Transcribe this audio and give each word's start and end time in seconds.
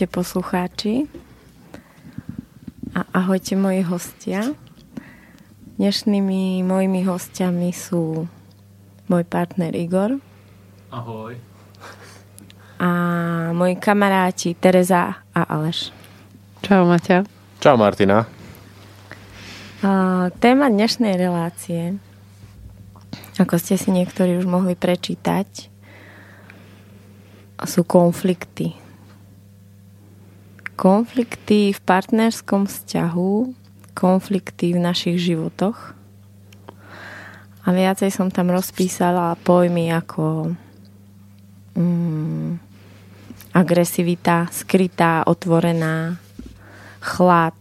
Ahojte 0.00 0.16
poslucháči 0.16 1.12
a 2.96 3.04
ahojte 3.12 3.52
moji 3.52 3.84
hostia. 3.84 4.56
Dnešnými 5.76 6.64
mojimi 6.64 7.04
hostiami 7.04 7.68
sú 7.68 8.24
môj 9.12 9.22
partner 9.28 9.76
Igor. 9.76 10.16
Ahoj. 10.88 11.36
A 12.80 12.90
moji 13.52 13.76
kamaráti 13.76 14.56
Tereza 14.56 15.20
a 15.36 15.40
Aleš. 15.44 15.92
Čau 16.64 16.88
Maťa. 16.88 17.28
Čau 17.60 17.76
Martina. 17.76 18.24
A, 19.84 20.32
téma 20.40 20.72
dnešnej 20.72 21.12
relácie, 21.20 22.00
ako 23.36 23.60
ste 23.60 23.76
si 23.76 23.92
niektorí 23.92 24.40
už 24.40 24.48
mohli 24.48 24.72
prečítať, 24.80 25.68
sú 27.68 27.84
konflikty 27.84 28.80
konflikty 30.80 31.76
v 31.76 31.80
partnerskom 31.84 32.64
vzťahu, 32.64 33.52
konflikty 33.92 34.72
v 34.72 34.80
našich 34.80 35.20
životoch. 35.20 35.92
A 37.60 37.68
viacej 37.68 38.08
som 38.08 38.32
tam 38.32 38.48
rozpísala 38.48 39.36
pojmy 39.44 39.92
ako 39.92 40.56
mm, 41.76 42.56
agresivita, 43.52 44.48
skrytá, 44.48 45.28
otvorená, 45.28 46.16
chlad, 47.04 47.60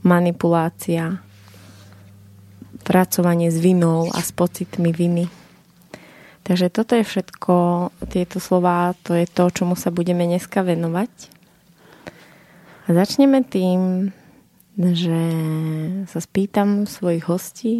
manipulácia, 0.00 1.20
pracovanie 2.80 3.52
s 3.52 3.60
vinou 3.60 4.08
a 4.16 4.24
s 4.24 4.32
pocitmi 4.32 4.96
viny. 4.96 5.28
Takže 6.40 6.72
toto 6.72 6.96
je 6.96 7.04
všetko, 7.04 7.54
tieto 8.08 8.40
slova, 8.40 8.96
to 9.04 9.12
je 9.12 9.28
to, 9.28 9.52
čomu 9.52 9.76
sa 9.76 9.92
budeme 9.92 10.24
dneska 10.24 10.64
venovať. 10.64 11.39
Začneme 12.88 13.44
tým, 13.44 14.12
že 14.80 15.20
sa 16.08 16.20
spýtam 16.22 16.88
svojich 16.88 17.24
hostí, 17.28 17.74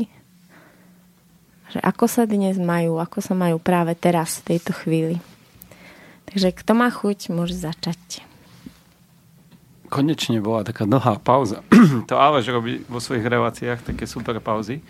že 1.70 1.78
ako 1.80 2.04
sa 2.10 2.26
dnes 2.26 2.58
majú, 2.58 2.98
ako 2.98 3.22
sa 3.22 3.32
majú 3.32 3.62
práve 3.62 3.94
teraz, 3.94 4.42
v 4.42 4.54
tejto 4.56 4.74
chvíli. 4.74 5.22
Takže 6.28 6.52
kto 6.54 6.72
má 6.74 6.90
chuť, 6.90 7.30
môže 7.32 7.54
začať. 7.56 8.26
Konečne 9.90 10.38
bola 10.38 10.62
taká 10.62 10.86
dlhá 10.86 11.18
pauza. 11.18 11.62
to 12.10 12.14
Aleš 12.14 12.50
robí 12.54 12.82
vo 12.86 13.02
svojich 13.02 13.26
reláciách 13.26 13.94
také 13.94 14.06
super 14.06 14.38
pauzy. 14.38 14.82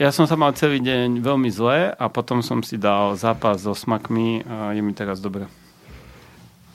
Ja 0.00 0.08
som 0.08 0.24
sa 0.24 0.32
mal 0.32 0.56
celý 0.56 0.80
deň 0.80 1.20
veľmi 1.20 1.52
zle 1.52 1.92
a 1.92 2.04
potom 2.08 2.40
som 2.40 2.64
si 2.64 2.80
dal 2.80 3.12
zápas 3.20 3.60
so 3.60 3.76
smakmi 3.76 4.40
a 4.48 4.72
je 4.72 4.80
mi 4.80 4.96
teraz 4.96 5.20
dobre. 5.20 5.44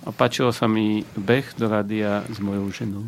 A 0.05 0.13
páčilo 0.13 0.53
sa 0.53 0.69
mi 0.69 1.01
beh 1.17 1.57
do 1.57 1.66
rádia 1.66 2.21
s 2.29 2.38
mojou 2.38 2.69
ženou. 2.69 3.05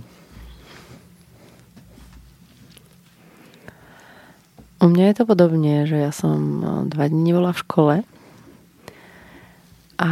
U 4.78 4.86
mňa 4.90 5.10
je 5.10 5.16
to 5.18 5.26
podobne, 5.26 5.90
že 5.90 5.98
ja 5.98 6.14
som 6.14 6.38
eh, 6.62 6.68
dva 6.90 7.06
dní 7.10 7.34
nebola 7.34 7.54
v 7.54 7.62
škole 7.62 7.96
a 9.98 10.12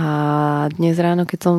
dnes 0.73 0.97
ráno, 0.97 1.29
keď 1.29 1.39
som 1.45 1.57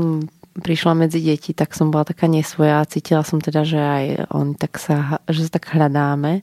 prišla 0.59 1.07
medzi 1.07 1.23
deti, 1.23 1.55
tak 1.55 1.79
som 1.79 1.95
bola 1.95 2.11
taká 2.11 2.27
nesvoja 2.27 2.83
a 2.83 2.89
cítila 2.89 3.23
som 3.23 3.39
teda, 3.39 3.63
že 3.63 3.79
aj 3.79 4.05
on 4.35 4.59
tak 4.59 4.83
sa, 4.83 5.23
že 5.31 5.47
sa 5.47 5.51
tak 5.61 5.71
hľadáme. 5.71 6.43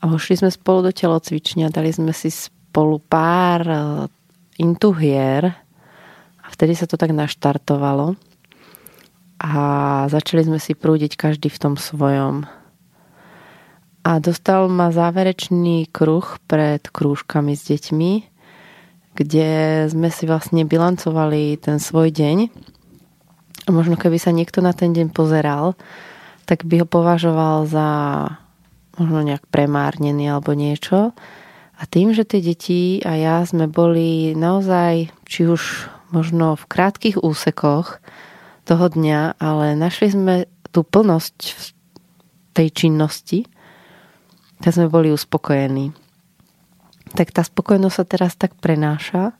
A 0.00 0.04
vošli 0.10 0.42
sme 0.42 0.50
spolu 0.50 0.90
do 0.90 0.92
telocvične 0.92 1.68
a 1.68 1.74
dali 1.74 1.94
sme 1.94 2.10
si 2.10 2.34
spolu 2.34 2.98
pár 2.98 3.62
eh, 3.62 3.82
intuhier, 4.58 5.65
vtedy 6.56 6.72
sa 6.72 6.88
to 6.88 6.96
tak 6.96 7.12
naštartovalo 7.12 8.16
a 9.36 9.52
začali 10.08 10.48
sme 10.48 10.56
si 10.56 10.72
prúdiť 10.72 11.20
každý 11.20 11.52
v 11.52 11.60
tom 11.60 11.74
svojom. 11.76 12.48
A 14.06 14.10
dostal 14.22 14.72
ma 14.72 14.88
záverečný 14.88 15.92
kruh 15.92 16.24
pred 16.48 16.80
krúžkami 16.88 17.52
s 17.52 17.68
deťmi, 17.68 18.12
kde 19.12 19.50
sme 19.92 20.08
si 20.08 20.24
vlastne 20.24 20.64
bilancovali 20.64 21.60
ten 21.60 21.76
svoj 21.76 22.08
deň. 22.14 22.48
A 23.66 23.68
možno 23.74 24.00
keby 24.00 24.16
sa 24.16 24.32
niekto 24.32 24.64
na 24.64 24.72
ten 24.72 24.96
deň 24.96 25.12
pozeral, 25.12 25.76
tak 26.48 26.64
by 26.64 26.80
ho 26.80 26.86
považoval 26.88 27.66
za 27.68 27.88
možno 28.96 29.20
nejak 29.26 29.44
premárnený 29.52 30.32
alebo 30.32 30.56
niečo. 30.56 31.12
A 31.76 31.82
tým, 31.84 32.16
že 32.16 32.24
tie 32.24 32.40
deti 32.40 33.04
a 33.04 33.12
ja 33.18 33.36
sme 33.44 33.68
boli 33.68 34.32
naozaj, 34.32 35.12
či 35.28 35.44
už 35.44 35.92
možno 36.10 36.54
v 36.54 36.64
krátkých 36.68 37.18
úsekoch 37.20 37.98
toho 38.66 38.86
dňa, 38.90 39.38
ale 39.38 39.78
našli 39.78 40.10
sme 40.10 40.34
tú 40.74 40.82
plnosť 40.82 41.38
v 41.54 41.64
tej 42.52 42.68
činnosti, 42.74 43.46
tak 44.60 44.74
sme 44.74 44.90
boli 44.90 45.12
uspokojení. 45.12 45.92
Tak 47.14 47.30
tá 47.32 47.46
spokojnosť 47.46 47.96
sa 47.96 48.04
teraz 48.04 48.32
tak 48.34 48.56
prenáša 48.58 49.32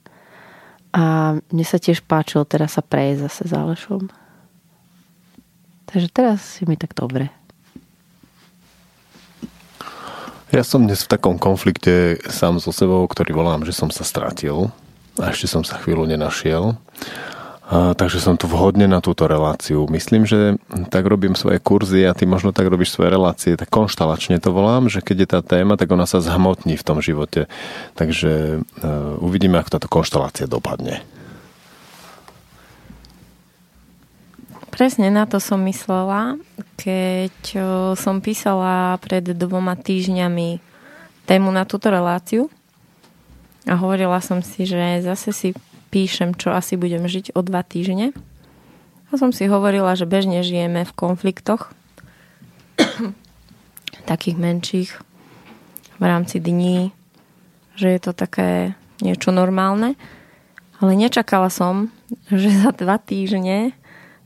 a 0.94 1.36
mne 1.52 1.64
sa 1.66 1.76
tiež 1.76 2.06
páčilo 2.06 2.46
teraz 2.48 2.78
sa 2.78 2.82
prejsť 2.84 3.20
zase 3.26 3.42
s 3.48 3.52
Alešom. 3.52 4.08
Takže 5.86 6.08
teraz 6.08 6.40
je 6.62 6.64
mi 6.64 6.78
tak 6.78 6.96
dobre. 6.96 7.28
Ja 10.54 10.62
som 10.62 10.86
dnes 10.86 11.02
v 11.02 11.10
takom 11.10 11.36
konflikte 11.36 12.22
sám 12.30 12.62
so 12.62 12.70
sebou, 12.70 13.02
ktorý 13.04 13.34
volám, 13.34 13.66
že 13.66 13.74
som 13.74 13.90
sa 13.90 14.06
stratil 14.06 14.70
a 15.20 15.32
ešte 15.32 15.48
som 15.48 15.62
sa 15.64 15.80
chvíľu 15.80 16.04
nenašiel. 16.08 16.76
A, 17.66 17.98
takže 17.98 18.22
som 18.22 18.38
tu 18.38 18.46
vhodne 18.46 18.86
na 18.86 19.02
túto 19.02 19.26
reláciu. 19.26 19.90
Myslím, 19.90 20.22
že 20.22 20.54
tak 20.86 21.02
robím 21.02 21.34
svoje 21.34 21.58
kurzy 21.58 22.06
a 22.06 22.14
ty 22.14 22.22
možno 22.22 22.54
tak 22.54 22.70
robíš 22.70 22.94
svoje 22.94 23.10
relácie, 23.10 23.58
tak 23.58 23.66
konštalačne 23.74 24.38
to 24.38 24.54
volám, 24.54 24.86
že 24.86 25.02
keď 25.02 25.16
je 25.18 25.28
tá 25.28 25.40
téma, 25.42 25.74
tak 25.74 25.90
ona 25.90 26.06
sa 26.06 26.22
zhmotní 26.22 26.78
v 26.78 26.86
tom 26.86 27.02
živote. 27.02 27.50
Takže 27.98 28.62
uh, 28.62 29.18
uvidíme, 29.18 29.58
ako 29.58 29.82
táto 29.82 29.90
konštalácia 29.90 30.46
dopadne. 30.46 31.02
Presne 34.70 35.08
na 35.08 35.24
to 35.26 35.40
som 35.40 35.58
myslela, 35.64 36.36
keď 36.76 37.32
som 37.96 38.20
písala 38.20 39.00
pred 39.00 39.24
dvoma 39.24 39.72
týždňami 39.72 40.60
tému 41.24 41.48
na 41.48 41.64
túto 41.64 41.88
reláciu 41.88 42.52
a 43.66 43.74
hovorila 43.74 44.22
som 44.22 44.40
si, 44.40 44.62
že 44.62 45.02
zase 45.02 45.34
si 45.34 45.48
píšem, 45.90 46.38
čo 46.38 46.54
asi 46.54 46.78
budem 46.78 47.02
žiť 47.06 47.34
o 47.34 47.42
dva 47.42 47.66
týždne. 47.66 48.14
A 49.10 49.12
som 49.18 49.30
si 49.30 49.46
hovorila, 49.46 49.94
že 49.98 50.06
bežne 50.06 50.42
žijeme 50.42 50.82
v 50.86 50.92
konfliktoch, 50.94 51.74
takých 54.10 54.36
menších, 54.38 54.90
v 55.96 56.04
rámci 56.04 56.38
dní, 56.38 56.94
že 57.74 57.90
je 57.90 58.00
to 58.02 58.12
také 58.14 58.78
niečo 59.02 59.34
normálne. 59.34 59.98
Ale 60.76 60.92
nečakala 60.92 61.50
som, 61.50 61.90
že 62.30 62.50
za 62.50 62.70
dva 62.70 62.98
týždne 63.02 63.74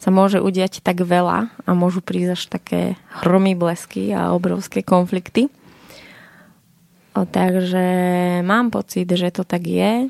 sa 0.01 0.09
môže 0.09 0.41
udiať 0.41 0.81
tak 0.81 1.05
veľa 1.05 1.53
a 1.53 1.71
môžu 1.77 2.01
prísť 2.01 2.33
až 2.33 2.43
také 2.49 2.81
hromy 3.21 3.53
blesky 3.53 4.17
a 4.17 4.33
obrovské 4.33 4.81
konflikty. 4.81 5.53
O, 7.15 7.27
takže 7.27 7.83
mám 8.47 8.71
pocit, 8.71 9.11
že 9.11 9.35
to 9.35 9.43
tak 9.43 9.67
je 9.67 10.07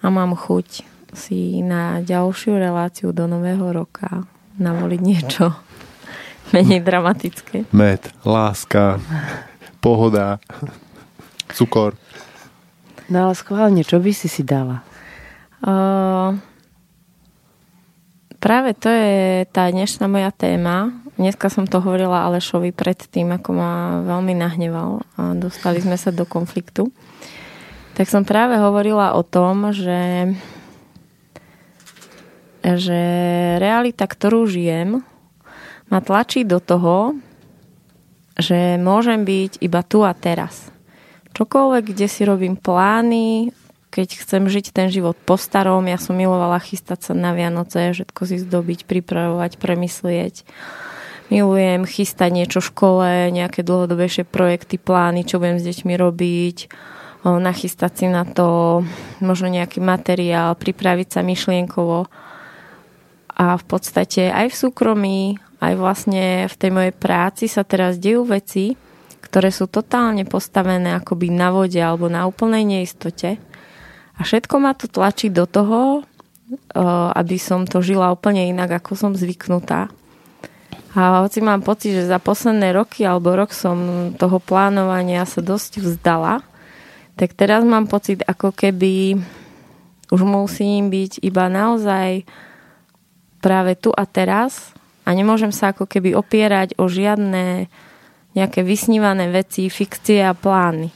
a 0.00 0.06
mám 0.08 0.32
chuť 0.32 0.82
si 1.12 1.60
na 1.60 2.00
ďalšiu 2.00 2.56
reláciu 2.56 3.12
do 3.12 3.26
nového 3.28 3.68
roka 3.74 4.24
navoliť 4.56 5.00
niečo 5.00 5.52
menej 6.54 6.80
dramatické. 6.80 7.68
Med, 7.76 8.00
láska, 8.24 8.96
pohoda, 9.84 10.40
cukor. 11.52 11.98
No 13.10 13.28
ale 13.28 13.34
schválne, 13.34 13.82
čo 13.82 13.98
by 13.98 14.12
si 14.14 14.30
si 14.30 14.46
dala? 14.46 14.86
Uh, 15.60 16.38
práve 18.40 18.72
to 18.72 18.88
je 18.88 19.44
tá 19.50 19.68
dnešná 19.68 20.08
moja 20.08 20.32
téma 20.32 20.94
Dneska 21.18 21.50
som 21.50 21.66
to 21.66 21.82
hovorila 21.82 22.28
Alešovi 22.28 22.70
predtým, 22.70 23.34
ako 23.34 23.50
ma 23.56 23.72
veľmi 24.06 24.34
nahneval 24.36 25.02
a 25.18 25.34
dostali 25.34 25.82
sme 25.82 25.98
sa 25.98 26.14
do 26.14 26.22
konfliktu. 26.22 26.92
Tak 27.98 28.06
som 28.06 28.22
práve 28.22 28.56
hovorila 28.56 29.18
o 29.18 29.26
tom, 29.26 29.74
že, 29.74 30.32
že 32.62 33.00
realita, 33.58 34.06
ktorú 34.06 34.46
žijem, 34.46 35.02
ma 35.90 35.98
tlačí 35.98 36.46
do 36.46 36.62
toho, 36.62 37.18
že 38.38 38.80
môžem 38.80 39.26
byť 39.26 39.60
iba 39.60 39.82
tu 39.84 40.06
a 40.06 40.14
teraz. 40.16 40.70
Čokoľvek, 41.36 41.84
kde 41.92 42.06
si 42.08 42.22
robím 42.24 42.56
plány, 42.56 43.52
keď 43.90 44.22
chcem 44.22 44.46
žiť 44.46 44.70
ten 44.70 44.88
život 44.88 45.18
po 45.26 45.34
starom, 45.34 45.82
ja 45.90 45.98
som 45.98 46.14
milovala 46.14 46.62
chystať 46.62 47.10
sa 47.10 47.12
na 47.12 47.34
Vianoce, 47.34 47.90
všetko 47.90 48.20
si 48.22 48.38
zdobiť, 48.38 48.86
pripravovať, 48.86 49.58
premyslieť. 49.58 50.46
Milujem 51.30 51.86
chystať 51.86 52.30
niečo 52.34 52.58
v 52.58 52.70
škole, 52.74 53.08
nejaké 53.30 53.62
dlhodobejšie 53.62 54.26
projekty, 54.26 54.82
plány, 54.82 55.22
čo 55.22 55.38
budem 55.38 55.62
s 55.62 55.66
deťmi 55.66 55.94
robiť, 55.94 56.58
nachystať 57.22 57.92
si 57.94 58.06
na 58.10 58.26
to 58.26 58.82
možno 59.22 59.46
nejaký 59.46 59.78
materiál, 59.78 60.58
pripraviť 60.58 61.08
sa 61.14 61.20
myšlienkovo. 61.22 62.10
A 63.40 63.46
v 63.54 63.64
podstate 63.64 64.34
aj 64.34 64.50
v 64.50 64.58
súkromí, 64.58 65.20
aj 65.62 65.78
vlastne 65.78 66.50
v 66.50 66.54
tej 66.58 66.70
mojej 66.74 66.94
práci 66.98 67.46
sa 67.46 67.62
teraz 67.62 68.02
dejú 68.02 68.26
veci, 68.26 68.74
ktoré 69.22 69.54
sú 69.54 69.70
totálne 69.70 70.26
postavené 70.26 70.98
akoby 70.98 71.30
na 71.30 71.54
vode 71.54 71.78
alebo 71.78 72.10
na 72.10 72.26
úplnej 72.26 72.66
neistote 72.66 73.38
a 74.18 74.20
všetko 74.20 74.54
ma 74.60 74.74
to 74.76 74.90
tlačí 74.90 75.32
do 75.32 75.48
toho, 75.48 76.04
aby 77.14 77.38
som 77.38 77.64
to 77.64 77.80
žila 77.80 78.10
úplne 78.12 78.44
inak, 78.50 78.82
ako 78.82 78.92
som 78.92 79.12
zvyknutá. 79.16 79.88
A 80.90 81.22
hoci 81.22 81.38
mám 81.38 81.62
pocit, 81.62 81.94
že 81.94 82.10
za 82.10 82.18
posledné 82.18 82.74
roky 82.74 83.06
alebo 83.06 83.38
rok 83.38 83.54
som 83.54 84.10
toho 84.18 84.42
plánovania 84.42 85.22
sa 85.22 85.38
dosť 85.38 85.78
vzdala, 85.78 86.42
tak 87.14 87.38
teraz 87.38 87.62
mám 87.62 87.86
pocit, 87.86 88.26
ako 88.26 88.50
keby 88.50 89.22
už 90.10 90.20
musím 90.26 90.90
byť 90.90 91.22
iba 91.22 91.46
naozaj 91.46 92.26
práve 93.38 93.78
tu 93.78 93.94
a 93.94 94.02
teraz 94.02 94.74
a 95.06 95.14
nemôžem 95.14 95.54
sa 95.54 95.70
ako 95.70 95.86
keby 95.86 96.12
opierať 96.18 96.74
o 96.76 96.90
žiadne 96.90 97.70
nejaké 98.34 98.62
vysnívané 98.66 99.30
veci, 99.30 99.70
fikcie 99.70 100.22
a 100.26 100.34
plány. 100.34 100.90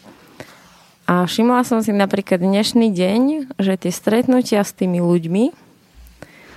A 1.04 1.28
všimla 1.28 1.62
som 1.68 1.84
si 1.84 1.92
napríklad 1.92 2.40
dnešný 2.40 2.88
deň, 2.90 3.22
že 3.60 3.76
tie 3.76 3.92
stretnutia 3.92 4.64
s 4.64 4.72
tými 4.72 5.04
ľuďmi 5.04 5.63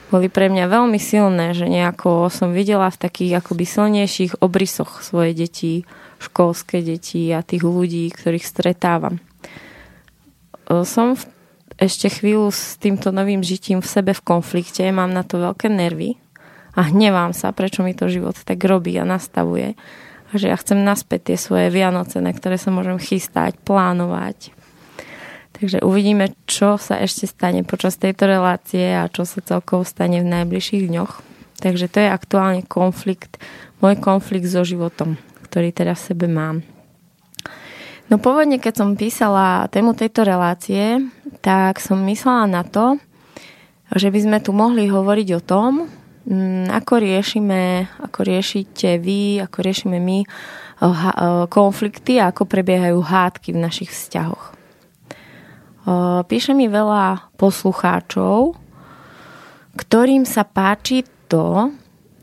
boli 0.08 0.32
pre 0.32 0.48
mňa 0.48 0.72
veľmi 0.72 1.00
silné, 1.00 1.52
že 1.52 1.68
nejako 1.68 2.32
som 2.32 2.56
videla 2.56 2.88
v 2.88 3.02
takých 3.02 3.44
akoby 3.44 3.66
silnejších 3.68 4.40
obrysoch 4.40 5.04
svoje 5.04 5.36
deti, 5.36 5.84
školské 6.24 6.80
deti 6.82 7.30
a 7.36 7.44
tých 7.44 7.64
ľudí, 7.64 8.08
ktorých 8.12 8.46
stretávam. 8.46 9.20
Som 10.68 11.16
v, 11.16 11.24
ešte 11.80 12.08
chvíľu 12.12 12.52
s 12.52 12.80
týmto 12.80 13.12
novým 13.12 13.44
žitím 13.44 13.84
v 13.84 13.88
sebe 13.88 14.12
v 14.16 14.26
konflikte, 14.26 14.84
mám 14.92 15.12
na 15.12 15.24
to 15.24 15.40
veľké 15.40 15.68
nervy 15.72 16.16
a 16.76 16.88
hnevám 16.88 17.36
sa, 17.36 17.56
prečo 17.56 17.84
mi 17.84 17.96
to 17.96 18.12
život 18.12 18.36
tak 18.44 18.60
robí 18.64 18.96
a 19.00 19.08
nastavuje 19.08 19.76
že 20.36 20.52
ja 20.52 20.58
chcem 20.60 20.84
naspäť 20.84 21.32
tie 21.32 21.38
svoje 21.40 21.72
Vianoce, 21.72 22.20
na 22.20 22.36
ktoré 22.36 22.60
sa 22.60 22.68
môžem 22.68 23.00
chystať, 23.00 23.56
plánovať. 23.64 24.52
Takže 25.58 25.82
uvidíme, 25.82 26.38
čo 26.46 26.78
sa 26.78 27.02
ešte 27.02 27.26
stane 27.26 27.66
počas 27.66 27.98
tejto 27.98 28.30
relácie 28.30 28.94
a 28.94 29.10
čo 29.10 29.26
sa 29.26 29.42
celkovo 29.42 29.82
stane 29.82 30.22
v 30.22 30.30
najbližších 30.30 30.86
dňoch. 30.86 31.14
Takže 31.58 31.90
to 31.90 31.98
je 32.06 32.10
aktuálne 32.14 32.62
konflikt, 32.62 33.42
môj 33.82 33.98
konflikt 33.98 34.46
so 34.46 34.62
životom, 34.62 35.18
ktorý 35.50 35.74
teraz 35.74 36.06
v 36.06 36.08
sebe 36.14 36.30
mám. 36.30 36.62
No 38.08 38.22
pôvodne, 38.22 38.62
keď 38.62 38.86
som 38.86 38.94
písala 38.94 39.66
tému 39.74 39.98
tejto 39.98 40.22
relácie, 40.24 41.02
tak 41.42 41.82
som 41.82 42.06
myslela 42.06 42.46
na 42.46 42.62
to, 42.62 43.02
že 43.98 44.14
by 44.14 44.20
sme 44.22 44.38
tu 44.40 44.54
mohli 44.54 44.86
hovoriť 44.86 45.30
o 45.34 45.42
tom, 45.42 45.90
Mm, 46.28 46.68
ako 46.68 47.00
riešime, 47.00 47.88
ako 48.04 48.28
riešite 48.28 49.00
vy, 49.00 49.40
ako 49.40 49.64
riešime 49.64 49.96
my 49.96 50.20
eh, 50.20 50.28
eh, 50.84 51.48
konflikty 51.48 52.20
a 52.20 52.36
ako 52.36 52.44
prebiehajú 52.44 53.00
hádky 53.00 53.56
v 53.56 53.64
našich 53.64 53.96
vzťahoch. 53.96 54.57
Píše 56.28 56.52
mi 56.52 56.68
veľa 56.68 57.32
poslucháčov, 57.40 58.60
ktorým 59.80 60.28
sa 60.28 60.44
páči 60.44 61.08
to, 61.32 61.72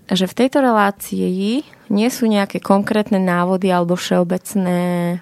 že 0.05 0.28
v 0.28 0.37
tejto 0.37 0.61
relácii 0.61 1.64
nie 1.88 2.08
sú 2.12 2.28
nejaké 2.28 2.61
konkrétne 2.61 3.16
návody 3.16 3.72
alebo 3.72 3.96
všeobecné 3.96 5.16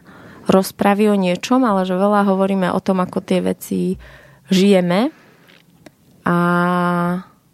rozpravy 0.50 1.06
o 1.06 1.14
niečom, 1.14 1.62
ale 1.62 1.86
že 1.86 1.94
veľa 1.94 2.26
hovoríme 2.26 2.66
o 2.74 2.82
tom, 2.82 2.98
ako 2.98 3.22
tie 3.22 3.38
veci 3.38 3.94
žijeme 4.50 5.14
a 6.26 6.38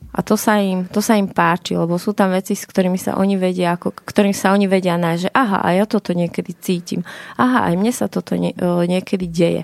a 0.08 0.25
to 0.25 0.34
sa, 0.34 0.58
im, 0.58 0.88
to 0.91 0.99
sa 0.99 1.14
im 1.14 1.31
páči, 1.31 1.79
lebo 1.79 1.94
sú 1.94 2.11
tam 2.11 2.34
veci, 2.34 2.58
s 2.58 2.67
ktorými 2.67 2.99
sa 2.99 3.14
oni 3.23 3.38
vedia, 3.38 3.79
ako, 3.79 3.94
ktorým 4.02 4.34
sa 4.34 4.50
oni 4.50 4.67
vedia 4.67 4.99
nájsť, 4.99 5.23
že 5.23 5.31
aha, 5.31 5.62
aj 5.62 5.75
ja 5.79 5.87
toto 5.87 6.11
niekedy 6.11 6.58
cítim. 6.58 7.06
Aha, 7.38 7.70
aj 7.70 7.75
mne 7.79 7.93
sa 7.94 8.11
toto 8.11 8.34
nie, 8.34 8.50
niekedy 8.58 9.31
deje. 9.31 9.62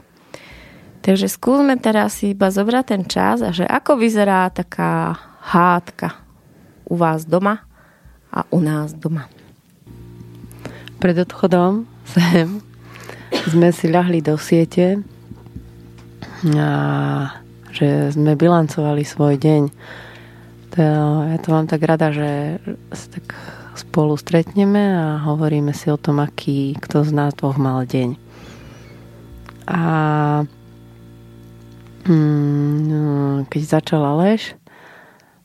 Takže 1.05 1.29
skúsme 1.29 1.77
teraz 1.77 2.25
iba 2.25 2.49
zobrať 2.49 2.85
ten 2.89 3.03
čas 3.05 3.45
a 3.45 3.53
že 3.53 3.69
ako 3.69 4.01
vyzerá 4.01 4.49
taká 4.49 5.13
hádka 5.45 6.17
u 6.89 6.97
vás 6.97 7.29
doma 7.29 7.61
a 8.33 8.49
u 8.49 8.65
nás 8.65 8.97
doma. 8.97 9.29
Pred 11.05 11.29
odchodom 11.29 11.85
sem 12.09 12.65
sme 13.53 13.69
si 13.69 13.93
ľahli 13.93 14.25
do 14.25 14.41
siete 14.41 15.05
a 16.57 16.71
že 17.69 18.17
sme 18.17 18.33
bilancovali 18.33 19.05
svoj 19.05 19.37
deň 19.37 19.63
to, 20.75 20.83
ja 21.31 21.39
to 21.39 21.55
mám 21.55 21.71
tak 21.71 21.87
rada, 21.87 22.11
že 22.11 22.59
sa 22.91 23.07
tak 23.15 23.39
spolu 23.79 24.19
stretneme 24.19 24.83
a 24.83 25.23
hovoríme 25.23 25.71
si 25.71 25.87
o 25.87 25.95
tom, 25.95 26.19
aký 26.19 26.75
kto 26.83 27.07
z 27.07 27.15
nás 27.15 27.31
dvoch 27.39 27.55
mal 27.63 27.87
deň. 27.87 28.19
A 29.71 29.83
mm, 32.07 33.49
keď 33.49 33.61
začal 33.63 34.05
Aleš, 34.05 34.57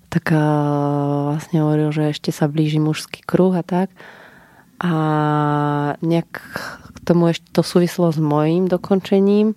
tak 0.10 0.34
vlastne 0.34 1.62
hovoril, 1.62 1.94
že 1.94 2.10
ešte 2.10 2.34
sa 2.34 2.50
blíži 2.50 2.82
mužský 2.82 3.22
kruh 3.22 3.54
a 3.54 3.62
tak. 3.62 3.94
A 4.82 4.94
nejak 6.02 6.30
k 6.96 6.98
tomu 7.06 7.30
ešte 7.30 7.46
to 7.54 7.62
súvislo 7.62 8.10
s 8.10 8.18
mojím 8.18 8.66
dokončením. 8.66 9.54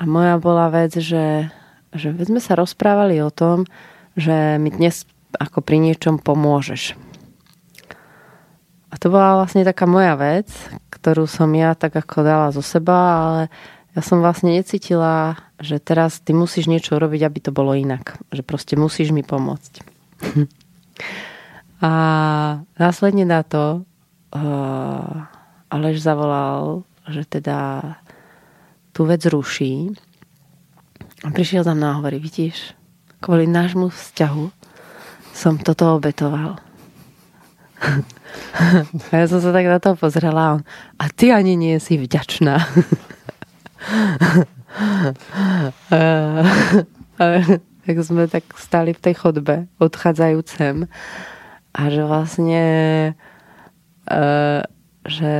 A 0.00 0.02
moja 0.08 0.40
bola 0.40 0.72
vec, 0.72 0.96
že, 0.98 1.52
že 1.94 2.10
sme 2.16 2.40
sa 2.42 2.58
rozprávali 2.58 3.22
o 3.22 3.30
tom, 3.30 3.68
že 4.18 4.58
mi 4.58 4.74
dnes 4.74 5.06
ako 5.38 5.62
pri 5.62 5.78
niečom 5.78 6.18
pomôžeš. 6.18 6.98
A 8.90 8.98
to 8.98 9.06
bola 9.06 9.38
vlastne 9.38 9.62
taká 9.62 9.86
moja 9.86 10.18
vec, 10.18 10.50
ktorú 10.90 11.30
som 11.30 11.46
ja 11.54 11.78
tak 11.78 11.94
ako 11.94 12.26
dala 12.26 12.48
zo 12.50 12.58
seba, 12.58 12.98
ale 13.22 13.42
ja 13.90 14.00
som 14.06 14.22
vlastne 14.22 14.54
necítila, 14.54 15.34
že 15.58 15.82
teraz 15.82 16.22
ty 16.22 16.30
musíš 16.30 16.70
niečo 16.70 16.98
robiť, 17.02 17.26
aby 17.26 17.38
to 17.42 17.50
bolo 17.50 17.74
inak. 17.74 18.22
Že 18.30 18.42
proste 18.46 18.74
musíš 18.78 19.10
mi 19.10 19.26
pomôcť. 19.26 19.72
A 21.80 21.92
následne 22.76 23.24
na 23.24 23.40
to 23.40 23.88
uh, 24.36 25.72
Aleš 25.72 26.04
zavolal, 26.04 26.84
že 27.08 27.24
teda 27.24 27.80
tú 28.92 29.08
vec 29.08 29.24
ruší. 29.26 29.96
A 31.24 31.32
prišiel 31.32 31.64
tam 31.64 31.80
na 31.80 31.96
hovorí, 31.96 32.20
vidíš, 32.20 32.76
kvôli 33.24 33.48
nášmu 33.48 33.88
vzťahu 33.90 34.44
som 35.34 35.56
toto 35.56 35.96
obetoval. 35.96 36.60
A 39.10 39.12
ja 39.16 39.26
som 39.26 39.40
sa 39.40 39.50
tak 39.50 39.66
na 39.66 39.80
to 39.80 39.96
pozrela 39.96 40.38
a 40.38 40.52
on, 40.54 40.62
a 41.00 41.10
ty 41.10 41.34
ani 41.34 41.58
nie 41.58 41.80
si 41.82 41.98
vďačná. 41.98 42.60
tak 47.84 47.96
sme 48.06 48.30
tak 48.30 48.46
stali 48.54 48.94
v 48.94 49.02
tej 49.02 49.14
chodbe, 49.18 49.66
odchádzajúcem 49.82 50.86
a 51.74 51.80
že 51.90 52.02
vlastne 52.06 52.64
že 55.06 55.32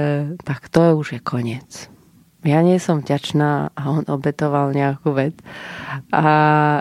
tak 0.44 0.68
to 0.70 0.96
už 0.96 1.18
je 1.18 1.20
koniec. 1.20 1.90
Ja 2.40 2.64
nie 2.64 2.80
som 2.80 3.04
vďačná 3.04 3.68
a 3.76 3.82
on 3.92 4.08
obetoval 4.08 4.72
nejakú 4.72 5.12
vec. 5.12 5.36
A 6.08 6.80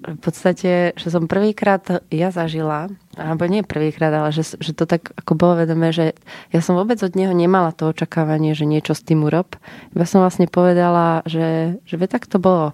v 0.00 0.16
podstate, 0.16 0.96
že 0.96 1.08
som 1.12 1.28
prvýkrát 1.28 2.00
ja 2.08 2.32
zažila, 2.32 2.88
alebo 3.20 3.44
nie 3.44 3.60
prvýkrát, 3.60 4.08
ale 4.08 4.32
že, 4.32 4.56
že 4.56 4.72
to 4.72 4.88
tak 4.88 5.12
ako 5.12 5.36
bolo 5.36 5.60
vedomé, 5.60 5.92
že 5.92 6.16
ja 6.48 6.64
som 6.64 6.72
vôbec 6.72 6.96
od 7.04 7.12
neho 7.12 7.36
nemala 7.36 7.76
to 7.76 7.92
očakávanie, 7.92 8.56
že 8.56 8.64
niečo 8.64 8.96
s 8.96 9.04
tým 9.04 9.28
urob. 9.28 9.60
Iba 9.92 10.08
som 10.08 10.24
vlastne 10.24 10.48
povedala, 10.48 11.20
že, 11.28 11.76
že 11.84 12.00
tak 12.08 12.24
to 12.24 12.40
bolo. 12.40 12.72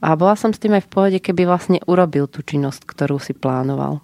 A 0.00 0.16
bola 0.16 0.36
som 0.40 0.56
s 0.56 0.60
tým 0.60 0.76
aj 0.76 0.88
v 0.88 0.92
pohode, 0.92 1.18
keby 1.20 1.44
vlastne 1.44 1.78
urobil 1.84 2.28
tú 2.28 2.40
činnosť, 2.40 2.88
ktorú 2.88 3.20
si 3.20 3.36
plánoval. 3.36 4.00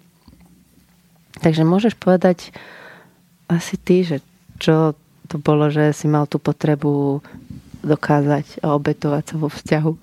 Takže 1.41 1.65
môžeš 1.65 1.97
povedať 1.97 2.53
asi 3.49 3.75
ty, 3.81 4.05
že 4.05 4.21
čo 4.61 4.93
to 5.25 5.41
bolo, 5.41 5.73
že 5.73 5.97
si 5.97 6.05
mal 6.05 6.29
tú 6.29 6.37
potrebu 6.37 7.25
dokázať 7.81 8.61
a 8.61 8.77
obetovať 8.77 9.23
sa 9.25 9.35
vo 9.41 9.49
vzťahu. 9.49 9.93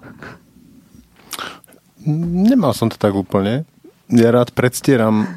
Nemal 2.07 2.77
som 2.77 2.87
to 2.87 3.01
tak 3.01 3.15
úplne. 3.17 3.67
Ja 4.09 4.33
rád 4.33 4.57
predstieram 4.57 5.21
e, 5.21 5.29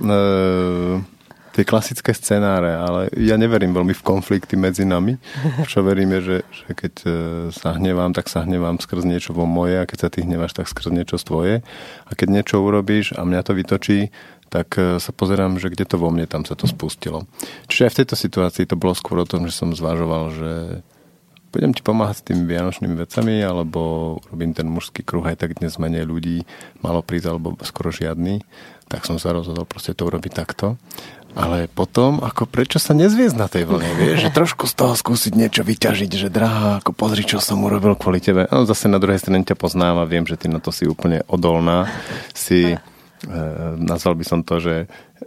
tie 1.51 1.63
klasické 1.67 2.15
scenáre, 2.15 2.71
ale 2.71 3.11
ja 3.19 3.35
neverím 3.35 3.75
veľmi 3.75 3.91
v 3.91 4.05
konflikty 4.05 4.55
medzi 4.55 4.87
nami. 4.87 5.19
Čo 5.67 5.83
verím 5.83 6.15
je, 6.17 6.21
že, 6.21 6.37
že 6.47 6.69
keď 6.71 6.93
e, 7.03 7.07
sa 7.51 7.75
hnevám, 7.75 8.15
tak 8.15 8.31
sa 8.31 8.47
hnevám 8.47 8.79
skrz 8.79 9.03
niečo 9.03 9.35
vo 9.35 9.43
moje 9.43 9.75
a 9.75 9.87
keď 9.87 9.97
sa 9.99 10.09
ty 10.09 10.23
hneváš, 10.23 10.55
tak 10.55 10.71
skrz 10.71 10.95
niečo 10.95 11.19
tvoje. 11.19 11.59
A 12.07 12.11
keď 12.15 12.27
niečo 12.31 12.63
urobíš 12.63 13.11
a 13.19 13.27
mňa 13.27 13.41
to 13.43 13.51
vytočí, 13.51 13.99
tak 14.47 14.75
e, 14.79 14.99
sa 15.03 15.11
pozerám, 15.11 15.59
že 15.59 15.67
kde 15.67 15.83
to 15.83 15.99
vo 15.99 16.07
mne, 16.11 16.27
tam 16.27 16.47
sa 16.47 16.55
to 16.55 16.67
spustilo. 16.67 17.27
Čiže 17.67 17.83
aj 17.87 17.91
v 17.91 17.99
tejto 18.03 18.15
situácii 18.15 18.63
to 18.67 18.79
bolo 18.79 18.95
skôr 18.95 19.19
o 19.19 19.27
tom, 19.27 19.43
že 19.47 19.55
som 19.55 19.75
zvažoval, 19.75 20.23
že 20.31 20.51
budem 21.51 21.75
ti 21.75 21.83
pomáhať 21.83 22.23
s 22.23 22.25
tými 22.31 22.47
vianočnými 22.47 22.95
vecami, 22.95 23.43
alebo 23.43 24.17
robím 24.31 24.55
ten 24.55 24.65
mužský 24.71 25.03
kruh, 25.03 25.23
aj 25.27 25.43
tak 25.43 25.59
dnes 25.59 25.75
menej 25.75 26.07
ľudí 26.07 26.47
malo 26.79 27.03
prísť, 27.03 27.27
alebo 27.27 27.59
skoro 27.61 27.91
žiadny. 27.91 28.41
Tak 28.87 29.07
som 29.07 29.19
sa 29.19 29.35
rozhodol 29.35 29.67
proste 29.67 29.95
to 29.95 30.07
urobiť 30.07 30.31
takto. 30.31 30.75
Ale 31.31 31.71
potom, 31.71 32.19
ako 32.19 32.43
prečo 32.43 32.75
sa 32.75 32.91
nezviezť 32.91 33.35
na 33.39 33.47
tej 33.47 33.63
vlne, 33.63 33.87
vieš, 33.95 34.27
že 34.27 34.35
trošku 34.35 34.67
z 34.67 34.75
toho 34.75 34.93
skúsiť 34.99 35.31
niečo 35.31 35.63
vyťažiť, 35.63 36.11
že 36.11 36.27
drahá, 36.27 36.83
ako 36.83 36.91
pozri, 36.91 37.23
čo 37.23 37.39
som 37.39 37.63
urobil 37.63 37.95
kvôli 37.95 38.19
tebe. 38.19 38.51
No 38.51 38.67
zase 38.67 38.91
na 38.91 38.99
druhej 38.99 39.23
strane 39.23 39.47
ťa 39.47 39.55
poznám 39.55 40.03
a 40.03 40.09
viem, 40.09 40.27
že 40.27 40.35
ty 40.35 40.51
na 40.51 40.59
to 40.59 40.75
si 40.75 40.83
úplne 40.83 41.23
odolná. 41.31 41.87
Si, 42.35 42.75
e, 42.75 42.77
nazval 43.79 44.19
by 44.19 44.25
som 44.27 44.43
to, 44.43 44.59
že 44.59 44.75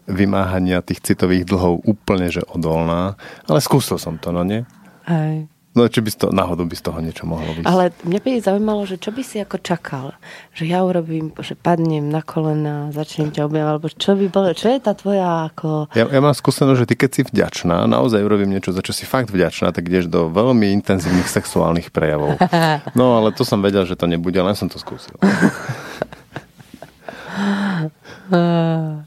vymáhania 0.04 0.84
tých 0.84 1.00
citových 1.00 1.48
dlhov 1.48 1.80
úplne, 1.88 2.28
že 2.28 2.44
odolná. 2.52 3.16
Ale 3.48 3.64
skúsil 3.64 3.96
som 3.96 4.20
to, 4.20 4.28
no 4.28 4.44
nie? 4.44 4.68
Aj. 5.08 5.48
No 5.74 5.90
či 5.90 5.98
by 5.98 6.10
z 6.10 6.16
toho, 6.22 6.30
náhodou 6.30 6.70
by 6.70 6.76
z 6.78 6.82
toho 6.86 7.02
niečo 7.02 7.26
mohlo 7.26 7.50
byť. 7.50 7.66
Ale 7.66 7.90
mňa 8.06 8.20
by 8.22 8.30
zaujímalo, 8.38 8.86
že 8.86 8.94
čo 8.94 9.10
by 9.10 9.22
si 9.26 9.42
ako 9.42 9.58
čakal? 9.58 10.14
Že 10.54 10.70
ja 10.70 10.86
urobím, 10.86 11.34
že 11.42 11.58
padnem 11.58 12.06
na 12.06 12.22
kolena, 12.22 12.94
začnem 12.94 13.34
ťa 13.34 13.42
objavať, 13.50 13.70
alebo 13.74 13.90
čo 13.90 14.14
by 14.14 14.26
bolo, 14.30 14.54
čo 14.54 14.70
je 14.70 14.78
tá 14.78 14.94
tvoja 14.94 15.50
ako... 15.50 15.90
Ja, 15.98 16.06
ja 16.06 16.20
mám 16.22 16.30
skúsenosť, 16.30 16.78
že 16.78 16.86
ty 16.86 16.94
keď 16.94 17.10
si 17.10 17.22
vďačná, 17.26 17.90
naozaj 17.90 18.22
urobím 18.22 18.54
niečo, 18.54 18.70
za 18.70 18.86
čo 18.86 18.94
si 18.94 19.02
fakt 19.02 19.34
vďačná, 19.34 19.74
tak 19.74 19.90
ideš 19.90 20.06
do 20.06 20.30
veľmi 20.30 20.70
intenzívnych 20.78 21.26
sexuálnych 21.26 21.90
prejavov. 21.90 22.38
No 22.94 23.18
ale 23.18 23.34
to 23.34 23.42
som 23.42 23.58
vedel, 23.58 23.82
že 23.88 23.98
to 23.98 24.06
nebude, 24.06 24.36
len 24.38 24.54
som 24.54 24.70
to 24.70 24.78
skúsil. 24.78 25.18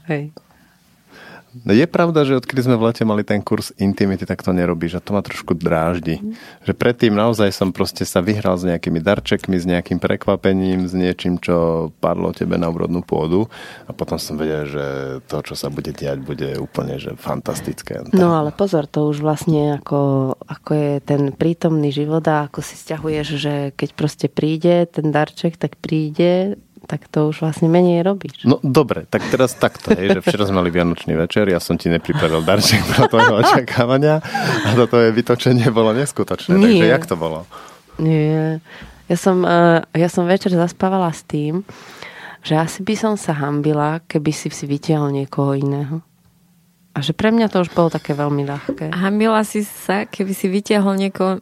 Hej. 0.08 0.32
No 1.64 1.72
je 1.72 1.86
pravda, 1.88 2.28
že 2.28 2.36
odkedy 2.36 2.60
sme 2.60 2.76
v 2.76 2.92
lete 2.92 3.02
mali 3.08 3.24
ten 3.24 3.40
kurz 3.40 3.72
intimity, 3.80 4.28
tak 4.28 4.44
to 4.44 4.52
nerobíš 4.52 5.00
a 5.00 5.04
to 5.04 5.16
ma 5.16 5.24
trošku 5.24 5.56
dráždi. 5.56 6.20
Mm. 6.20 6.36
Že 6.68 6.72
predtým 6.76 7.14
naozaj 7.16 7.50
som 7.56 7.72
proste 7.72 8.04
sa 8.04 8.20
vyhral 8.20 8.60
s 8.60 8.68
nejakými 8.68 9.00
darčekmi, 9.00 9.56
s 9.56 9.64
nejakým 9.64 9.96
prekvapením, 9.96 10.84
s 10.84 10.92
niečím, 10.92 11.40
čo 11.40 11.88
padlo 11.98 12.36
tebe 12.36 12.60
na 12.60 12.68
úrodnú 12.68 13.00
pôdu 13.00 13.48
a 13.88 13.96
potom 13.96 14.20
som 14.20 14.36
vedel, 14.36 14.68
že 14.68 14.84
to, 15.24 15.40
čo 15.40 15.54
sa 15.56 15.72
bude 15.72 15.90
diať, 15.96 16.20
bude 16.20 16.60
úplne 16.60 17.00
že 17.00 17.16
fantastické. 17.16 18.04
No 18.12 18.36
ale 18.36 18.52
pozor, 18.52 18.84
to 18.84 19.08
už 19.08 19.24
vlastne 19.24 19.80
ako, 19.80 20.34
ako 20.44 20.70
je 20.76 20.92
ten 21.00 21.22
prítomný 21.32 21.88
život 21.88 22.24
a 22.28 22.46
ako 22.50 22.60
si 22.60 22.76
stiahuješ, 22.76 23.26
že 23.40 23.54
keď 23.72 23.90
proste 23.96 24.26
príde 24.28 24.84
ten 24.90 25.08
darček, 25.08 25.56
tak 25.56 25.80
príde 25.80 26.60
tak 26.88 27.04
to 27.12 27.28
už 27.28 27.44
vlastne 27.44 27.68
menej 27.68 28.00
robíš. 28.00 28.48
No 28.48 28.56
dobre, 28.64 29.04
tak 29.04 29.20
teraz 29.28 29.52
takto 29.52 29.92
je, 29.92 30.16
že 30.16 30.24
včera 30.24 30.48
sme 30.48 30.64
mali 30.64 30.72
Vianočný 30.72 31.12
večer, 31.12 31.44
ja 31.52 31.60
som 31.60 31.76
ti 31.76 31.92
nepripravil 31.92 32.40
darček 32.40 32.80
pro 32.96 33.04
tvojho 33.12 33.44
očakávania 33.44 34.24
a 34.64 34.68
toto 34.72 34.96
je 34.96 35.12
vytočenie 35.12 35.68
bolo 35.68 35.92
neskutočné. 35.92 36.56
Nie. 36.56 36.64
Takže 36.64 36.86
jak 36.88 37.04
to 37.04 37.16
bolo? 37.20 37.44
Nie. 38.00 38.64
Ja 39.12 39.16
som, 39.20 39.44
eh, 39.44 39.84
ja 39.92 40.08
som 40.08 40.24
večer 40.24 40.56
zaspávala 40.56 41.12
s 41.12 41.28
tým, 41.28 41.60
že 42.40 42.56
asi 42.56 42.80
by 42.80 42.94
som 42.96 43.14
sa 43.20 43.36
hambila, 43.36 44.00
keby 44.08 44.32
si 44.32 44.48
si 44.48 44.64
vytiahol 44.64 45.12
niekoho 45.12 45.52
iného. 45.52 46.00
A 46.96 47.04
že 47.04 47.14
pre 47.14 47.30
mňa 47.30 47.46
to 47.46 47.62
už 47.62 47.70
bolo 47.76 47.94
také 47.94 48.10
veľmi 48.16 48.42
ľahké. 48.42 48.90
Hambila 48.90 49.46
si 49.46 49.62
sa, 49.62 50.02
keby 50.02 50.32
si 50.34 50.50
vyťahol 50.50 50.98
niekoho, 50.98 51.38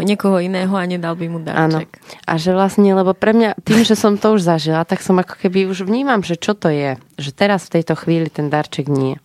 niekoho 0.00 0.40
iného 0.40 0.72
a 0.72 0.88
nedal 0.88 1.12
by 1.18 1.26
mu 1.28 1.44
darček. 1.44 1.90
Áno. 2.00 2.24
A 2.24 2.32
že 2.40 2.56
vlastne, 2.56 2.96
lebo 2.96 3.12
pre 3.12 3.36
mňa, 3.36 3.60
tým, 3.60 3.84
že 3.84 3.92
som 3.92 4.16
to 4.16 4.40
už 4.40 4.48
zažila, 4.48 4.88
tak 4.88 5.04
som 5.04 5.20
ako 5.20 5.36
keby 5.36 5.68
už 5.68 5.84
vnímam, 5.84 6.24
že 6.24 6.40
čo 6.40 6.56
to 6.56 6.72
je. 6.72 6.96
Že 7.20 7.30
teraz 7.36 7.68
v 7.68 7.80
tejto 7.80 7.92
chvíli 7.98 8.32
ten 8.32 8.48
darček 8.48 8.88
nie. 8.88 9.20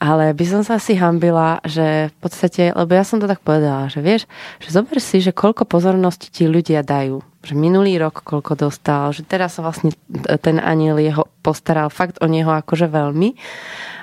Ale 0.00 0.32
by 0.32 0.44
som 0.48 0.64
sa 0.64 0.80
asi 0.80 0.96
hambila, 0.96 1.60
že 1.62 2.08
v 2.08 2.16
podstate, 2.24 2.72
lebo 2.72 2.90
ja 2.96 3.04
som 3.04 3.20
to 3.20 3.28
tak 3.28 3.44
povedala, 3.44 3.92
že 3.92 4.00
vieš, 4.00 4.24
že 4.56 4.72
zober 4.72 4.96
si, 4.96 5.20
že 5.20 5.30
koľko 5.30 5.68
pozornosti 5.68 6.32
ti 6.32 6.48
ľudia 6.48 6.80
dajú. 6.80 7.20
Že 7.44 7.54
minulý 7.54 8.00
rok 8.00 8.24
koľko 8.24 8.56
dostal, 8.56 9.12
že 9.12 9.28
teraz 9.28 9.60
sa 9.60 9.62
vlastne 9.62 9.92
ten 10.40 10.56
aniel 10.56 10.96
jeho 10.96 11.28
postaral 11.44 11.92
fakt 11.92 12.16
o 12.24 12.26
neho 12.26 12.48
akože 12.48 12.88
veľmi 12.88 13.36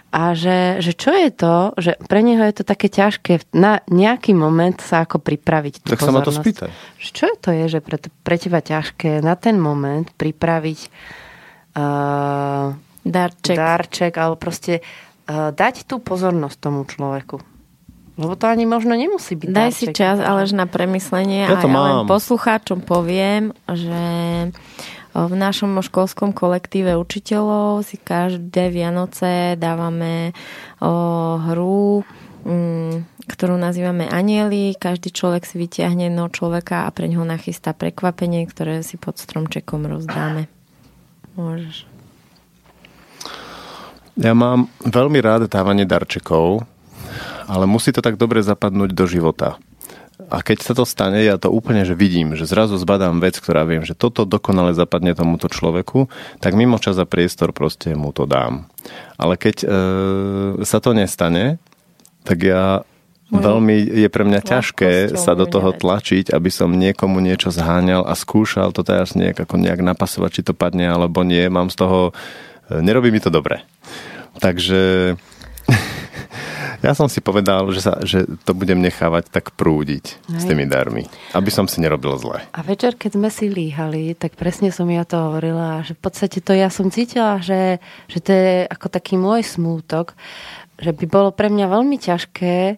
a 0.07 0.31
že, 0.33 0.79
že 0.79 0.95
čo 0.95 1.11
je 1.11 1.29
to, 1.29 1.75
že 1.75 1.99
pre 2.07 2.23
neho 2.23 2.39
je 2.47 2.55
to 2.55 2.63
také 2.63 2.87
ťažké 2.87 3.43
na 3.51 3.83
nejaký 3.91 4.31
moment 4.31 4.79
sa 4.79 5.03
ako 5.03 5.19
pripraviť 5.19 5.83
tú 5.83 5.93
Tak 5.93 5.99
pozornosť. 5.99 6.15
sa 6.15 6.15
ma 6.15 6.23
to 6.23 6.31
spýtaj. 6.33 6.69
Čo 6.97 7.25
je 7.27 7.35
to 7.37 7.49
je, 7.51 7.65
že 7.67 7.79
pre, 7.83 7.97
pre 8.23 8.35
teba 8.39 8.59
ťažké 8.63 9.19
na 9.19 9.35
ten 9.35 9.59
moment 9.59 10.07
pripraviť 10.15 10.79
uh, 11.75 12.73
darček. 13.03 13.55
darček 13.55 14.13
alebo 14.15 14.35
proste 14.39 14.79
uh, 14.79 15.51
dať 15.51 15.85
tú 15.85 15.99
pozornosť 15.99 16.57
tomu 16.57 16.87
človeku. 16.87 17.37
Lebo 18.17 18.33
to 18.33 18.49
ani 18.49 18.65
možno 18.65 18.97
nemusí 18.97 19.37
byť 19.37 19.49
Daj 19.53 19.69
darček. 19.69 19.77
si 19.77 19.85
čas, 19.93 20.17
ale 20.17 20.49
na 20.49 20.65
premyslenie 20.65 21.45
ja 21.45 21.53
a 21.53 21.61
ja 21.61 21.69
mám. 21.69 21.85
len 21.85 21.97
poslucháčom 22.09 22.81
poviem, 22.81 23.53
že 23.69 24.01
v 25.25 25.33
našom 25.33 25.81
školskom 25.81 26.29
kolektíve 26.29 26.93
učiteľov 26.93 27.81
si 27.81 27.97
každé 27.97 28.69
Vianoce 28.69 29.57
dávame 29.57 30.37
hru, 30.77 32.05
mm, 32.45 33.25
ktorú 33.25 33.57
nazývame 33.57 34.05
anieli. 34.05 34.77
Každý 34.77 35.09
človek 35.09 35.49
si 35.49 35.57
vyťahne 35.57 36.13
jedného 36.13 36.29
človeka 36.29 36.85
a 36.85 36.93
pre 36.93 37.09
ňoho 37.09 37.25
nachystá 37.25 37.73
prekvapenie, 37.73 38.45
ktoré 38.45 38.85
si 38.85 39.01
pod 39.01 39.17
stromčekom 39.17 39.89
rozdáme. 39.89 40.45
Môžeš. 41.33 41.89
Ja 44.17 44.33
mám 44.37 44.69
veľmi 44.81 45.21
rád 45.21 45.49
dávanie 45.49 45.85
darčekov, 45.85 46.65
ale 47.45 47.65
musí 47.69 47.93
to 47.93 48.01
tak 48.05 48.17
dobre 48.17 48.41
zapadnúť 48.41 48.93
do 48.93 49.05
života. 49.05 49.61
A 50.17 50.41
keď 50.41 50.65
sa 50.65 50.73
to 50.73 50.81
stane, 50.81 51.21
ja 51.21 51.37
to 51.37 51.53
úplne 51.53 51.85
že 51.85 51.93
vidím, 51.93 52.33
že 52.33 52.49
zrazu 52.49 52.73
zbadám 52.81 53.21
vec, 53.21 53.37
ktorá 53.37 53.61
viem, 53.69 53.85
že 53.85 53.93
toto 53.93 54.25
dokonale 54.25 54.73
zapadne 54.73 55.13
tomuto 55.13 55.45
človeku, 55.45 56.09
tak 56.41 56.57
mimo 56.57 56.81
čas 56.81 56.97
a 56.97 57.05
priestor 57.05 57.53
proste 57.53 57.93
mu 57.93 58.09
to 58.09 58.25
dám. 58.25 58.65
Ale 59.21 59.37
keď 59.37 59.55
e, 59.61 59.67
sa 60.65 60.81
to 60.81 60.97
nestane, 60.97 61.61
tak 62.25 62.41
ja 62.41 62.81
veľmi 63.29 63.77
je 63.77 64.09
pre 64.09 64.25
mňa 64.25 64.41
ťažké 64.41 64.91
sa 65.19 65.37
do 65.37 65.45
toho 65.45 65.69
tlačiť, 65.69 66.33
aby 66.33 66.49
som 66.49 66.73
niekomu 66.73 67.21
niečo 67.21 67.53
zháňal 67.53 68.07
a 68.07 68.17
skúšal 68.17 68.73
to 68.73 68.81
teraz 68.81 69.13
nejak, 69.13 69.45
ako 69.45 69.61
nejak 69.61 69.85
napasovať, 69.85 70.41
či 70.41 70.45
to 70.49 70.57
padne 70.57 70.89
alebo 70.89 71.21
nie. 71.21 71.45
Mám 71.45 71.69
z 71.69 71.77
toho, 71.77 71.99
e, 72.73 72.81
nerobí 72.81 73.13
mi 73.13 73.21
to 73.21 73.29
dobre. 73.29 73.61
Takže 74.41 75.13
ja 76.85 76.93
som 76.93 77.09
si 77.09 77.19
povedal, 77.23 77.65
že, 77.73 77.81
sa, 77.81 77.99
že 78.05 78.25
to 78.45 78.51
budem 78.53 78.77
nechávať 78.81 79.29
tak 79.33 79.53
prúdiť 79.57 80.05
Hej. 80.29 80.39
s 80.39 80.43
tými 80.45 80.69
darmi, 80.69 81.09
aby 81.33 81.49
som 81.49 81.65
si 81.65 81.81
nerobil 81.81 82.13
zle. 82.21 82.43
A 82.53 82.61
večer, 82.61 82.93
keď 82.93 83.17
sme 83.17 83.29
si 83.33 83.49
líhali, 83.49 84.13
tak 84.13 84.37
presne 84.37 84.69
som 84.69 84.85
ja 84.89 85.03
to 85.03 85.17
hovorila, 85.17 85.81
že 85.81 85.97
v 85.97 86.01
podstate 86.01 86.37
to 86.43 86.53
ja 86.53 86.69
som 86.69 86.93
cítila, 86.93 87.41
že, 87.41 87.81
že 88.05 88.19
to 88.21 88.31
je 88.31 88.51
ako 88.69 88.87
taký 88.93 89.17
môj 89.17 89.41
smútok, 89.45 90.13
že 90.77 90.93
by 90.93 91.05
bolo 91.09 91.29
pre 91.33 91.49
mňa 91.49 91.65
veľmi 91.65 91.97
ťažké, 91.97 92.77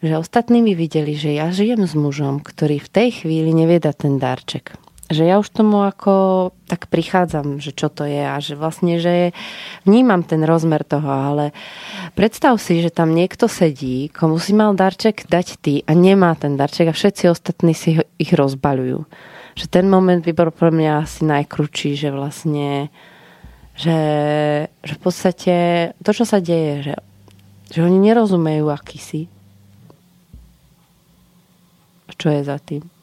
že 0.00 0.14
ostatní 0.16 0.64
mi 0.64 0.72
videli, 0.72 1.12
že 1.12 1.34
ja 1.36 1.52
žijem 1.52 1.84
s 1.84 1.92
mužom, 1.92 2.40
ktorý 2.40 2.80
v 2.80 2.88
tej 2.88 3.08
chvíli 3.24 3.52
nevie 3.52 3.82
dať 3.82 3.94
ten 4.06 4.14
darček 4.16 4.72
že 5.10 5.26
ja 5.26 5.42
už 5.42 5.50
tomu 5.50 5.82
ako 5.82 6.48
tak 6.70 6.86
prichádzam, 6.86 7.58
že 7.58 7.74
čo 7.74 7.90
to 7.90 8.06
je 8.06 8.22
a 8.22 8.38
že 8.38 8.54
vlastne, 8.54 9.02
že 9.02 9.34
vnímam 9.82 10.22
ten 10.22 10.46
rozmer 10.46 10.86
toho, 10.86 11.10
ale 11.10 11.44
predstav 12.14 12.54
si, 12.62 12.78
že 12.78 12.94
tam 12.94 13.10
niekto 13.10 13.50
sedí, 13.50 14.06
komu 14.14 14.38
si 14.38 14.54
mal 14.54 14.78
darček 14.78 15.26
dať 15.26 15.46
ty 15.58 15.74
a 15.82 15.92
nemá 15.98 16.38
ten 16.38 16.54
darček 16.54 16.94
a 16.94 16.94
všetci 16.94 17.26
ostatní 17.26 17.74
si 17.74 17.98
ich 18.22 18.30
rozbaľujú. 18.30 19.02
Že 19.58 19.66
ten 19.66 19.90
moment 19.90 20.22
by 20.22 20.30
bol 20.30 20.54
pre 20.54 20.70
mňa 20.70 21.02
asi 21.02 21.26
najkrúčší, 21.26 21.98
že 21.98 22.14
vlastne 22.14 22.94
že, 23.80 23.98
že 24.84 24.92
v 24.92 25.00
podstate 25.00 25.54
to, 26.04 26.10
čo 26.12 26.28
sa 26.28 26.36
deje, 26.38 26.92
že, 26.92 26.96
že 27.72 27.80
oni 27.80 27.96
nerozumejú, 28.12 28.68
aký 28.68 29.00
si. 29.00 29.22
Čo 32.20 32.28
je 32.28 32.44
za 32.44 32.60
tým? 32.60 32.99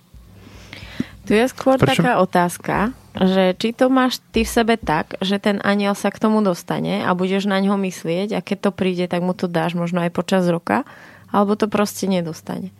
Tu 1.27 1.35
je 1.35 1.45
skôr 1.51 1.75
Prečo? 1.75 1.99
taká 1.99 2.23
otázka, 2.23 2.95
že 3.11 3.51
či 3.59 3.75
to 3.75 3.91
máš 3.91 4.23
ty 4.31 4.47
v 4.47 4.49
sebe 4.49 4.79
tak, 4.79 5.19
že 5.19 5.43
ten 5.43 5.59
aniel 5.59 5.91
sa 5.91 6.07
k 6.07 6.23
tomu 6.23 6.39
dostane 6.39 7.03
a 7.03 7.11
budeš 7.11 7.51
na 7.51 7.59
ňo 7.59 7.75
myslieť 7.75 8.39
a 8.39 8.39
keď 8.39 8.57
to 8.63 8.71
príde, 8.71 9.05
tak 9.11 9.19
mu 9.19 9.35
to 9.35 9.51
dáš 9.51 9.75
možno 9.75 9.99
aj 10.07 10.15
počas 10.15 10.47
roka, 10.47 10.87
alebo 11.27 11.59
to 11.59 11.67
proste 11.67 12.07
nedostane. 12.07 12.71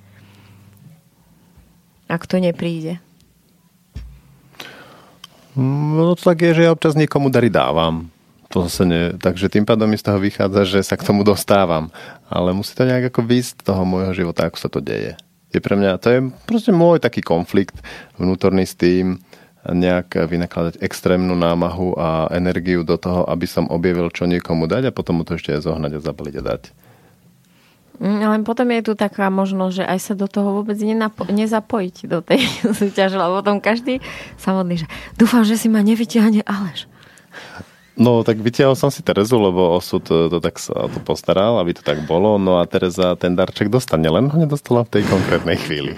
Ak 2.07 2.23
to 2.23 2.39
nepríde. 2.39 3.03
No 5.59 6.15
to 6.15 6.31
tak 6.31 6.39
je, 6.39 6.55
že 6.55 6.63
ja 6.63 6.71
občas 6.71 6.95
niekomu 6.95 7.27
dary 7.27 7.51
dávam. 7.51 8.07
To 8.55 8.63
zase 8.63 8.87
nie. 8.87 9.11
Takže 9.19 9.51
tým 9.51 9.67
pádom 9.67 9.91
mi 9.91 9.99
z 9.99 10.07
toho 10.07 10.23
vychádza, 10.23 10.63
že 10.63 10.79
sa 10.87 10.95
k 10.95 11.03
tomu 11.03 11.27
dostávam. 11.27 11.91
Ale 12.31 12.55
musí 12.55 12.71
to 12.71 12.87
nejak 12.87 13.11
ako 13.11 13.27
výsť 13.27 13.59
z 13.59 13.65
toho 13.67 13.83
môjho 13.83 14.15
života, 14.15 14.47
ako 14.47 14.55
sa 14.55 14.69
to 14.71 14.79
deje. 14.79 15.19
Je 15.57 15.65
pre 15.65 15.73
mňa, 15.73 15.97
to 15.97 16.07
je 16.13 16.19
proste 16.45 16.69
môj 16.69 17.01
taký 17.01 17.25
konflikt 17.25 17.81
vnútorný 18.21 18.69
s 18.69 18.77
tým, 18.77 19.17
nejak 19.65 20.15
vynakladať 20.29 20.79
extrémnu 20.79 21.33
námahu 21.33 21.97
a 21.97 22.29
energiu 22.31 22.85
do 22.85 22.95
toho, 22.95 23.25
aby 23.25 23.49
som 23.49 23.65
objavil, 23.67 24.13
čo 24.13 24.29
niekomu 24.29 24.69
dať 24.69 24.93
a 24.93 24.95
potom 24.95 25.19
mu 25.19 25.23
to 25.25 25.35
ešte 25.35 25.57
aj 25.57 25.65
zohnať 25.65 25.97
a 25.97 26.05
zabaliť 26.05 26.35
a 26.39 26.43
dať. 26.45 26.61
Mm, 27.97 28.21
ale 28.21 28.35
potom 28.45 28.69
je 28.69 28.85
tu 28.85 28.93
taká 28.93 29.33
možnosť, 29.33 29.73
že 29.81 29.85
aj 29.89 29.99
sa 29.99 30.13
do 30.13 30.29
toho 30.29 30.61
vôbec 30.61 30.77
nenapo- 30.77 31.25
nezapojiť 31.25 31.95
do 32.05 32.21
tej 32.21 32.45
súťaže, 32.79 33.17
lebo 33.17 33.41
potom 33.41 33.57
každý 33.57 33.99
sa 34.37 34.53
modlí, 34.53 34.85
že 34.85 34.87
dúfam, 35.17 35.41
že 35.41 35.57
si 35.57 35.67
ma 35.67 35.81
nevyťahne 35.81 36.45
Aleš. 36.45 36.85
No, 37.97 38.21
tak 38.21 38.37
vytiahol 38.37 38.77
som 38.77 38.93
si 38.93 39.01
Terezu, 39.01 39.41
lebo 39.41 39.73
osud 39.73 40.05
to, 40.05 40.29
to 40.29 40.37
tak 40.37 40.61
sa 40.61 40.85
to 40.85 41.01
postaral, 41.01 41.57
aby 41.57 41.73
to 41.73 41.81
tak 41.81 42.05
bolo. 42.05 42.37
No 42.37 42.61
a 42.61 42.69
Tereza 42.69 43.17
ten 43.17 43.33
darček 43.33 43.73
dostane, 43.73 44.05
len 44.05 44.29
ho 44.29 44.37
nedostala 44.37 44.85
v 44.85 45.01
tej 45.01 45.03
konkrétnej 45.09 45.57
chvíli. 45.57 45.97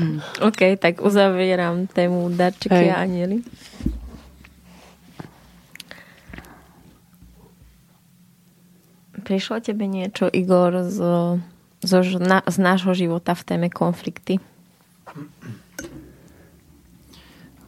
Hmm. 0.00 0.24
OK, 0.40 0.80
tak 0.80 1.04
uzavieram 1.04 1.84
tému 1.84 2.32
darčeky 2.32 2.88
a 2.88 3.04
anieli. 3.04 3.44
Prišlo 9.20 9.60
tebe 9.60 9.84
niečo, 9.84 10.32
Igor, 10.32 10.86
z, 10.86 11.00
z, 11.84 11.92
na, 12.22 12.40
z 12.46 12.56
nášho 12.56 12.96
života 12.96 13.36
v 13.36 13.42
téme 13.44 13.68
konflikty? 13.68 14.40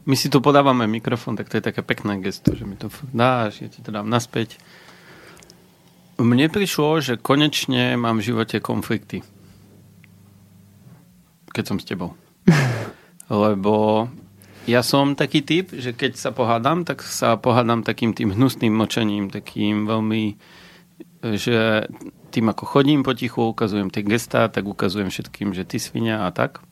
My 0.09 0.17
si 0.17 0.33
tu 0.33 0.41
podávame 0.41 0.89
mikrofón, 0.89 1.37
tak 1.37 1.53
to 1.53 1.61
je 1.61 1.69
také 1.69 1.85
pekné 1.85 2.17
gesto, 2.25 2.57
že 2.57 2.65
mi 2.65 2.81
to 2.81 2.89
dáš, 3.13 3.61
ja 3.61 3.69
ti 3.69 3.85
to 3.85 3.93
dám 3.93 4.09
naspäť. 4.09 4.57
Mne 6.17 6.49
prišlo, 6.49 7.05
že 7.05 7.21
konečne 7.21 7.93
mám 8.01 8.17
v 8.17 8.33
živote 8.33 8.57
konflikty. 8.65 9.21
Keď 11.53 11.65
som 11.69 11.77
s 11.77 11.85
tebou. 11.85 12.17
Lebo 13.29 14.09
ja 14.65 14.81
som 14.81 15.13
taký 15.13 15.45
typ, 15.45 15.77
že 15.77 15.93
keď 15.93 16.17
sa 16.17 16.33
pohádam, 16.33 16.89
tak 16.89 17.05
sa 17.05 17.37
pohádam 17.37 17.85
takým 17.85 18.17
tým 18.17 18.33
hnusným 18.33 18.73
močením, 18.73 19.29
takým 19.29 19.85
veľmi, 19.85 20.41
že 21.37 21.85
tým 22.33 22.49
ako 22.49 22.65
chodím 22.65 23.05
potichu, 23.05 23.53
ukazujem 23.53 23.93
tie 23.93 24.09
gestá, 24.09 24.49
tak 24.49 24.65
ukazujem 24.65 25.13
všetkým, 25.13 25.53
že 25.53 25.69
ty 25.69 25.77
svinia 25.77 26.25
a 26.25 26.33
tak. 26.33 26.65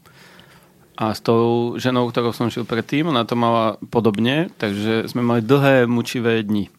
A 0.96 1.12
s 1.12 1.20
tou 1.20 1.76
ženou, 1.76 2.08
ktorou 2.08 2.32
som 2.32 2.48
šiel 2.48 2.64
predtým, 2.64 3.12
ona 3.12 3.28
to 3.28 3.36
mala 3.36 3.76
podobne, 3.92 4.48
takže 4.56 5.12
sme 5.12 5.20
mali 5.20 5.44
dlhé, 5.44 5.84
mučivé 5.84 6.40
dni. 6.40 6.72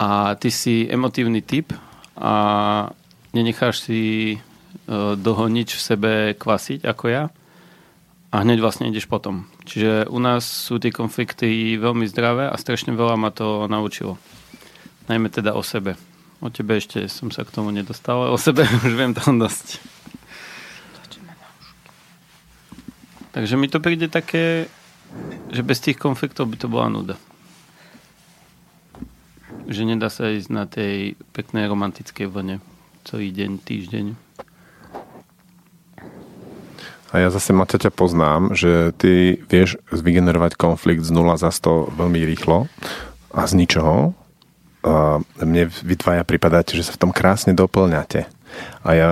A 0.00 0.32
ty 0.40 0.48
si 0.48 0.88
emotívny 0.88 1.44
typ 1.44 1.76
a 2.16 2.34
nenecháš 3.36 3.84
si 3.84 4.00
e, 4.34 4.36
dlho 5.14 5.46
nič 5.52 5.76
v 5.76 5.84
sebe 5.84 6.12
kvasiť 6.34 6.88
ako 6.88 7.04
ja 7.12 7.24
a 8.34 8.42
hneď 8.42 8.58
vlastne 8.58 8.90
ideš 8.90 9.06
potom. 9.06 9.46
Čiže 9.62 10.10
u 10.10 10.18
nás 10.18 10.42
sú 10.42 10.82
tie 10.82 10.90
konflikty 10.90 11.78
veľmi 11.78 12.02
zdravé 12.10 12.50
a 12.50 12.58
strašne 12.58 12.90
veľa 12.90 13.14
ma 13.14 13.30
to 13.30 13.70
naučilo. 13.70 14.18
Najmä 15.06 15.30
teda 15.30 15.54
o 15.54 15.62
sebe. 15.62 15.94
O 16.42 16.50
tebe 16.50 16.74
ešte 16.74 17.06
som 17.06 17.30
sa 17.30 17.46
k 17.46 17.54
tomu 17.54 17.70
nedostal, 17.70 18.26
ale 18.26 18.34
o 18.34 18.38
sebe 18.40 18.66
už 18.88 18.92
viem 18.98 19.14
tam 19.14 19.38
dosť. 19.38 19.93
Takže 23.34 23.58
mi 23.58 23.66
to 23.66 23.82
príde 23.82 24.06
také, 24.06 24.70
že 25.50 25.66
bez 25.66 25.82
tých 25.82 25.98
konfliktov 25.98 26.46
by 26.46 26.56
to 26.56 26.70
bola 26.70 26.86
nuda. 26.86 27.18
Že 29.66 29.90
nedá 29.90 30.06
sa 30.06 30.30
ísť 30.30 30.50
na 30.54 30.70
tej 30.70 31.18
peknej 31.34 31.66
romantickej 31.66 32.30
vlne 32.30 32.62
celý 33.02 33.34
deň, 33.34 33.50
týždeň. 33.58 34.06
A 37.14 37.22
ja 37.22 37.30
zase 37.30 37.54
Maťa 37.54 37.78
ťa 37.86 37.92
poznám, 37.94 38.54
že 38.58 38.90
ty 38.98 39.38
vieš 39.46 39.78
vygenerovať 39.90 40.58
konflikt 40.58 41.06
z 41.06 41.14
0 41.14 41.38
za 41.38 41.50
100 41.50 41.94
veľmi 41.94 42.22
rýchlo 42.26 42.66
a 43.30 43.46
z 43.46 43.52
ničoho. 43.54 44.14
A 44.86 45.18
mne 45.42 45.70
vytvája 45.70 46.22
pripadať, 46.22 46.74
že 46.74 46.86
sa 46.86 46.94
v 46.94 47.00
tom 47.02 47.10
krásne 47.10 47.54
doplňate. 47.54 48.30
A 48.82 48.88
ja 48.94 49.08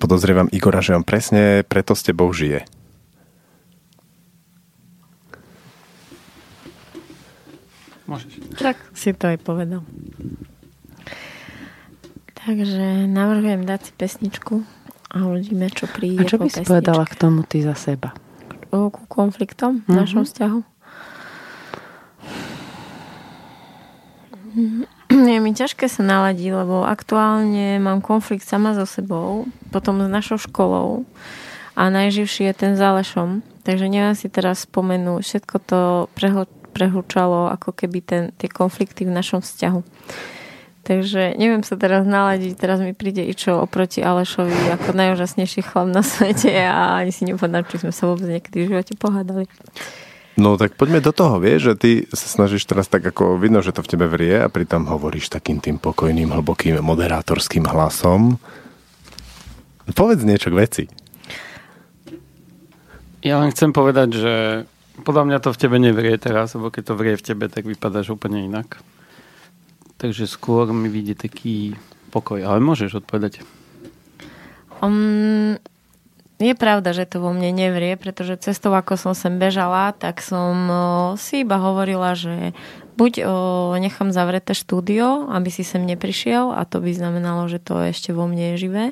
podozrievam 0.00 0.48
Igora, 0.48 0.80
že 0.80 0.96
on 0.96 1.04
presne 1.04 1.64
preto 1.64 1.92
s 1.92 2.04
tebou 2.04 2.32
žije. 2.32 2.64
Môžeš. 8.10 8.32
Tak 8.58 8.74
si 8.90 9.14
to 9.14 9.30
aj 9.30 9.38
povedal. 9.38 9.86
Takže 12.42 13.06
navrhujem 13.06 13.62
dať 13.62 13.80
si 13.86 13.92
pesničku 13.94 14.66
a 15.14 15.30
uvidíme, 15.30 15.70
čo 15.70 15.86
príde 15.86 16.26
A 16.26 16.26
čo 16.26 16.42
by 16.42 16.50
si 16.50 16.66
povedala 16.66 17.06
k 17.06 17.14
tomu 17.14 17.46
ty 17.46 17.62
za 17.62 17.78
seba? 17.78 18.10
O, 18.74 18.90
ku 18.90 19.06
konfliktom 19.06 19.82
v 19.82 19.94
mm-hmm. 19.94 19.98
našom 20.02 20.22
vzťahu? 20.26 20.58
Je 25.30 25.38
mi 25.38 25.54
ťažké 25.54 25.86
sa 25.86 26.02
naladiť, 26.02 26.50
lebo 26.50 26.82
aktuálne 26.82 27.78
mám 27.78 28.02
konflikt 28.02 28.42
sama 28.42 28.74
so 28.74 28.86
sebou, 28.86 29.46
potom 29.70 30.02
s 30.02 30.10
našou 30.10 30.42
školou 30.42 31.06
a 31.78 31.82
najživší 31.86 32.50
je 32.50 32.54
ten 32.58 32.72
s 32.74 32.82
Alešom. 32.82 33.46
Takže 33.62 33.86
neviem 33.86 34.18
si 34.18 34.26
teraz 34.26 34.66
spomenúť, 34.66 35.22
všetko 35.22 35.56
to 35.62 35.80
prehľad 36.18 36.50
prehúčalo 36.70 37.50
ako 37.50 37.74
keby 37.74 37.98
ten, 38.00 38.22
tie 38.38 38.46
konflikty 38.46 39.04
v 39.04 39.12
našom 39.12 39.42
vzťahu. 39.42 39.82
Takže 40.80 41.36
neviem 41.36 41.60
sa 41.60 41.76
teraz 41.76 42.08
naladiť, 42.08 42.56
teraz 42.56 42.80
mi 42.80 42.96
príde 42.96 43.22
čo 43.36 43.60
oproti 43.60 44.00
Alešovi 44.00 44.72
ako 44.80 44.96
najúžasnejší 44.96 45.60
chlap 45.60 45.92
na 45.92 46.00
svete 46.00 46.50
a 46.56 47.04
ani 47.04 47.12
si 47.12 47.28
nepovedám, 47.28 47.68
či 47.68 47.84
sme 47.84 47.92
sa 47.92 48.08
vôbec 48.08 48.24
niekedy 48.26 48.64
v 48.64 48.68
živote 48.74 48.96
pohádali. 48.96 49.44
No 50.40 50.56
tak 50.56 50.80
poďme 50.80 51.04
do 51.04 51.12
toho, 51.12 51.36
vieš, 51.36 51.60
že 51.68 51.74
ty 51.76 51.90
sa 52.08 52.24
snažíš 52.24 52.64
teraz 52.64 52.88
tak 52.88 53.04
ako 53.04 53.36
vidno, 53.36 53.60
že 53.60 53.76
to 53.76 53.84
v 53.84 53.90
tebe 53.92 54.08
vrie 54.08 54.40
a 54.40 54.48
pritom 54.48 54.88
hovoríš 54.88 55.28
takým 55.28 55.60
tým 55.60 55.76
pokojným, 55.76 56.32
hlbokým, 56.32 56.80
moderátorským 56.80 57.68
hlasom. 57.68 58.40
Povedz 59.92 60.24
niečo 60.24 60.48
k 60.48 60.58
veci. 60.64 60.84
Ja 63.20 63.36
len 63.36 63.52
chcem 63.52 63.68
povedať, 63.76 64.08
že 64.16 64.34
podľa 65.00 65.24
mňa 65.26 65.38
to 65.42 65.50
v 65.52 65.60
tebe 65.60 65.76
nevrie 65.76 66.14
teraz, 66.16 66.54
lebo 66.56 66.68
keď 66.68 66.82
to 66.92 66.98
vrie 66.98 67.14
v 67.16 67.26
tebe, 67.26 67.44
tak 67.48 67.64
vypadáš 67.66 68.14
úplne 68.14 68.44
inak. 68.44 68.80
Takže 70.00 70.24
skôr 70.24 70.70
mi 70.72 70.88
vidie 70.88 71.12
taký 71.12 71.76
pokoj. 72.08 72.40
Ale 72.40 72.62
môžeš 72.64 73.04
odpovedať. 73.04 73.44
Um, 74.80 75.60
je 76.40 76.56
pravda, 76.56 76.96
že 76.96 77.04
to 77.04 77.20
vo 77.20 77.36
mne 77.36 77.52
nevrie, 77.52 78.00
pretože 78.00 78.40
cestou, 78.40 78.72
ako 78.72 78.96
som 78.96 79.12
sem 79.12 79.36
bežala, 79.36 79.92
tak 79.92 80.24
som 80.24 80.56
si 81.20 81.44
iba 81.44 81.60
hovorila, 81.60 82.16
že 82.16 82.56
buď 82.96 83.28
nechám 83.76 84.08
zavreté 84.08 84.56
štúdio, 84.56 85.28
aby 85.28 85.52
si 85.52 85.68
sem 85.68 85.84
neprišiel 85.84 86.56
a 86.56 86.64
to 86.64 86.80
by 86.80 86.96
znamenalo, 86.96 87.44
že 87.48 87.60
to 87.60 87.76
ešte 87.92 88.16
vo 88.16 88.24
mne 88.24 88.56
je 88.56 88.68
živé 88.68 88.84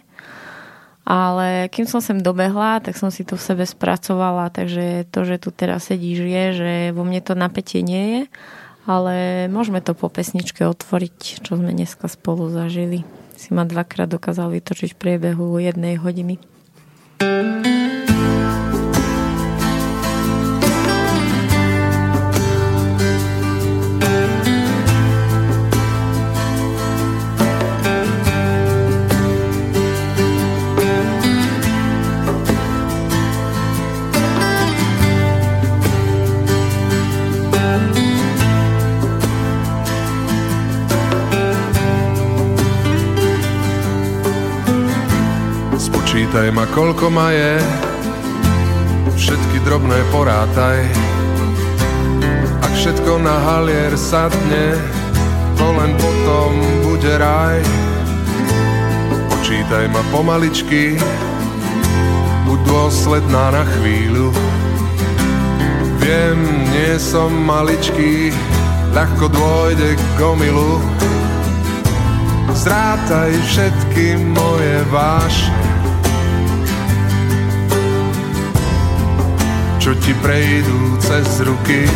ale 1.09 1.73
kým 1.73 1.89
som 1.89 2.05
sem 2.05 2.21
dobehla, 2.21 2.85
tak 2.85 3.01
som 3.01 3.09
si 3.09 3.25
to 3.25 3.41
v 3.41 3.47
sebe 3.49 3.65
spracovala, 3.65 4.53
takže 4.53 5.09
to, 5.09 5.25
že 5.25 5.41
tu 5.41 5.49
teraz 5.49 5.89
sedíš, 5.89 6.21
je, 6.21 6.45
že 6.53 6.73
vo 6.93 7.01
mne 7.01 7.25
to 7.25 7.33
napätie 7.33 7.81
nie 7.81 8.05
je, 8.05 8.23
ale 8.85 9.15
môžeme 9.49 9.81
to 9.81 9.97
po 9.97 10.13
pesničke 10.13 10.69
otvoriť, 10.69 11.41
čo 11.41 11.57
sme 11.57 11.73
dneska 11.73 12.13
spolu 12.13 12.53
zažili. 12.53 13.09
Si 13.41 13.57
ma 13.57 13.65
dvakrát 13.65 14.13
dokázal 14.13 14.53
vytočiť 14.53 14.93
v 14.93 15.01
priebehu 15.01 15.57
jednej 15.57 15.97
hodiny. 15.97 16.37
thank 17.19 17.48
ma, 46.59 46.67
koľko 46.75 47.07
ma 47.15 47.31
je, 47.31 47.55
všetky 49.15 49.63
drobné 49.63 49.95
porátaj. 50.11 50.91
Ak 52.67 52.73
všetko 52.75 53.23
na 53.23 53.39
halier 53.47 53.95
sadne, 53.95 54.75
to 55.55 55.67
len 55.71 55.95
potom 56.03 56.51
bude 56.83 57.15
raj. 57.15 57.63
Počítaj 59.31 59.87
ma 59.95 60.03
pomaličky, 60.11 60.99
buď 62.51 62.59
dôsledná 62.67 63.55
na 63.55 63.63
chvíľu. 63.79 64.35
Viem, 66.03 66.39
nie 66.75 66.99
som 66.99 67.31
maličký, 67.47 68.35
ľahko 68.99 69.31
dôjde 69.31 69.95
k 69.95 70.19
omilu. 70.27 70.83
Zrátaj 72.51 73.31
všetky 73.47 74.19
moje 74.35 74.83
vášne, 74.91 75.68
čo 79.89 79.97
ti 80.05 80.13
prejdú 80.21 81.01
cez 81.01 81.25
ruky. 81.49 81.89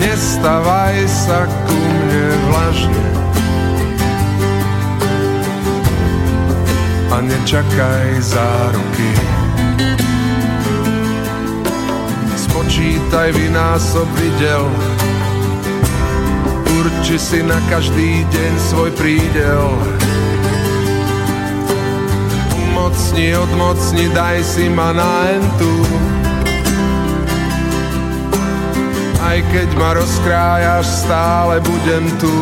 Nestavaj 0.00 1.04
sa 1.04 1.44
ku 1.44 1.76
mne 1.76 2.26
vlažne 2.48 3.06
a 7.12 7.16
nečakaj 7.28 8.08
záruky. 8.24 9.12
Spočítaj 12.40 13.36
vynásob 13.36 14.08
videl, 14.16 14.64
urči 16.72 17.20
si 17.20 17.44
na 17.44 17.60
každý 17.68 18.24
deň 18.32 18.52
svoj 18.64 18.90
prídel. 18.96 19.68
Umocni, 22.84 23.32
odmocni, 23.32 24.12
daj 24.12 24.44
si 24.44 24.68
ma 24.68 24.92
na 24.92 25.32
entu. 25.32 25.72
Aj 29.24 29.40
keď 29.40 29.68
ma 29.80 29.96
rozkrájaš, 29.96 30.84
stále 30.84 31.64
budem 31.64 32.04
tu. 32.20 32.34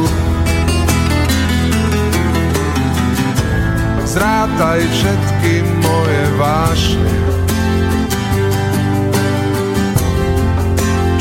Zrátaj 4.02 4.82
všetky 4.82 5.62
moje 5.78 6.22
vášne, 6.34 7.14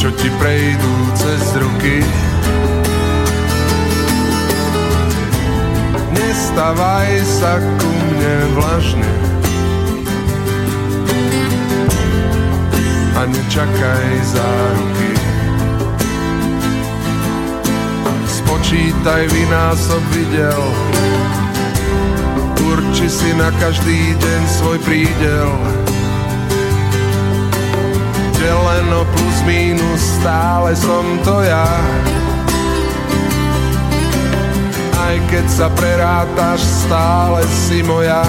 čo 0.02 0.10
ti 0.18 0.34
prejdú 0.42 0.94
cez 1.14 1.46
ruky. 1.62 2.02
Nestavaj 6.52 7.12
sa 7.24 7.64
ku 7.64 7.88
mne 7.88 8.36
vlažne 8.60 9.14
a 13.16 13.22
nečakaj 13.24 14.12
záruky. 14.36 15.12
Spočítaj 18.28 19.32
vynásob 19.32 20.04
videl, 20.12 20.64
urči 22.68 23.08
si 23.08 23.32
na 23.40 23.48
každý 23.56 24.12
deň 24.20 24.42
svoj 24.52 24.78
prídel. 24.84 25.52
Deleno 28.36 29.08
plus 29.08 29.38
mínus, 29.48 30.04
stále 30.20 30.76
som 30.76 31.16
to 31.24 31.48
ja 31.48 31.64
aj 35.02 35.16
keď 35.28 35.46
sa 35.50 35.68
prerátaš, 35.74 36.62
stále 36.86 37.42
si 37.50 37.82
moja. 37.82 38.22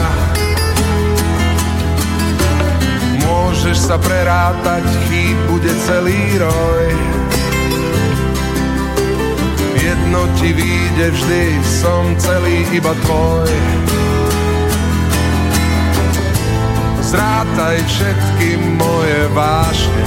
Môžeš 3.22 3.76
sa 3.76 3.96
prerátať, 4.00 4.84
chýb 5.06 5.36
bude 5.52 5.72
celý 5.84 6.40
roj. 6.40 6.86
Jedno 9.76 10.22
ti 10.40 10.50
vyjde 10.56 11.06
vždy, 11.12 11.44
som 11.82 12.16
celý 12.16 12.64
iba 12.72 12.94
tvoj. 13.04 13.52
Zrátaj 17.12 17.76
všetky 17.84 18.48
moje 18.80 19.20
vášne, 19.36 20.06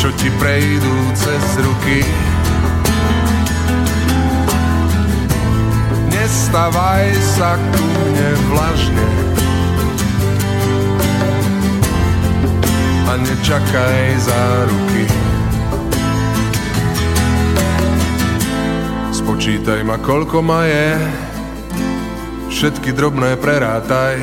čo 0.00 0.08
ti 0.16 0.32
prejdú 0.40 0.96
cez 1.12 1.44
ruky. 1.60 2.25
Nestavaj 6.36 7.08
sa 7.16 7.56
ku 7.56 7.80
mne 7.80 8.30
vlažne 8.52 9.08
a 13.08 13.12
nečakaj 13.16 14.04
záruky. 14.20 15.04
Spočítaj 19.16 19.80
ma, 19.80 19.96
koľko 19.96 20.44
ma 20.44 20.68
je, 20.68 21.00
všetky 22.52 22.92
drobné 22.92 23.40
prerátaj. 23.40 24.20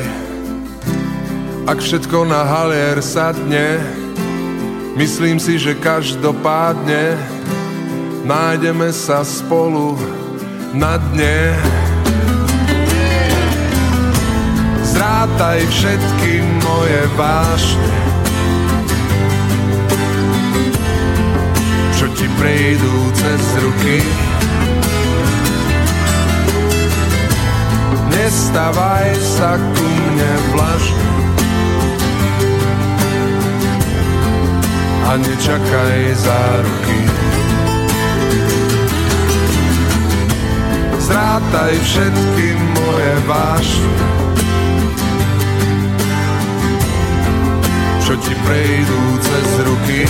Ak 1.66 1.82
všetko 1.82 2.30
na 2.30 2.46
halier 2.46 3.02
sadne, 3.02 3.82
myslím 4.94 5.42
si, 5.42 5.58
že 5.58 5.74
každopádne 5.74 7.18
nájdeme 8.22 8.94
sa 8.94 9.26
spolu 9.26 9.98
na 10.78 10.94
dne. 11.10 11.82
Zrátaj 15.04 15.60
všetky 15.68 16.32
moje 16.64 17.00
vášne, 17.12 17.92
čo 21.92 22.08
ti 22.16 22.24
prejdú 22.40 22.96
cez 23.12 23.42
ruky. 23.60 24.00
Nestavaj 28.16 29.12
sa 29.20 29.60
ku 29.60 29.84
mne 29.84 30.32
vlažne 30.56 31.12
a 35.04 35.10
nečakaj 35.20 36.00
záruky. 36.16 37.00
Zrátaj 40.96 41.76
všetky 41.84 42.46
moje 42.56 43.12
vášne, 43.28 44.23
čo 48.04 48.12
ti 48.20 48.36
prejdú 48.36 49.00
cez 49.16 49.48
ruky. 49.64 50.00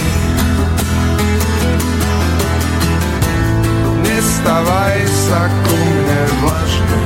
Nestavaj 4.03 4.99
sa 5.07 5.43
ku 5.47 5.75
mne 5.79 6.23
vlažne 6.43 7.03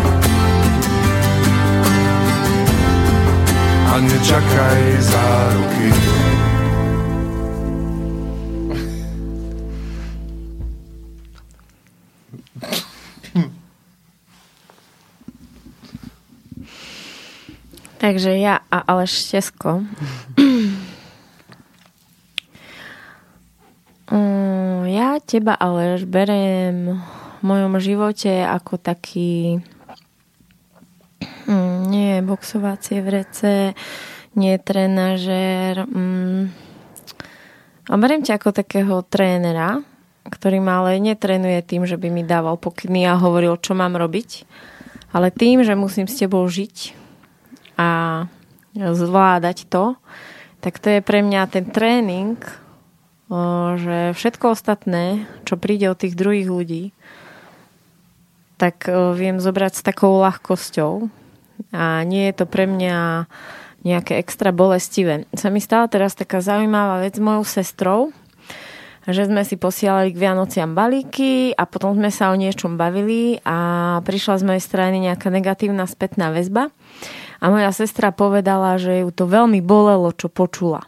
a 3.85 3.95
nečakaj 4.01 4.83
záruky. 5.05 5.89
Takže 17.99 18.41
ja 18.41 18.63
a 18.73 18.79
Aleš 18.89 19.27
Štesko 19.27 19.85
Mm, 24.09 24.78
ja 24.89 25.21
teba 25.21 25.55
ale 25.55 26.01
berem 26.05 26.99
v 27.39 27.43
mojom 27.45 27.79
živote 27.79 28.43
ako 28.43 28.81
taký 28.81 29.63
mm, 31.47 31.77
nie 31.87 32.19
boxovacie 32.25 33.05
vrece, 33.05 33.79
nie 34.35 34.55
trenažér. 34.59 35.87
Mm, 35.87 36.51
a 37.89 37.95
beriem 37.97 38.21
ťa 38.21 38.37
ako 38.37 38.51
takého 38.53 39.01
trénera, 39.07 39.81
ktorý 40.29 40.61
ma 40.61 40.85
ale 40.85 41.01
netrenuje 41.01 41.65
tým, 41.65 41.89
že 41.89 41.97
by 41.97 42.13
mi 42.13 42.21
dával 42.27 42.61
pokyny 42.61 43.09
a 43.09 43.17
hovoril, 43.17 43.57
čo 43.57 43.73
mám 43.73 43.97
robiť, 43.97 44.45
ale 45.17 45.33
tým, 45.33 45.65
že 45.65 45.73
musím 45.73 46.05
s 46.05 46.21
tebou 46.21 46.45
žiť 46.45 46.93
a 47.81 47.89
zvládať 48.77 49.71
to, 49.73 49.97
tak 50.61 50.77
to 50.83 50.91
je 50.93 51.01
pre 51.01 51.25
mňa 51.25 51.49
ten 51.49 51.65
tréning 51.71 52.37
že 53.77 54.17
všetko 54.17 54.57
ostatné, 54.57 55.29
čo 55.45 55.61
príde 55.61 55.93
od 55.93 56.01
tých 56.01 56.17
druhých 56.17 56.49
ľudí, 56.49 56.83
tak 58.57 58.89
viem 58.91 59.39
zobrať 59.39 59.73
s 59.79 59.87
takou 59.87 60.19
ľahkosťou 60.19 61.07
a 61.71 62.03
nie 62.03 62.27
je 62.33 62.35
to 62.35 62.45
pre 62.49 62.65
mňa 62.67 63.29
nejaké 63.87 64.19
extra 64.19 64.51
bolestivé. 64.51 65.31
Sa 65.39 65.55
mi 65.55 65.63
stala 65.63 65.87
teraz 65.87 66.19
taká 66.19 66.43
zaujímavá 66.43 67.05
vec 67.05 67.15
s 67.15 67.23
mojou 67.23 67.47
sestrou, 67.47 68.01
že 69.07 69.25
sme 69.25 69.47
si 69.47 69.55
posielali 69.55 70.11
k 70.13 70.21
Vianociam 70.21 70.75
balíky 70.75 71.55
a 71.55 71.65
potom 71.65 71.95
sme 71.95 72.11
sa 72.11 72.29
o 72.29 72.37
niečom 72.37 72.75
bavili 72.75 73.39
a 73.47 74.01
prišla 74.03 74.43
z 74.43 74.47
mojej 74.49 74.63
strany 74.65 74.97
nejaká 75.01 75.31
negatívna 75.31 75.87
spätná 75.87 76.35
väzba 76.35 76.75
a 77.39 77.45
moja 77.49 77.71
sestra 77.71 78.11
povedala, 78.11 78.77
že 78.77 79.07
ju 79.07 79.15
to 79.15 79.31
veľmi 79.31 79.63
bolelo, 79.63 80.11
čo 80.11 80.27
počula. 80.27 80.85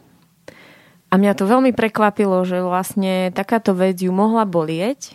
A 1.11 1.19
mňa 1.19 1.35
to 1.35 1.43
veľmi 1.43 1.75
prekvapilo, 1.75 2.47
že 2.47 2.63
vlastne 2.63 3.35
takáto 3.35 3.75
vec 3.75 3.99
ju 3.99 4.15
mohla 4.15 4.47
bolieť. 4.47 5.11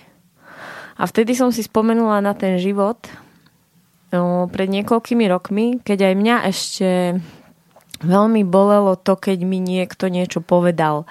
A 1.01 1.09
vtedy 1.09 1.33
som 1.33 1.49
si 1.49 1.65
spomenula 1.65 2.21
na 2.21 2.37
ten 2.37 2.61
život 2.61 3.01
no, 4.13 4.49
pred 4.53 4.69
niekoľkými 4.69 5.25
rokmi, 5.25 5.81
keď 5.81 6.13
aj 6.13 6.15
mňa 6.21 6.37
ešte 6.53 6.89
veľmi 8.05 8.45
bolelo 8.45 8.97
to, 9.01 9.17
keď 9.17 9.39
mi 9.49 9.57
niekto 9.57 10.13
niečo 10.13 10.45
povedal 10.45 11.09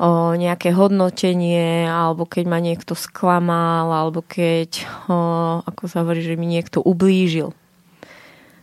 o 0.00 0.32
nejaké 0.32 0.72
hodnotenie, 0.72 1.84
alebo 1.84 2.24
keď 2.24 2.44
ma 2.48 2.56
niekto 2.56 2.96
sklamal, 2.96 3.92
alebo 3.92 4.24
keď, 4.24 4.84
o, 5.12 5.16
ako 5.60 5.82
sa 5.88 6.00
hovorí, 6.00 6.24
že 6.24 6.40
mi 6.40 6.48
niekto 6.48 6.80
ublížil. 6.80 7.52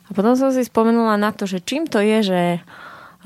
A 0.08 0.10
potom 0.18 0.34
som 0.34 0.50
si 0.50 0.66
spomenula 0.66 1.14
na 1.22 1.30
to, 1.30 1.46
že 1.46 1.62
čím 1.62 1.86
to 1.86 2.02
je, 2.02 2.18
že, 2.26 2.44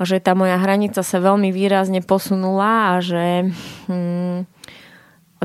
že 0.00 0.22
tá 0.22 0.32
moja 0.32 0.56
hranica 0.56 1.04
sa 1.04 1.18
veľmi 1.20 1.52
výrazne 1.52 2.00
posunula 2.00 2.96
a 2.96 3.04
že 3.04 3.52
hm, 3.90 4.48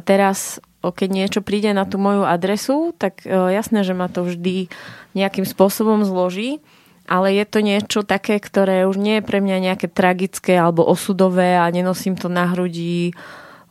teraz, 0.08 0.64
keď 0.80 1.10
niečo 1.12 1.40
príde 1.44 1.76
na 1.76 1.84
tú 1.84 2.00
moju 2.00 2.24
adresu, 2.24 2.96
tak 2.96 3.26
jasné, 3.28 3.84
že 3.84 3.92
ma 3.92 4.08
to 4.08 4.24
vždy 4.24 4.72
nejakým 5.12 5.44
spôsobom 5.44 6.08
zloží 6.08 6.64
ale 7.08 7.40
je 7.40 7.46
to 7.48 7.60
niečo 7.64 8.04
také, 8.04 8.36
ktoré 8.38 8.84
už 8.84 9.00
nie 9.00 9.24
je 9.24 9.24
pre 9.26 9.40
mňa 9.40 9.72
nejaké 9.72 9.88
tragické 9.88 10.60
alebo 10.60 10.84
osudové 10.84 11.56
a 11.56 11.64
nenosím 11.72 12.20
to 12.20 12.28
na 12.28 12.52
hrudi 12.52 13.16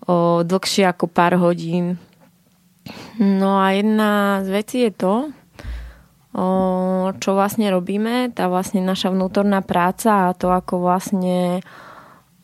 o, 0.08 0.40
dlhšie 0.40 0.88
ako 0.88 1.04
pár 1.06 1.36
hodín. 1.36 2.00
No 3.20 3.60
a 3.60 3.76
jedna 3.76 4.40
z 4.40 4.48
vecí 4.48 4.76
je 4.88 4.92
to, 4.96 5.14
čo 7.16 7.30
vlastne 7.32 7.72
robíme, 7.72 8.28
tá 8.36 8.52
vlastne 8.52 8.84
naša 8.84 9.08
vnútorná 9.08 9.64
práca 9.64 10.28
a 10.28 10.36
to, 10.36 10.52
ako 10.52 10.84
vlastne 10.84 11.64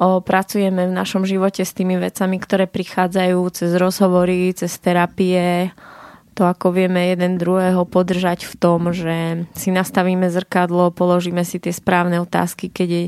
pracujeme 0.00 0.88
v 0.88 0.96
našom 0.96 1.28
živote 1.28 1.62
s 1.62 1.76
tými 1.76 2.00
vecami, 2.00 2.40
ktoré 2.40 2.64
prichádzajú 2.66 3.38
cez 3.52 3.70
rozhovory, 3.76 4.50
cez 4.56 4.72
terapie, 4.80 5.70
to, 6.32 6.48
ako 6.48 6.72
vieme 6.72 7.12
jeden 7.12 7.36
druhého 7.36 7.84
podržať 7.84 8.48
v 8.48 8.54
tom, 8.56 8.88
že 8.96 9.44
si 9.52 9.68
nastavíme 9.68 10.32
zrkadlo, 10.32 10.88
položíme 10.96 11.44
si 11.44 11.60
tie 11.60 11.76
správne 11.76 12.24
otázky, 12.24 12.72
keď 12.72 12.88
je 12.88 13.04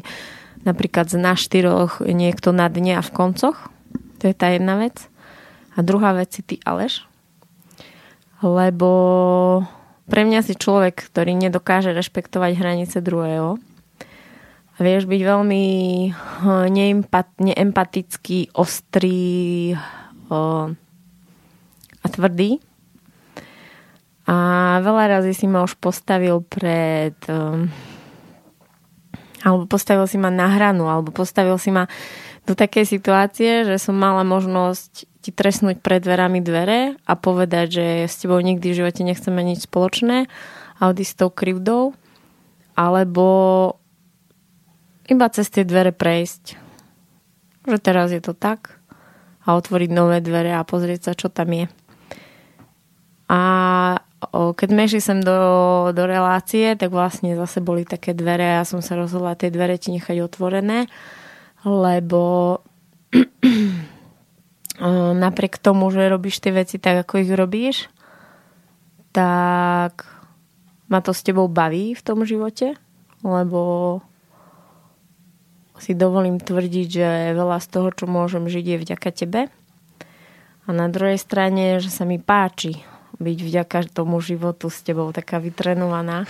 napríklad 0.69 1.09
na 1.17 1.33
štyroch 1.33 2.05
niekto 2.05 2.53
na 2.53 2.69
dne 2.69 3.01
a 3.01 3.03
v 3.03 3.15
koncoch. 3.17 3.57
To 4.21 4.29
je 4.29 4.37
tá 4.37 4.53
jedna 4.53 4.77
vec. 4.77 5.09
A 5.75 5.81
druhá 5.81 6.13
vec 6.13 6.37
si 6.37 6.45
ty 6.45 6.61
Aleš. 6.69 7.09
Lebo 8.45 9.65
pre 10.11 10.23
mňa 10.29 10.41
si 10.45 10.55
človek, 10.57 11.09
ktorý 11.13 11.37
nedokáže 11.37 11.93
rešpektovať 11.97 12.53
hranice 12.57 12.99
druhého, 13.01 13.57
vieš 14.81 15.07
byť 15.07 15.21
veľmi 15.23 15.65
hm, 16.13 16.67
neempat, 16.69 17.29
neempatický, 17.41 18.53
ostrý 18.53 19.73
a 22.05 22.07
tvrdý, 22.11 22.59
a 24.25 24.37
veľa 24.81 25.21
razy 25.21 25.37
si 25.37 25.45
ma 25.45 25.65
už 25.65 25.77
postavil 25.77 26.41
pred... 26.41 27.17
Um, 27.29 27.69
alebo 29.45 29.69
postavil 29.69 30.09
si 30.09 30.17
ma 30.17 30.33
na 30.33 30.49
hranu, 30.49 30.89
alebo 30.89 31.13
postavil 31.13 31.61
si 31.61 31.69
ma 31.69 31.85
do 32.49 32.57
takej 32.57 32.89
situácie, 32.89 33.69
že 33.69 33.77
som 33.77 33.93
mala 33.93 34.25
možnosť 34.25 35.05
ti 35.25 35.33
tresnúť 35.33 35.81
pred 35.81 36.05
dverami 36.05 36.45
dvere 36.45 37.01
a 37.09 37.13
povedať, 37.17 37.67
že 37.81 37.87
s 38.05 38.21
tebou 38.21 38.37
nikdy 38.45 38.69
v 38.69 38.79
živote 38.85 39.01
nechceme 39.01 39.41
nič 39.41 39.65
spoločné 39.65 40.29
a 40.77 40.83
odísť 40.93 41.13
s 41.17 41.19
tou 41.25 41.33
krivdou, 41.33 41.97
alebo 42.77 43.27
iba 45.09 45.27
cez 45.33 45.49
tie 45.49 45.65
dvere 45.65 45.97
prejsť. 45.97 46.61
Že 47.65 47.79
teraz 47.81 48.13
je 48.13 48.21
to 48.21 48.37
tak 48.37 48.77
a 49.49 49.57
otvoriť 49.57 49.91
nové 49.97 50.21
dvere 50.21 50.53
a 50.53 50.61
pozrieť 50.69 51.01
sa, 51.09 51.13
čo 51.17 51.33
tam 51.33 51.49
je. 51.57 51.67
A 53.33 53.41
keď 54.29 54.69
sme 54.69 54.85
išli 54.85 55.01
sem 55.01 55.21
do, 55.25 55.41
do 55.97 56.05
relácie, 56.05 56.77
tak 56.77 56.93
vlastne 56.93 57.33
zase 57.37 57.65
boli 57.65 57.89
také 57.89 58.13
dvere 58.13 58.61
a 58.61 58.69
som 58.69 58.85
sa 58.85 58.97
rozhodla 59.01 59.41
tie 59.41 59.49
dvere 59.49 59.81
ti 59.81 59.93
nechať 59.97 60.21
otvorené, 60.21 60.85
lebo 61.65 62.61
napriek 65.15 65.63
tomu, 65.63 65.91
že 65.95 66.11
robíš 66.11 66.43
tie 66.43 66.51
veci 66.51 66.83
tak, 66.83 67.07
ako 67.07 67.23
ich 67.23 67.31
robíš, 67.31 67.77
tak 69.15 70.03
ma 70.91 70.99
to 70.99 71.15
s 71.15 71.23
tebou 71.23 71.47
baví 71.47 71.95
v 71.95 72.03
tom 72.03 72.27
živote, 72.27 72.75
lebo 73.23 74.03
si 75.79 75.95
dovolím 75.95 76.39
tvrdiť, 76.39 76.89
že 76.89 77.09
veľa 77.35 77.59
z 77.59 77.67
toho, 77.71 77.89
čo 77.95 78.07
môžem 78.07 78.47
žiť, 78.47 78.65
je 78.65 78.83
vďaka 78.83 79.11
tebe. 79.11 79.41
A 80.65 80.69
na 80.73 80.89
druhej 80.89 81.21
strane, 81.21 81.83
že 81.83 81.93
sa 81.93 82.09
mi 82.09 82.17
páči 82.17 82.81
byť 83.21 83.39
vďaka 83.43 83.79
tomu 83.93 84.19
životu 84.19 84.73
s 84.73 84.83
tebou 84.83 85.11
taká 85.15 85.39
vytrenovaná. 85.39 86.27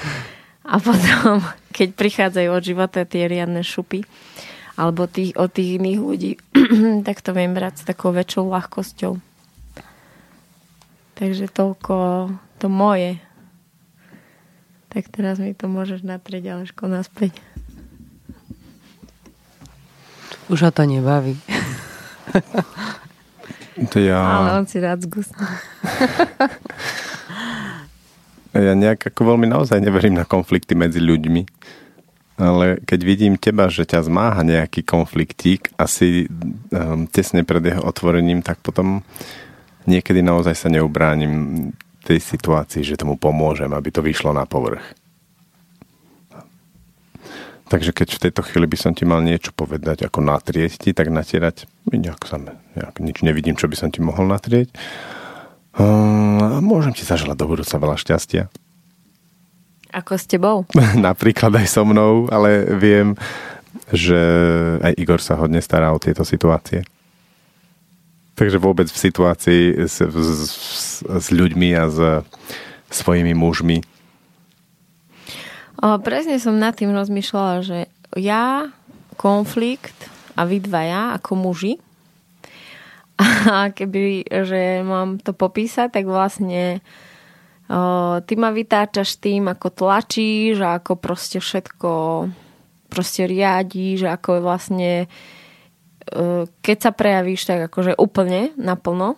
A 0.65 0.81
potom, 0.81 1.45
keď 1.77 1.95
prichádzajú 1.95 2.49
od 2.51 2.65
života 2.65 3.05
tie 3.05 3.29
riadne 3.29 3.63
šupy, 3.63 4.05
alebo 4.75 5.07
tých, 5.07 5.39
od 5.39 5.51
tých 5.51 5.79
iných 5.79 5.99
ľudí, 6.01 6.33
tak 7.07 7.23
to 7.23 7.31
viem 7.31 7.55
brať 7.55 7.83
s 7.83 7.87
takou 7.87 8.11
väčšou 8.11 8.51
ľahkosťou. 8.51 9.13
Takže 11.15 11.47
toľko 11.51 11.95
to 12.59 12.67
moje. 12.67 13.23
Tak 14.91 15.11
teraz 15.11 15.39
mi 15.39 15.55
to 15.55 15.71
môžeš 15.71 16.03
natrieť, 16.03 16.59
Aleško, 16.59 16.91
naspäť. 16.91 17.39
Už 20.51 20.67
ho 20.67 20.71
to 20.75 20.83
nebaví. 20.87 21.39
To 23.75 23.99
ja... 23.99 24.23
Ale 24.23 24.63
on 24.63 24.67
si 24.71 24.79
rád 24.79 25.03
zgusne. 25.03 25.35
ja 28.55 28.75
nejak 28.79 29.11
ako 29.11 29.35
veľmi 29.35 29.51
naozaj 29.51 29.83
neverím 29.83 30.15
na 30.15 30.23
konflikty 30.23 30.79
medzi 30.79 31.03
ľuďmi. 31.03 31.43
Ale 32.35 32.83
keď 32.83 33.01
vidím 33.07 33.35
teba, 33.39 33.71
že 33.71 33.87
ťa 33.87 34.11
zmáha 34.11 34.43
nejaký 34.43 34.83
konfliktík 34.83 35.71
asi 35.79 36.27
um, 36.27 37.07
tesne 37.07 37.47
pred 37.47 37.63
jeho 37.63 37.83
otvorením, 37.87 38.43
tak 38.43 38.59
potom 38.59 39.07
niekedy 39.87 40.19
naozaj 40.19 40.59
sa 40.59 40.67
neubránim 40.67 41.71
tej 42.03 42.19
situácii, 42.19 42.83
že 42.83 42.99
tomu 42.99 43.15
pomôžem, 43.15 43.71
aby 43.71 43.89
to 43.95 44.03
vyšlo 44.03 44.35
na 44.35 44.45
povrch. 44.45 44.83
Takže 47.65 47.97
keď 47.97 48.09
v 48.13 48.23
tejto 48.29 48.45
chvíli 48.45 48.69
by 48.69 48.77
som 48.77 48.93
ti 48.93 49.09
mal 49.09 49.25
niečo 49.25 49.55
povedať, 49.57 50.05
ako 50.05 50.21
natrieť 50.21 50.85
ti, 50.85 50.91
tak 50.93 51.09
natierať, 51.09 51.65
nejak 51.89 52.21
sa, 52.29 52.37
nejak, 52.77 53.01
nič 53.01 53.25
nevidím, 53.25 53.57
čo 53.57 53.73
by 53.73 53.77
som 53.79 53.89
ti 53.89 54.05
mohol 54.05 54.29
natrieť. 54.29 54.69
Uh, 55.75 56.61
môžem 56.61 56.95
ti 56.95 57.03
zaželať 57.03 57.35
do 57.41 57.47
budúca 57.51 57.75
veľa 57.81 57.97
šťastia. 57.99 58.53
Ako 59.95 60.19
s 60.19 60.27
tebou? 60.27 60.67
Napríklad 61.09 61.55
aj 61.55 61.67
so 61.71 61.87
mnou, 61.87 62.27
ale 62.29 62.67
viem, 62.75 63.15
že 63.95 64.19
aj 64.83 64.93
Igor 64.99 65.23
sa 65.23 65.39
hodne 65.39 65.63
stará 65.63 65.95
o 65.95 66.03
tieto 66.03 66.27
situácie. 66.27 66.83
Takže 68.35 68.59
vôbec 68.59 68.91
v 68.91 68.99
situácii 68.99 69.63
s, 69.87 70.03
s, 70.03 70.43
s 71.07 71.27
ľuďmi 71.31 71.71
a 71.79 71.87
s 71.87 71.99
svojimi 72.91 73.31
mužmi 73.31 73.95
O, 75.85 76.01
presne 76.01 76.41
som 76.41 76.57
nad 76.57 76.73
tým 76.73 76.97
rozmýšľala, 76.97 77.55
že 77.61 77.79
ja, 78.17 78.73
konflikt 79.21 80.09
a 80.33 80.49
vy 80.49 80.65
dvaja 80.65 81.13
ako 81.21 81.37
muži 81.37 81.77
a 83.53 83.69
keby, 83.69 84.25
že 84.27 84.81
mám 84.81 85.21
to 85.21 85.37
popísať, 85.37 85.93
tak 85.93 86.09
vlastne 86.09 86.81
ty 88.25 88.33
ma 88.37 88.51
vytáčaš 88.53 89.17
tým, 89.19 89.49
ako 89.49 89.69
tlačíš 89.73 90.61
a 90.61 90.77
ako 90.79 91.01
proste 91.01 91.41
všetko 91.41 91.91
proste 92.93 93.27
riadíš, 93.27 94.07
ako 94.07 94.45
vlastne 94.45 95.09
keď 96.61 96.77
sa 96.79 96.93
prejavíš 96.93 97.49
tak 97.49 97.73
akože 97.73 97.97
úplne 97.97 98.53
naplno, 98.61 99.17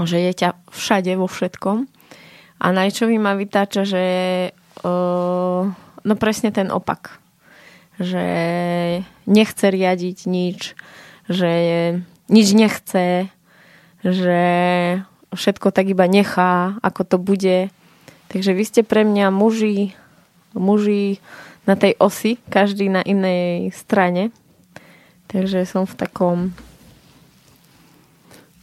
že 0.00 0.24
je 0.24 0.32
ťa 0.32 0.72
všade 0.72 1.12
vo 1.20 1.28
všetkom 1.28 1.84
a 2.58 2.66
najčo 2.72 3.12
ma 3.20 3.36
vytáča, 3.36 3.84
že 3.84 4.04
no 6.02 6.14
presne 6.16 6.48
ten 6.50 6.72
opak. 6.72 7.20
Že 8.00 8.24
nechce 9.28 9.66
riadiť 9.68 10.18
nič, 10.24 10.74
že 11.28 11.52
nič 12.32 12.48
nechce, 12.56 13.28
že 14.00 14.42
všetko 15.32 15.72
tak 15.72 15.88
iba 15.88 16.04
nechá, 16.08 16.76
ako 16.84 17.02
to 17.04 17.16
bude. 17.20 17.68
Takže 18.32 18.52
vy 18.56 18.64
ste 18.64 18.80
pre 18.80 19.04
mňa 19.04 19.28
muži, 19.28 19.92
muži 20.56 21.20
na 21.68 21.76
tej 21.76 21.94
osi, 22.00 22.40
každý 22.48 22.88
na 22.88 23.04
inej 23.04 23.76
strane. 23.76 24.32
Takže 25.28 25.64
som 25.64 25.88
v 25.88 25.94
takom... 25.96 26.38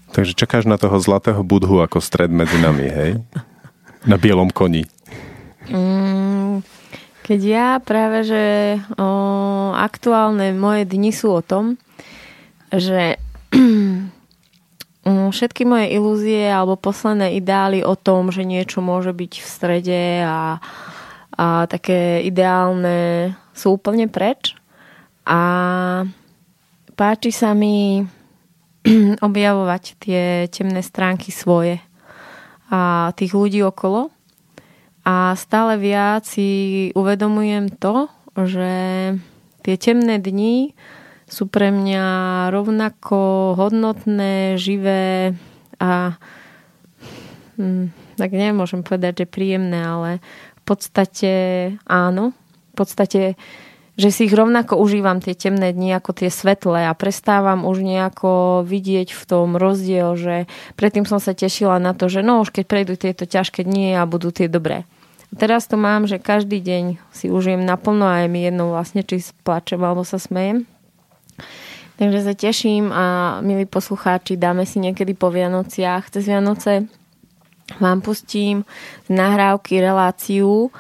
Takže 0.10 0.34
čakáš 0.34 0.66
na 0.66 0.82
toho 0.82 0.98
zlatého 0.98 1.42
budhu 1.46 1.86
ako 1.86 2.02
stred 2.02 2.34
medzi 2.34 2.58
nami, 2.58 2.86
hej? 2.90 3.12
Na 4.10 4.18
bielom 4.18 4.50
koni. 4.50 4.90
Mm, 5.70 6.66
keď 7.30 7.40
ja 7.46 7.70
práve, 7.78 8.26
že 8.26 8.44
o, 8.98 9.10
aktuálne 9.78 10.50
moje 10.58 10.90
dni 10.90 11.14
sú 11.14 11.30
o 11.30 11.46
tom, 11.46 11.78
že 12.74 13.22
všetky 15.32 15.66
moje 15.66 15.92
ilúzie 15.96 16.50
alebo 16.50 16.80
posledné 16.80 17.38
ideály 17.40 17.82
o 17.82 17.98
tom, 17.98 18.30
že 18.30 18.46
niečo 18.46 18.84
môže 18.84 19.14
byť 19.16 19.34
v 19.42 19.48
strede 19.48 20.04
a, 20.24 20.62
a 21.36 21.46
také 21.66 22.24
ideálne 22.26 23.32
sú 23.54 23.76
úplne 23.76 24.08
preč. 24.08 24.56
A 25.30 25.40
páči 26.96 27.32
sa 27.32 27.54
mi 27.54 28.04
objavovať 29.28 29.84
tie 30.00 30.24
temné 30.52 30.82
stránky 30.84 31.30
svoje 31.32 31.80
a 32.70 33.12
tých 33.18 33.34
ľudí 33.34 33.66
okolo. 33.66 34.14
A 35.04 35.34
stále 35.34 35.82
viac 35.82 36.30
si 36.30 36.90
uvedomujem 36.94 37.74
to, 37.82 38.06
že 38.38 38.72
tie 39.66 39.76
temné 39.80 40.22
dni 40.22 40.78
sú 41.30 41.46
pre 41.46 41.70
mňa 41.70 42.06
rovnako 42.50 43.54
hodnotné, 43.58 44.58
živé 44.58 45.38
a 45.80 46.18
hm, 47.58 47.94
tak 48.20 48.30
nemôžem 48.36 48.84
povedať, 48.84 49.24
že 49.24 49.32
príjemné, 49.32 49.80
ale 49.80 50.10
v 50.60 50.62
podstate 50.66 51.34
áno. 51.88 52.36
V 52.74 52.76
podstate 52.76 53.40
že 54.00 54.16
si 54.16 54.32
ich 54.32 54.34
rovnako 54.34 54.80
užívam 54.80 55.20
tie 55.20 55.36
temné 55.36 55.76
dni 55.76 56.00
ako 56.00 56.24
tie 56.24 56.32
svetlé 56.32 56.88
a 56.88 56.96
prestávam 56.96 57.68
už 57.68 57.84
nejako 57.84 58.64
vidieť 58.64 59.12
v 59.12 59.24
tom 59.28 59.60
rozdiel, 59.60 60.16
že 60.16 60.48
predtým 60.80 61.04
som 61.04 61.20
sa 61.20 61.36
tešila 61.36 61.84
na 61.84 61.92
to, 61.92 62.08
že 62.08 62.24
no 62.24 62.40
už 62.40 62.56
keď 62.56 62.64
prejdú 62.64 62.96
tieto 62.96 63.28
ťažké 63.28 63.68
dni 63.68 64.00
a 64.00 64.08
budú 64.08 64.32
tie 64.32 64.48
dobré. 64.48 64.88
Teraz 65.36 65.68
to 65.68 65.76
mám, 65.76 66.08
že 66.08 66.18
každý 66.18 66.64
deň 66.64 66.98
si 67.12 67.28
užijem 67.28 67.62
naplno 67.62 68.08
a 68.08 68.24
je 68.24 68.32
mi 68.32 68.42
jedno 68.42 68.72
vlastne, 68.72 69.04
či 69.04 69.20
plačem 69.44 69.84
alebo 69.84 70.08
sa 70.08 70.16
smejem. 70.16 70.64
Takže 72.00 72.20
sa 72.24 72.32
teším 72.32 72.96
a 72.96 73.40
milí 73.44 73.68
poslucháči, 73.68 74.40
dáme 74.40 74.64
si 74.64 74.80
niekedy 74.80 75.12
po 75.16 75.28
Vianociach, 75.28 76.08
cez 76.08 76.32
Vianoce 76.32 76.88
vám 77.84 78.00
pustím 78.00 78.64
z 79.06 79.10
nahrávky 79.14 79.84
reláciu, 79.84 80.72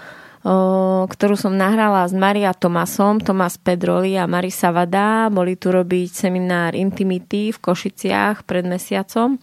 ktorú 1.05 1.35
som 1.35 1.51
nahrala 1.51 2.07
s 2.07 2.15
Maria 2.15 2.55
Tomasom, 2.55 3.19
Tomas 3.19 3.59
Pedroli 3.59 4.15
a 4.15 4.23
Marisa 4.23 4.71
Vada. 4.71 5.27
Boli 5.27 5.59
tu 5.59 5.75
robiť 5.75 6.07
seminár 6.15 6.79
Intimity 6.79 7.51
v 7.51 7.59
Košiciach 7.59 8.47
pred 8.47 8.63
mesiacom. 8.63 9.35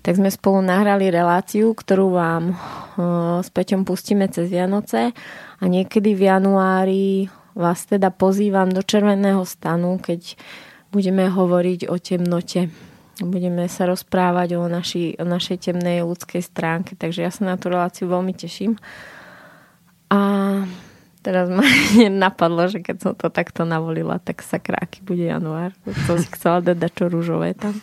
Tak 0.00 0.16
sme 0.16 0.32
spolu 0.32 0.64
nahrali 0.64 1.12
reláciu, 1.12 1.76
ktorú 1.76 2.16
vám 2.16 2.56
s 3.44 3.48
Peťom 3.52 3.84
pustíme 3.84 4.32
cez 4.32 4.48
Vianoce 4.48 5.12
a 5.60 5.64
niekedy 5.68 6.16
v 6.16 6.32
januári 6.32 7.28
vás 7.60 7.84
teda 7.84 8.08
pozývam 8.08 8.72
do 8.72 8.80
červeného 8.80 9.44
stanu, 9.44 10.00
keď 10.00 10.34
budeme 10.90 11.28
hovoriť 11.28 11.86
o 11.86 11.96
temnote. 12.00 12.72
Budeme 13.20 13.68
sa 13.68 13.84
rozprávať 13.84 14.56
o, 14.56 14.64
naši, 14.64 15.14
o 15.20 15.28
našej 15.28 15.70
temnej 15.70 16.00
ľudskej 16.02 16.40
stránke, 16.40 16.96
takže 16.96 17.20
ja 17.20 17.30
sa 17.30 17.44
na 17.44 17.60
tú 17.60 17.68
reláciu 17.68 18.08
veľmi 18.08 18.32
teším. 18.32 18.80
A 20.08 20.20
teraz 21.20 21.52
ma 21.52 21.62
napadlo, 22.24 22.66
že 22.66 22.80
keď 22.80 22.96
som 22.98 23.12
to 23.12 23.28
takto 23.28 23.68
navolila, 23.68 24.16
tak 24.16 24.40
sa 24.40 24.56
kráky 24.56 25.04
bude 25.04 25.28
január. 25.28 25.76
To 26.08 26.16
si 26.16 26.26
chcela 26.32 26.64
dať 26.64 26.80
čo 26.96 27.04
rúžové 27.12 27.52
tam. 27.52 27.76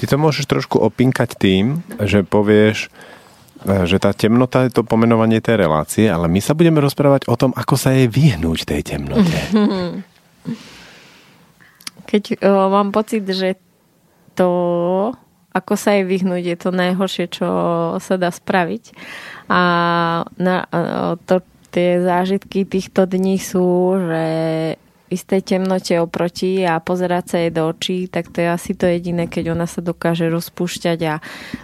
Ty 0.00 0.04
to 0.08 0.16
môžeš 0.16 0.48
trošku 0.48 0.80
opinkať 0.80 1.36
tým, 1.36 1.84
že 2.00 2.24
povieš, 2.24 2.88
že 3.64 3.96
tá 4.00 4.16
temnota 4.16 4.64
je 4.64 4.72
to 4.72 4.82
pomenovanie 4.86 5.40
tej 5.44 5.60
relácie, 5.60 6.08
ale 6.08 6.26
my 6.32 6.40
sa 6.40 6.56
budeme 6.56 6.80
rozprávať 6.80 7.28
o 7.28 7.36
tom, 7.36 7.52
ako 7.52 7.74
sa 7.76 7.92
jej 7.92 8.08
vyhnúť 8.08 8.64
tej 8.64 8.82
temnote. 8.82 9.38
Keď 12.10 12.42
o, 12.42 12.72
mám 12.72 12.90
pocit, 12.90 13.22
že 13.22 13.54
to, 14.34 14.50
ako 15.52 15.74
sa 15.76 15.94
jej 15.94 16.04
vyhnúť, 16.08 16.42
je 16.42 16.56
to 16.58 16.70
najhoršie, 16.72 17.26
čo 17.30 17.48
sa 18.00 18.14
dá 18.16 18.32
spraviť 18.32 18.96
a 19.50 19.60
na, 20.38 20.56
to, 21.26 21.42
tie 21.70 22.02
zážitky 22.02 22.66
týchto 22.66 23.06
dní 23.06 23.38
sú, 23.38 23.94
že 23.98 24.24
isté 25.10 25.42
temnote 25.42 25.98
oproti 25.98 26.62
a 26.62 26.78
pozerať 26.78 27.24
sa 27.26 27.36
jej 27.42 27.52
do 27.52 27.66
očí, 27.66 28.06
tak 28.06 28.30
to 28.30 28.40
je 28.40 28.48
asi 28.48 28.72
to 28.78 28.86
jediné, 28.86 29.26
keď 29.26 29.52
ona 29.52 29.66
sa 29.66 29.82
dokáže 29.82 30.30
rozpúšťať 30.30 30.98
a 31.10 31.14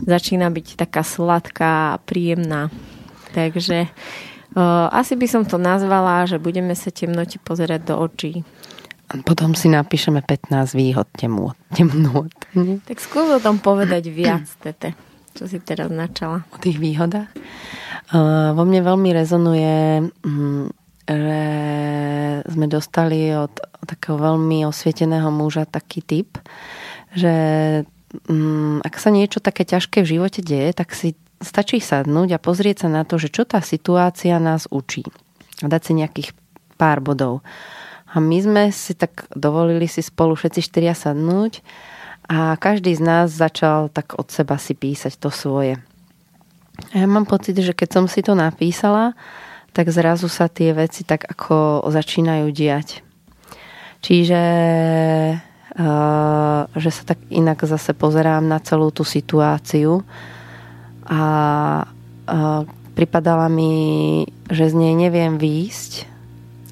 začína 0.03 0.51
byť 0.51 0.67
taká 0.77 1.07
sladká 1.07 1.97
a 1.97 2.01
príjemná. 2.03 2.69
Takže 3.33 3.87
uh, 3.87 4.91
asi 4.91 5.15
by 5.15 5.27
som 5.31 5.43
to 5.47 5.57
nazvala, 5.57 6.27
že 6.27 6.43
budeme 6.43 6.75
sa 6.75 6.91
temnote 6.91 7.39
pozerať 7.41 7.81
do 7.87 7.95
očí. 7.97 8.43
Potom 9.23 9.55
si 9.55 9.71
napíšeme 9.71 10.19
15 10.19 10.75
výhod 10.75 11.07
temnôt. 11.15 11.55
temnôt. 11.71 12.27
Tak 12.91 12.99
skús 12.99 13.31
o 13.31 13.39
tom 13.39 13.63
povedať 13.63 14.11
viac, 14.11 14.51
Tete 14.59 15.07
čo 15.37 15.45
si 15.45 15.61
teraz 15.61 15.93
načala. 15.93 16.49
O 16.49 16.57
tých 16.57 16.81
výhodách? 16.81 17.29
Uh, 18.09 18.57
vo 18.57 18.65
mne 18.65 18.81
veľmi 18.81 19.13
rezonuje, 19.13 20.09
um, 20.25 20.73
že 21.07 21.43
sme 22.51 22.67
dostali 22.67 23.31
od, 23.31 23.55
takého 23.87 24.19
veľmi 24.19 24.67
osvieteného 24.67 25.31
muža 25.31 25.65
taký 25.65 26.03
typ, 26.03 26.39
že 27.15 27.35
um, 28.27 28.83
ak 28.83 28.99
sa 28.99 29.15
niečo 29.15 29.39
také 29.39 29.63
ťažké 29.63 30.03
v 30.03 30.11
živote 30.19 30.43
deje, 30.43 30.75
tak 30.75 30.91
si 30.93 31.15
stačí 31.39 31.79
sadnúť 31.79 32.37
a 32.37 32.43
pozrieť 32.43 32.87
sa 32.87 32.89
na 32.91 33.03
to, 33.07 33.23
že 33.23 33.31
čo 33.31 33.47
tá 33.47 33.63
situácia 33.63 34.37
nás 34.43 34.67
učí. 34.69 35.07
A 35.63 35.71
dať 35.71 35.83
si 35.89 35.93
nejakých 35.95 36.29
pár 36.77 37.01
bodov. 37.01 37.47
A 38.11 38.21
my 38.21 38.39
sme 38.41 38.63
si 38.73 38.97
tak 38.97 39.29
dovolili 39.33 39.87
si 39.89 40.01
spolu 40.01 40.37
všetci 40.37 40.61
štyria 40.65 40.97
sadnúť 40.97 41.61
a 42.27 42.57
každý 42.59 42.97
z 42.97 43.03
nás 43.05 43.29
začal 43.31 43.93
tak 43.93 44.17
od 44.17 44.29
seba 44.33 44.59
si 44.59 44.73
písať 44.73 45.21
to 45.21 45.31
svoje. 45.31 45.79
A 46.93 46.95
ja 47.01 47.09
mám 47.09 47.25
pocit, 47.25 47.57
že 47.57 47.73
keď 47.73 47.89
som 48.01 48.05
si 48.09 48.21
to 48.21 48.37
napísala, 48.37 49.17
tak 49.77 49.93
zrazu 49.93 50.33
sa 50.33 50.49
tie 50.49 50.73
veci 50.73 51.05
tak 51.05 51.29
ako 51.29 51.85
začínajú 51.93 52.49
diať. 52.49 53.05
Čiže 54.01 54.43
uh, 55.77 56.61
že 56.73 56.91
sa 56.91 57.03
tak 57.13 57.21
inak 57.29 57.61
zase 57.61 57.93
pozerám 57.93 58.49
na 58.49 58.57
celú 58.65 58.89
tú 58.89 59.05
situáciu 59.05 60.01
a 61.05 61.23
uh, 61.85 62.63
pripadala 62.97 63.53
mi, 63.53 64.25
že 64.49 64.73
z 64.73 64.75
nej 64.81 64.95
neviem 64.97 65.37
výjsť 65.37 66.09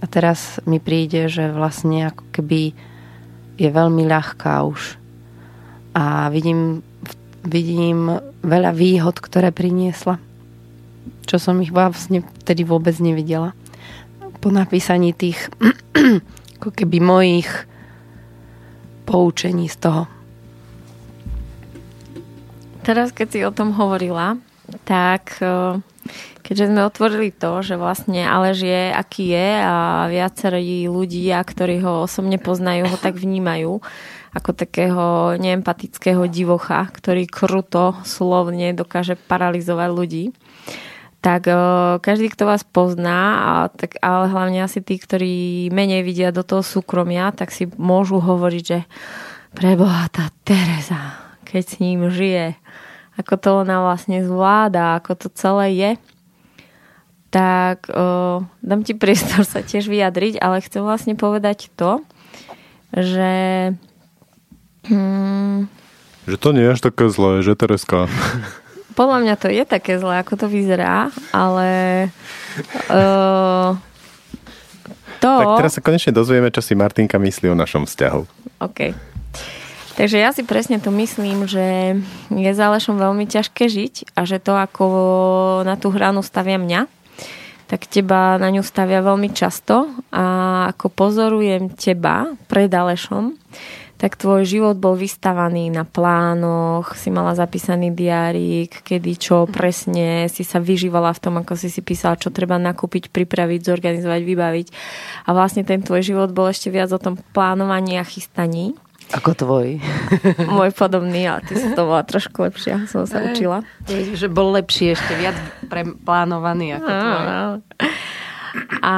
a 0.01 0.09
teraz 0.09 0.65
mi 0.65 0.81
príde, 0.81 1.29
že 1.29 1.53
vlastne 1.53 2.09
ako 2.09 2.25
keby 2.33 2.73
je 3.61 3.69
veľmi 3.69 4.09
ľahká 4.09 4.65
už 4.65 4.97
a 5.95 6.27
vidím, 6.33 6.83
vidím 7.47 8.19
veľa 8.43 8.75
výhod, 8.75 9.21
ktoré 9.23 9.55
priniesla. 9.55 10.19
Čo 11.25 11.37
som 11.41 11.61
ich 11.61 11.73
vlastne 11.73 12.25
vtedy 12.45 12.65
vôbec 12.65 12.95
nevidela. 13.01 13.57
Po 14.41 14.53
napísaní 14.53 15.17
tých 15.17 15.49
ako 16.61 16.73
keby 16.73 16.97
mojich 17.01 17.49
poučení 19.05 19.69
z 19.69 19.77
toho. 19.85 20.03
Teraz, 22.85 23.17
keď 23.17 23.29
si 23.29 23.41
o 23.45 23.53
tom 23.53 23.73
hovorila, 23.73 24.37
tak 24.85 25.41
e, 25.41 25.81
keďže 26.45 26.69
sme 26.69 26.85
otvorili 26.85 27.33
to, 27.33 27.65
že 27.65 27.81
vlastne 27.81 28.29
Alež 28.29 28.65
je, 28.65 28.83
aký 28.93 29.33
je 29.33 29.49
a 29.61 30.09
viacerí 30.13 30.85
ľudia, 30.89 31.41
ktorí 31.41 31.81
ho 31.81 32.05
osobne 32.05 32.37
poznajú, 32.37 32.89
ho 32.89 32.99
tak 33.01 33.17
vnímajú, 33.17 33.81
ako 34.37 34.51
takého 34.53 35.37
neempatického 35.41 36.29
divocha, 36.29 36.91
ktorý 36.93 37.25
kruto, 37.25 37.97
slovne 38.05 38.77
dokáže 38.77 39.17
paralizovať 39.17 39.89
ľudí. 39.89 40.25
Tak 41.25 41.49
každý, 42.05 42.29
kto 42.29 42.45
vás 42.45 42.69
pozná, 42.69 43.65
tak, 43.81 43.97
ale 44.05 44.29
hlavne 44.29 44.61
asi 44.61 44.85
tí, 44.85 45.01
ktorí 45.01 45.73
menej 45.73 46.05
vidia 46.05 46.37
do 46.37 46.45
toho 46.45 46.61
súkromia, 46.61 47.33
tak 47.33 47.49
si 47.49 47.65
môžu 47.81 48.21
hovoriť, 48.21 48.65
že 48.69 48.85
preboha 49.57 50.13
tá 50.13 50.29
Teresa, 50.45 51.17
keď 51.49 51.63
s 51.65 51.75
ním 51.81 52.13
žije, 52.13 52.61
ako 53.17 53.41
to 53.41 53.51
ona 53.65 53.81
vlastne 53.81 54.21
zvláda, 54.21 55.01
ako 55.01 55.17
to 55.17 55.27
celé 55.33 55.73
je, 55.73 55.91
tak 57.33 57.89
uh, 57.89 58.45
dám 58.61 58.85
ti 58.85 58.93
priestor 58.93 59.49
sa 59.49 59.65
tiež 59.65 59.89
vyjadriť, 59.89 60.45
ale 60.45 60.61
chcem 60.61 60.85
vlastne 60.85 61.17
povedať 61.17 61.73
to, 61.73 62.05
že 62.93 63.33
Hmm. 64.85 65.69
Že 66.29 66.37
to 66.37 66.49
nie 66.53 66.65
je 66.65 66.73
až 66.77 66.81
také 66.85 67.09
zlé, 67.09 67.41
že 67.41 67.57
Tereska? 67.57 68.09
Podľa 68.95 69.19
mňa 69.27 69.35
to 69.39 69.51
je 69.51 69.63
také 69.67 69.99
zlé, 69.99 70.23
ako 70.23 70.35
to 70.39 70.47
vyzerá, 70.47 71.11
ale 71.35 71.69
uh, 72.91 73.75
to... 75.23 75.31
Tak 75.31 75.61
teraz 75.63 75.75
sa 75.75 75.83
konečne 75.83 76.15
dozvieme, 76.15 76.51
čo 76.55 76.63
si 76.63 76.79
Martinka 76.79 77.19
myslí 77.19 77.51
o 77.51 77.59
našom 77.59 77.87
vzťahu. 77.91 78.23
OK. 78.63 78.81
Takže 79.95 80.19
ja 80.19 80.35
si 80.35 80.43
presne 80.43 80.83
to 80.83 80.91
myslím, 80.91 81.47
že 81.47 81.95
je 82.35 82.51
za 82.51 82.67
Alešom 82.67 82.99
veľmi 82.99 83.31
ťažké 83.31 83.71
žiť 83.71 83.95
a 84.19 84.27
že 84.27 84.43
to, 84.43 84.59
ako 84.59 84.85
na 85.63 85.79
tú 85.79 85.95
hranu 85.95 86.19
stavia 86.27 86.59
mňa, 86.59 86.91
tak 87.71 87.87
teba 87.87 88.35
na 88.43 88.51
ňu 88.51 88.67
stavia 88.67 89.07
veľmi 89.07 89.31
často 89.31 89.87
a 90.11 90.25
ako 90.75 90.91
pozorujem 90.91 91.71
teba 91.79 92.27
pred 92.51 92.69
Alešom, 92.75 93.39
tak 94.05 94.21
tvoj 94.21 94.45
život 94.45 94.77
bol 94.77 95.01
vystavaný 95.01 95.73
na 95.73 95.89
plánoch, 95.89 96.93
si 96.93 97.09
mala 97.09 97.33
zapísaný 97.33 97.89
diárik, 97.97 98.85
kedy 98.85 99.17
čo 99.17 99.49
presne, 99.49 100.29
si 100.29 100.45
sa 100.45 100.61
vyžívala 100.61 101.09
v 101.17 101.23
tom, 101.25 101.41
ako 101.41 101.57
si 101.57 101.73
si 101.73 101.81
písala, 101.81 102.21
čo 102.21 102.29
treba 102.29 102.61
nakúpiť, 102.61 103.09
pripraviť, 103.09 103.65
zorganizovať, 103.65 104.21
vybaviť. 104.29 104.67
A 105.25 105.33
vlastne 105.33 105.65
ten 105.65 105.81
tvoj 105.81 106.05
život 106.05 106.37
bol 106.37 106.53
ešte 106.53 106.69
viac 106.69 106.93
o 106.93 107.01
tom 107.01 107.17
plánovaní 107.33 107.97
a 107.97 108.05
chystaní. 108.05 108.77
Ako 109.17 109.33
tvoj. 109.33 109.81
Môj 110.53 110.77
podobný, 110.77 111.25
a 111.25 111.41
ty 111.41 111.57
si 111.57 111.73
to 111.73 111.89
bola 111.89 112.05
trošku 112.05 112.45
lepšia, 112.45 112.85
som 112.85 113.09
sa 113.09 113.25
učila. 113.25 113.65
Že 113.89 114.29
bol 114.29 114.53
lepší 114.53 115.01
ešte 115.01 115.17
viac 115.17 115.41
plánovaný 116.05 116.77
ako 116.77 116.91
tvoj. 116.93 117.25
A 118.85 118.97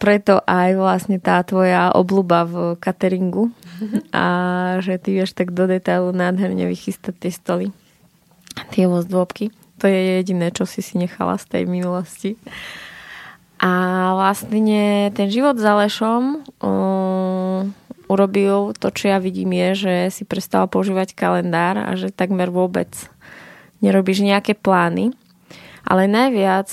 preto 0.00 0.40
aj 0.42 0.70
vlastne 0.80 1.20
tá 1.20 1.44
tvoja 1.44 1.92
obluba 1.92 2.48
v 2.48 2.80
cateringu 2.80 3.52
a 4.12 4.26
že 4.80 4.98
ty 4.98 5.16
vieš 5.16 5.32
tak 5.32 5.54
do 5.54 5.66
detailu 5.66 6.10
nádherne 6.10 6.66
vychystať 6.68 7.14
tie 7.18 7.32
stoly, 7.32 7.66
tie 8.74 8.90
vozdôbky. 8.90 9.54
To 9.80 9.90
je 9.90 10.22
jediné, 10.22 10.54
čo 10.54 10.68
si 10.68 10.84
si 10.84 11.00
nechala 11.00 11.40
z 11.40 11.46
tej 11.48 11.64
minulosti. 11.66 12.38
A 13.62 13.70
vlastne 14.18 15.10
ten 15.14 15.28
život 15.30 15.54
za 15.58 15.78
Lešom 15.78 16.42
um, 16.62 17.70
urobil 18.10 18.74
to, 18.74 18.90
čo 18.90 19.14
ja 19.14 19.18
vidím 19.22 19.54
je, 19.54 19.68
že 19.74 19.94
si 20.10 20.22
prestal 20.26 20.66
používať 20.66 21.14
kalendár 21.14 21.78
a 21.78 21.94
že 21.94 22.10
takmer 22.10 22.50
vôbec 22.50 22.90
nerobíš 23.78 24.22
nejaké 24.22 24.58
plány 24.58 25.14
ale 25.82 26.06
najviac, 26.06 26.70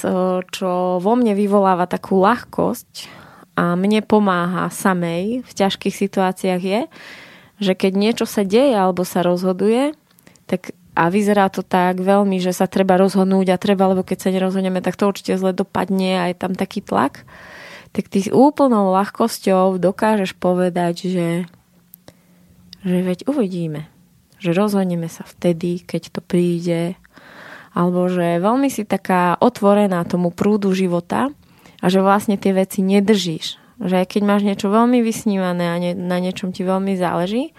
čo 0.54 1.02
vo 1.02 1.14
mne 1.18 1.34
vyvoláva 1.34 1.90
takú 1.90 2.22
ľahkosť 2.22 3.19
a 3.60 3.76
mne 3.76 4.00
pomáha 4.08 4.72
samej 4.72 5.44
v 5.44 5.52
ťažkých 5.52 5.92
situáciách 5.92 6.62
je, 6.64 6.82
že 7.60 7.74
keď 7.76 7.92
niečo 7.92 8.24
sa 8.24 8.48
deje 8.48 8.72
alebo 8.72 9.04
sa 9.04 9.20
rozhoduje, 9.20 9.92
tak 10.48 10.72
a 10.96 11.12
vyzerá 11.12 11.52
to 11.52 11.60
tak 11.60 12.00
veľmi, 12.00 12.40
že 12.40 12.56
sa 12.56 12.72
treba 12.72 12.96
rozhodnúť 12.96 13.52
a 13.52 13.62
treba, 13.62 13.92
lebo 13.92 14.04
keď 14.04 14.18
sa 14.20 14.30
nerozhodneme, 14.32 14.80
tak 14.80 14.96
to 14.96 15.08
určite 15.12 15.36
zle 15.36 15.52
dopadne 15.52 16.24
a 16.24 16.32
je 16.32 16.36
tam 16.40 16.56
taký 16.56 16.80
tlak, 16.80 17.28
tak 17.92 18.08
ty 18.08 18.24
s 18.24 18.32
úplnou 18.32 18.96
ľahkosťou 18.96 19.76
dokážeš 19.76 20.40
povedať, 20.40 20.96
že, 21.12 21.30
že 22.84 22.98
veď 23.04 23.28
uvidíme, 23.28 23.92
že 24.40 24.56
rozhodneme 24.56 25.12
sa 25.12 25.28
vtedy, 25.28 25.84
keď 25.84 26.16
to 26.16 26.22
príde 26.24 26.96
alebo 27.76 28.08
že 28.10 28.42
veľmi 28.42 28.68
si 28.72 28.84
taká 28.84 29.38
otvorená 29.40 30.04
tomu 30.08 30.34
prúdu 30.34 30.74
života 30.74 31.32
a 31.80 31.86
že 31.88 32.04
vlastne 32.04 32.36
tie 32.36 32.52
veci 32.52 32.84
nedržíš. 32.84 33.60
Že 33.80 34.04
keď 34.04 34.22
máš 34.28 34.44
niečo 34.44 34.68
veľmi 34.68 35.00
vysnívané 35.00 35.66
a 35.72 35.76
ne, 35.80 35.92
na 35.96 36.20
niečom 36.20 36.52
ti 36.52 36.68
veľmi 36.68 37.00
záleží 37.00 37.56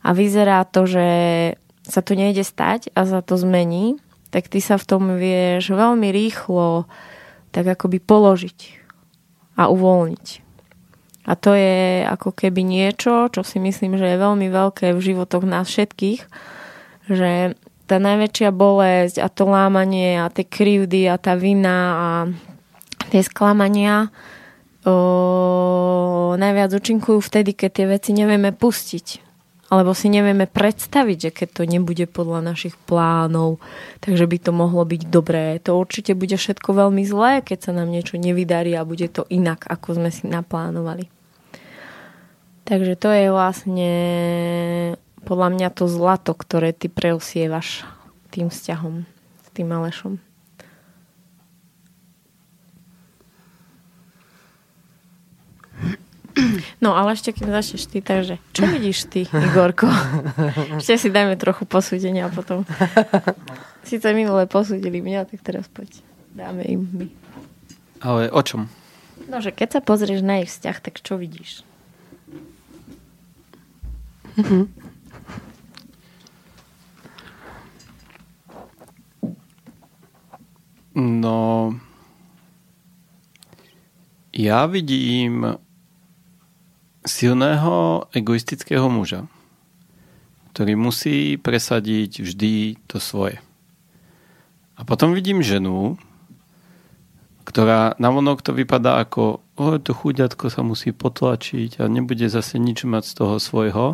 a 0.00 0.16
vyzerá 0.16 0.64
to, 0.64 0.88
že 0.88 1.08
sa 1.84 2.00
to 2.00 2.16
nejde 2.16 2.44
stať 2.44 2.88
a 2.96 3.04
sa 3.04 3.20
to 3.20 3.36
zmení, 3.36 4.00
tak 4.32 4.48
ty 4.48 4.62
sa 4.64 4.80
v 4.80 4.88
tom 4.88 5.02
vieš 5.20 5.74
veľmi 5.74 6.08
rýchlo 6.08 6.88
tak 7.50 7.66
akoby 7.66 7.98
položiť 8.00 8.58
a 9.58 9.68
uvoľniť. 9.68 10.26
A 11.28 11.36
to 11.36 11.52
je 11.52 12.06
ako 12.08 12.32
keby 12.32 12.64
niečo, 12.64 13.28
čo 13.28 13.44
si 13.44 13.60
myslím, 13.60 14.00
že 14.00 14.08
je 14.08 14.22
veľmi 14.22 14.48
veľké 14.48 14.96
v 14.96 15.04
životoch 15.04 15.44
nás 15.44 15.68
všetkých, 15.68 16.20
že 17.12 17.58
tá 17.84 17.96
najväčšia 17.98 18.54
bolesť 18.54 19.18
a 19.18 19.28
to 19.28 19.50
lámanie 19.50 20.22
a 20.22 20.30
tie 20.30 20.46
krivdy 20.46 21.10
a 21.10 21.18
tá 21.18 21.34
vina 21.34 21.78
a 21.92 22.10
tie 23.10 23.22
sklamania 23.26 24.08
o, 24.86 26.38
najviac 26.38 26.70
účinkujú 26.70 27.18
vtedy, 27.18 27.52
keď 27.52 27.70
tie 27.74 27.86
veci 27.90 28.10
nevieme 28.14 28.54
pustiť. 28.54 29.28
Alebo 29.70 29.94
si 29.94 30.10
nevieme 30.10 30.50
predstaviť, 30.50 31.18
že 31.18 31.30
keď 31.30 31.48
to 31.54 31.62
nebude 31.62 32.02
podľa 32.10 32.42
našich 32.42 32.74
plánov, 32.90 33.62
takže 34.02 34.26
by 34.26 34.38
to 34.42 34.50
mohlo 34.50 34.82
byť 34.82 35.02
dobré. 35.06 35.62
To 35.62 35.78
určite 35.78 36.18
bude 36.18 36.34
všetko 36.34 36.74
veľmi 36.74 37.06
zlé, 37.06 37.38
keď 37.38 37.70
sa 37.70 37.72
nám 37.78 37.86
niečo 37.86 38.18
nevydarí 38.18 38.74
a 38.74 38.82
bude 38.82 39.06
to 39.06 39.22
inak, 39.30 39.62
ako 39.70 40.02
sme 40.02 40.10
si 40.10 40.26
naplánovali. 40.26 41.06
Takže 42.66 42.94
to 42.98 43.08
je 43.14 43.26
vlastne 43.30 43.92
podľa 45.22 45.48
mňa 45.54 45.68
to 45.70 45.86
zlato, 45.86 46.34
ktoré 46.34 46.74
ty 46.74 46.90
preosievaš 46.90 47.86
tým 48.34 48.50
vzťahom 48.50 49.06
s 49.42 49.48
tým 49.54 49.70
Alešom. 49.70 50.29
No 56.80 56.96
ale 56.96 57.14
ešte 57.14 57.34
keď 57.36 57.60
začneš 57.60 57.84
ty, 57.90 57.98
takže 58.00 58.40
čo 58.56 58.64
vidíš 58.64 59.08
ty, 59.10 59.28
Igorko? 59.28 59.88
Ešte 60.80 60.96
si 60.96 61.08
dajme 61.12 61.36
trochu 61.36 61.68
posúdenia 61.68 62.28
a 62.28 62.32
potom. 62.32 62.64
Sice 63.88 64.12
minule 64.12 64.48
posúdili 64.48 65.00
mňa, 65.04 65.28
tak 65.28 65.40
teraz 65.44 65.68
poď. 65.68 66.00
Dáme 66.32 66.64
im 66.64 66.88
my. 66.88 67.06
Ale 68.00 68.32
o 68.32 68.40
čom? 68.40 68.70
No, 69.28 69.44
že 69.44 69.52
keď 69.52 69.78
sa 69.78 69.80
pozrieš 69.84 70.24
na 70.24 70.40
ich 70.40 70.48
vzťah, 70.48 70.76
tak 70.80 71.04
čo 71.04 71.20
vidíš? 71.20 71.62
Mm-hmm. 74.40 74.64
No, 81.00 81.72
ja 84.34 84.66
vidím 84.66 85.54
silného 87.04 88.06
egoistického 88.12 88.86
muža, 88.92 89.24
ktorý 90.52 90.76
musí 90.76 91.40
presadiť 91.40 92.20
vždy 92.20 92.54
to 92.84 93.00
svoje. 93.00 93.40
A 94.76 94.84
potom 94.84 95.12
vidím 95.12 95.44
ženu, 95.44 96.00
ktorá 97.44 97.96
navonok 97.98 98.44
to 98.44 98.52
vypadá 98.54 99.02
ako 99.02 99.42
o, 99.58 99.76
to 99.80 99.92
chuďatko 99.92 100.48
sa 100.52 100.62
musí 100.62 100.94
potlačiť 100.94 101.82
a 101.82 101.90
nebude 101.90 102.30
zase 102.30 102.56
nič 102.62 102.86
mať 102.86 103.04
z 103.04 103.12
toho 103.16 103.36
svojho. 103.42 103.86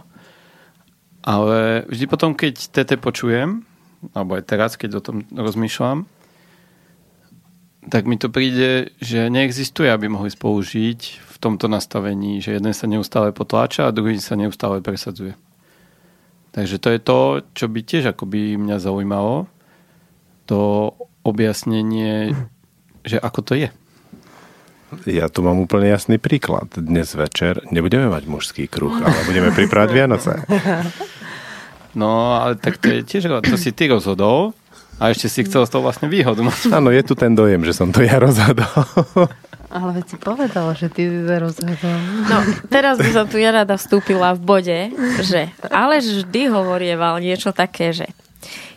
Ale 1.27 1.83
vždy 1.91 2.05
potom, 2.07 2.39
keď 2.39 2.71
tete 2.71 2.95
počujem, 3.01 3.67
alebo 4.15 4.39
aj 4.39 4.47
teraz, 4.47 4.79
keď 4.79 5.01
o 5.01 5.03
tom 5.03 5.17
rozmýšľam, 5.35 6.07
tak 7.87 8.07
mi 8.07 8.19
to 8.19 8.31
príde, 8.31 8.95
že 9.03 9.31
neexistuje, 9.31 9.91
aby 9.91 10.07
mohli 10.11 10.31
spolu 10.31 10.63
tomto 11.39 11.67
nastavení, 11.69 12.41
že 12.41 12.57
jeden 12.57 12.73
sa 12.73 12.87
neustále 12.89 13.33
potláča 13.33 13.89
a 13.89 13.95
druhý 13.95 14.19
sa 14.21 14.37
neustále 14.39 14.81
presadzuje. 14.81 15.37
Takže 16.57 16.77
to 16.81 16.89
je 16.89 17.01
to, 17.01 17.19
čo 17.53 17.67
by 17.69 17.81
tiež 17.85 18.17
akoby 18.17 18.57
mňa 18.57 18.81
zaujímalo, 18.81 19.45
to 20.49 20.93
objasnenie, 21.21 22.33
že 23.05 23.21
ako 23.21 23.41
to 23.45 23.53
je. 23.59 23.69
Ja 25.05 25.27
tu 25.27 25.43
mám 25.43 25.59
úplne 25.59 25.91
jasný 25.91 26.17
príklad. 26.17 26.71
Dnes 26.79 27.13
večer 27.13 27.61
nebudeme 27.75 28.07
mať 28.07 28.25
mužský 28.31 28.71
kruh, 28.71 28.95
ale 28.95 29.27
budeme 29.27 29.51
pripravať 29.53 29.89
Vianoce. 29.93 30.33
No, 31.97 32.37
ale 32.37 32.61
tak 32.61 32.77
to 32.77 32.93
je 32.93 33.01
tiež, 33.01 33.25
to 33.41 33.57
si 33.57 33.73
ty 33.73 33.89
rozhodol, 33.89 34.53
a 34.97 35.13
ešte 35.13 35.29
si 35.29 35.41
chcel 35.45 35.69
z 35.69 35.71
toho 35.77 35.85
vlastne 35.85 36.09
výhodu. 36.09 36.41
Áno, 36.73 36.89
je 36.89 37.03
tu 37.05 37.13
ten 37.13 37.37
dojem, 37.37 37.61
že 37.69 37.77
som 37.77 37.93
to 37.93 38.01
ja 38.01 38.17
rozhodol. 38.17 38.69
Ale 39.77 39.93
veď 40.01 40.05
si 40.09 40.17
povedal, 40.17 40.73
že 40.73 40.89
ty 40.89 41.05
si 41.05 41.37
rozhodol. 41.37 42.01
No, 42.33 42.37
teraz 42.73 42.97
by 42.97 43.11
som 43.13 43.29
tu 43.29 43.37
ja 43.37 43.53
rada 43.53 43.77
vstúpila 43.77 44.33
v 44.33 44.41
bode, 44.41 44.79
že 45.21 45.53
ale 45.69 46.01
vždy 46.01 46.49
hovorieval 46.49 47.21
niečo 47.21 47.53
také, 47.53 47.93
že 47.93 48.09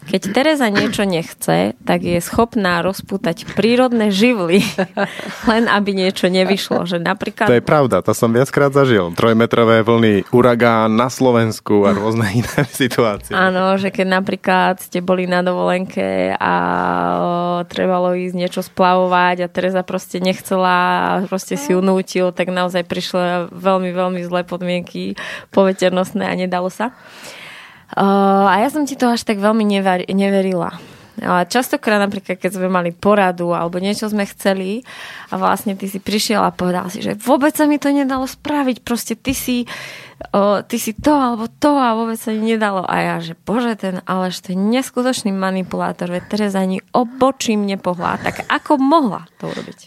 keď 0.10 0.22
Teresa 0.34 0.68
niečo 0.74 1.06
nechce, 1.06 1.78
tak 1.86 2.02
je 2.02 2.18
schopná 2.18 2.82
rozpútať 2.82 3.46
prírodné 3.54 4.10
živly, 4.10 4.66
len 5.52 5.70
aby 5.70 5.94
niečo 5.94 6.28
nevyšlo. 6.34 6.90
Že 6.90 7.06
napríklad... 7.06 7.46
To 7.46 7.58
je 7.58 7.64
pravda, 7.64 8.02
to 8.02 8.18
som 8.18 8.34
viackrát 8.34 8.74
zažil. 8.74 9.14
Trojmetrové 9.14 9.86
vlny, 9.86 10.34
uragán 10.34 10.98
na 10.98 11.14
Slovensku 11.14 11.86
a 11.86 11.94
rôzne 11.94 12.26
iné 12.42 12.62
situácie. 12.74 13.38
Áno, 13.38 13.78
že 13.78 13.94
keď 13.94 14.08
napríklad 14.20 14.82
ste 14.82 15.06
boli 15.06 15.30
na 15.30 15.46
dovolenke 15.46 16.34
a 16.34 16.54
trebalo 17.70 18.18
ísť 18.18 18.36
niečo 18.36 18.62
splavovať 18.66 19.46
a 19.46 19.52
Teresa 19.52 19.86
proste 19.86 20.18
nechcela 20.18 21.22
proste 21.30 21.60
si 21.60 21.76
ju 21.76 21.80
nútil, 21.84 22.34
tak 22.34 22.50
naozaj 22.50 22.88
prišlo 22.88 23.54
veľmi, 23.54 23.94
veľmi 23.94 24.22
zlé 24.26 24.42
podmienky 24.48 25.14
poveternostné 25.54 26.26
a 26.26 26.34
nedalo 26.34 26.74
sa. 26.74 26.96
Uh, 27.98 28.46
a 28.46 28.62
ja 28.62 28.70
som 28.70 28.86
ti 28.86 28.94
to 28.94 29.10
až 29.10 29.26
tak 29.26 29.42
veľmi 29.42 29.66
never, 29.66 30.06
neverila. 30.14 30.78
Ale 31.20 31.44
častokrát 31.52 32.00
napríklad, 32.00 32.40
keď 32.40 32.52
sme 32.56 32.72
mali 32.72 32.96
poradu 32.96 33.52
alebo 33.52 33.80
niečo 33.80 34.08
sme 34.08 34.24
chceli 34.24 34.88
a 35.32 35.36
vlastne 35.36 35.76
ty 35.76 35.92
si 35.92 36.00
prišiel 36.00 36.40
a 36.40 36.56
povedal 36.56 36.88
si, 36.88 37.04
že 37.04 37.16
vôbec 37.20 37.52
sa 37.52 37.68
mi 37.68 37.76
to 37.76 37.92
nedalo 37.92 38.24
spraviť, 38.24 38.78
proste 38.84 39.20
ty 39.20 39.36
si, 39.36 39.68
o, 40.32 40.64
ty 40.64 40.78
si 40.80 40.96
to 40.96 41.12
alebo 41.12 41.52
to 41.52 41.76
a 41.76 41.96
vôbec 41.96 42.16
sa 42.16 42.32
mi 42.32 42.56
nedalo. 42.56 42.88
A 42.88 42.96
ja, 43.04 43.16
že 43.20 43.36
bože, 43.36 43.76
ten 43.76 44.00
Aleš, 44.08 44.48
to 44.48 44.56
je 44.56 44.60
neskutočný 44.60 45.36
manipulátor, 45.36 46.08
veď 46.08 46.24
Tereza 46.32 46.64
ani 46.64 46.80
obočím 46.96 47.68
nepohla, 47.68 48.20
tak 48.24 48.48
ako 48.48 48.80
mohla 48.80 49.28
to 49.44 49.52
urobiť? 49.52 49.80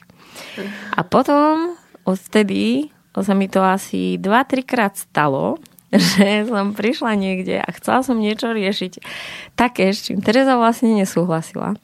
A 0.96 1.00
potom 1.06 1.80
odtedy 2.04 2.92
sa 3.12 3.32
mi 3.36 3.48
to 3.48 3.60
asi 3.60 4.16
2-3 4.16 4.64
krát 4.64 4.94
stalo, 4.96 5.60
že 6.16 6.48
som 6.48 6.72
prišla 6.72 7.12
niekde 7.20 7.60
a 7.60 7.68
chcela 7.76 8.00
som 8.00 8.16
niečo 8.16 8.56
riešiť 8.56 9.04
také, 9.52 9.92
s 9.92 10.08
čím 10.08 10.24
Teresa 10.24 10.56
vlastne 10.56 10.96
nesúhlasila. 10.96 11.76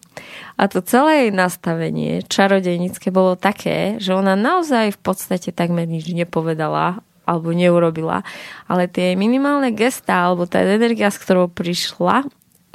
A 0.59 0.63
to 0.67 0.81
celé 0.83 1.29
jej 1.29 1.33
nastavenie 1.37 2.25
čarodejnícke 2.27 3.13
bolo 3.13 3.37
také, 3.37 4.01
že 4.01 4.17
ona 4.17 4.35
naozaj 4.35 4.97
v 4.97 5.01
podstate 5.05 5.53
takmer 5.53 5.87
nič 5.87 6.11
nepovedala 6.11 7.05
alebo 7.29 7.53
neurobila. 7.53 8.25
Ale 8.65 8.89
tie 8.89 9.13
minimálne 9.13 9.71
gestá 9.77 10.27
alebo 10.33 10.49
tá 10.49 10.65
energia, 10.65 11.13
s 11.13 11.21
ktorou 11.21 11.53
prišla, 11.53 12.25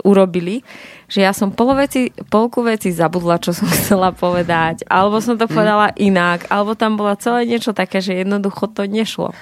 urobili, 0.06 0.62
že 1.06 1.22
ja 1.22 1.32
som 1.32 1.54
poloveci, 1.54 2.10
polku 2.28 2.62
veci 2.66 2.90
zabudla, 2.90 3.42
čo 3.42 3.56
som 3.56 3.70
chcela 3.78 4.14
povedať, 4.14 4.86
alebo 4.86 5.18
som 5.18 5.40
to 5.40 5.50
povedala 5.50 5.94
inak, 5.98 6.46
alebo 6.54 6.78
tam 6.78 6.98
bola 7.00 7.18
celé 7.18 7.50
niečo 7.50 7.74
také, 7.74 8.02
že 8.02 8.22
jednoducho 8.22 8.70
to 8.70 8.86
nešlo. 8.86 9.34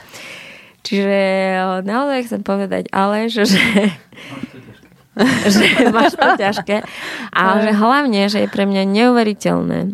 Čiže 0.82 1.20
naozaj 1.86 2.26
chcem 2.26 2.42
povedať, 2.42 2.90
ale 2.90 3.30
že, 3.30 3.46
že, 3.46 3.94
že 5.54 5.66
máš 5.94 6.18
to 6.18 6.30
ťažké, 6.42 6.82
ale 7.30 7.56
že 7.70 7.72
hlavne, 7.78 8.22
že 8.28 8.46
je 8.46 8.50
pre 8.50 8.66
mňa 8.66 8.84
neuveriteľné, 8.90 9.94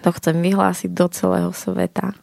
to 0.00 0.10
chcem 0.16 0.40
vyhlásiť 0.40 0.90
do 0.92 1.06
celého 1.12 1.52
sveta, 1.52 2.16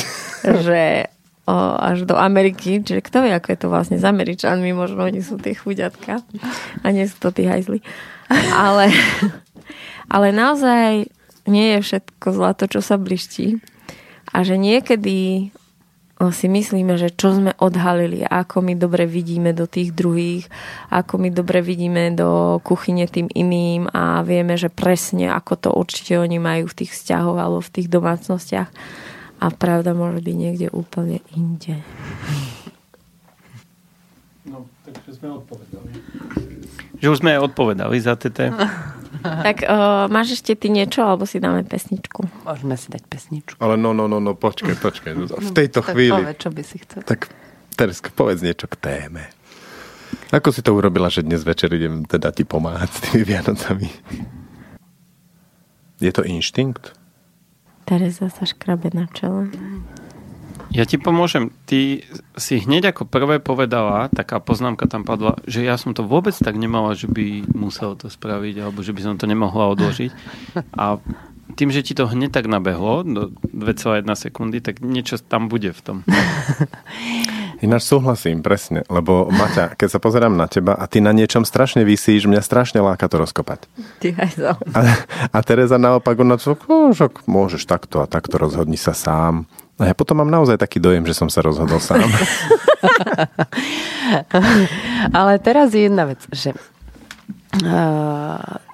že 0.64 1.12
o, 1.44 1.56
až 1.76 2.08
do 2.08 2.16
Ameriky, 2.16 2.80
čiže 2.80 3.04
kto 3.04 3.28
vie, 3.28 3.32
ako 3.32 3.48
je 3.52 3.58
to 3.60 3.68
vlastne 3.68 3.96
s 4.00 4.04
Američanmi, 4.04 4.72
možno 4.72 5.04
oni 5.04 5.20
sú 5.20 5.36
tie 5.36 5.52
chuďatka 5.52 6.24
a 6.82 6.86
nie 6.88 7.04
sú 7.04 7.16
to 7.20 7.30
tí 7.36 7.44
hajzli. 7.44 7.80
Ale, 8.52 8.90
ale 10.14 10.26
naozaj 10.32 11.12
nie 11.46 11.78
je 11.78 11.84
všetko 11.84 12.26
zlato, 12.34 12.64
čo 12.66 12.82
sa 12.82 12.98
bliští 12.98 13.62
a 14.34 14.42
že 14.42 14.58
niekedy 14.58 15.50
si 16.32 16.48
myslíme, 16.48 16.96
že 16.96 17.12
čo 17.12 17.36
sme 17.36 17.52
odhalili, 17.60 18.24
ako 18.24 18.64
my 18.64 18.72
dobre 18.72 19.04
vidíme 19.04 19.52
do 19.52 19.68
tých 19.68 19.92
druhých, 19.92 20.48
ako 20.88 21.20
my 21.20 21.28
dobre 21.28 21.60
vidíme 21.60 22.08
do 22.16 22.56
kuchyne 22.64 23.04
tým 23.04 23.28
iným 23.28 23.92
a 23.92 24.24
vieme, 24.24 24.56
že 24.56 24.72
presne 24.72 25.28
ako 25.28 25.52
to 25.60 25.68
určite 25.76 26.16
oni 26.16 26.40
majú 26.40 26.72
v 26.72 26.76
tých 26.84 26.96
vzťahoch 26.96 27.36
alebo 27.36 27.60
v 27.60 27.72
tých 27.76 27.88
domácnostiach 27.92 28.70
a 29.36 29.46
pravda 29.52 29.92
môže 29.92 30.24
byť 30.24 30.36
niekde 30.40 30.68
úplne 30.72 31.20
inde. 31.36 31.84
No, 34.48 34.64
takže 34.88 35.20
sme 35.20 35.36
odpovedali. 35.36 35.88
Že 36.96 37.06
už 37.12 37.18
sme 37.20 37.36
odpovedali 37.36 37.96
za 38.00 38.16
TT. 38.16 38.48
Tak 39.46 39.62
uh, 39.62 40.06
máš 40.10 40.40
ešte 40.40 40.56
ty 40.58 40.68
niečo, 40.68 41.04
alebo 41.06 41.28
si 41.28 41.38
dáme 41.38 41.62
pesničku? 41.62 42.26
Môžeme 42.42 42.74
si 42.74 42.90
dať 42.90 43.02
pesničku. 43.06 43.58
Ale 43.58 43.78
no, 43.78 43.94
no, 43.94 44.10
no, 44.10 44.18
no, 44.18 44.32
počkaj, 44.34 44.76
počkaj. 44.80 45.12
V 45.16 45.50
tejto 45.54 45.80
tak 45.82 45.94
chvíli. 45.94 46.22
Povedz, 46.22 46.40
čo 46.42 46.50
by 46.50 46.62
si 46.62 46.76
chcel. 46.82 47.00
Tak 47.06 47.30
Tereska, 47.76 48.08
povedz 48.08 48.40
niečo 48.40 48.66
k 48.72 48.76
téme. 48.80 49.28
Ako 50.32 50.50
si 50.50 50.64
to 50.64 50.72
urobila, 50.72 51.12
že 51.12 51.20
dnes 51.22 51.44
večer 51.44 51.70
idem 51.76 52.08
teda 52.08 52.32
ti 52.32 52.42
pomáhať 52.42 52.88
s 52.88 52.98
tými 53.04 53.22
Vianocami? 53.28 53.90
Je 56.00 56.10
to 56.12 56.24
inštinkt? 56.24 56.96
Teresa 57.86 58.26
sa 58.32 58.44
škrabe 58.48 58.90
na 58.90 59.06
čele. 59.12 59.52
Ja 60.74 60.84
ti 60.84 60.98
pomôžem. 60.98 61.54
Ty 61.64 62.02
si 62.34 62.60
hneď 62.60 62.94
ako 62.94 63.06
prvé 63.06 63.38
povedala, 63.38 64.10
taká 64.10 64.42
poznámka 64.42 64.90
tam 64.90 65.06
padla, 65.06 65.38
že 65.46 65.62
ja 65.62 65.78
som 65.78 65.94
to 65.94 66.02
vôbec 66.02 66.34
tak 66.34 66.58
nemala, 66.58 66.98
že 66.98 67.06
by 67.06 67.46
musel 67.54 67.94
to 67.94 68.10
spraviť, 68.10 68.54
alebo 68.60 68.82
že 68.82 68.92
by 68.92 69.00
som 69.02 69.14
to 69.16 69.30
nemohla 69.30 69.72
odložiť. 69.72 70.10
A 70.74 70.98
tým, 71.54 71.70
že 71.72 71.86
ti 71.86 71.94
to 71.94 72.10
hneď 72.10 72.34
tak 72.34 72.50
nabehlo 72.50 73.06
do 73.06 73.22
2,1 73.54 74.04
sekundy, 74.18 74.58
tak 74.60 74.82
niečo 74.82 75.16
tam 75.16 75.48
bude 75.48 75.70
v 75.72 75.80
tom. 75.80 75.96
Ináč 77.64 77.88
súhlasím, 77.88 78.44
presne, 78.44 78.84
lebo 78.92 79.32
Maťa, 79.32 79.80
keď 79.80 79.88
sa 79.88 80.02
pozerám 80.02 80.36
na 80.36 80.44
teba 80.44 80.76
a 80.76 80.84
ty 80.84 81.00
na 81.00 81.16
niečom 81.16 81.48
strašne 81.48 81.88
vysíš, 81.88 82.28
mňa 82.28 82.44
strašne 82.44 82.84
láka 82.84 83.08
to 83.08 83.16
rozkopať. 83.16 83.64
Ty 83.96 84.08
aj 84.12 84.30
to. 84.36 84.52
A, 84.76 84.80
a 85.32 85.38
Tereza 85.40 85.80
naopak, 85.80 86.20
ona 86.20 86.36
že 86.36 87.08
môžeš 87.24 87.64
takto 87.64 88.04
a 88.04 88.06
takto, 88.10 88.36
rozhodni 88.36 88.76
sa 88.76 88.92
sám. 88.92 89.48
A 89.76 89.92
ja 89.92 89.94
potom 89.94 90.24
mám 90.24 90.32
naozaj 90.32 90.56
taký 90.56 90.80
dojem, 90.80 91.04
že 91.04 91.12
som 91.12 91.28
sa 91.28 91.44
rozhodol 91.44 91.76
sám. 91.80 92.00
Ale 95.18 95.36
teraz 95.36 95.76
je 95.76 95.84
jedna 95.84 96.08
vec, 96.08 96.24
že 96.32 96.56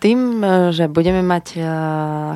tým, 0.03 0.43
že 0.75 0.91
budeme 0.91 1.23
mať 1.23 1.63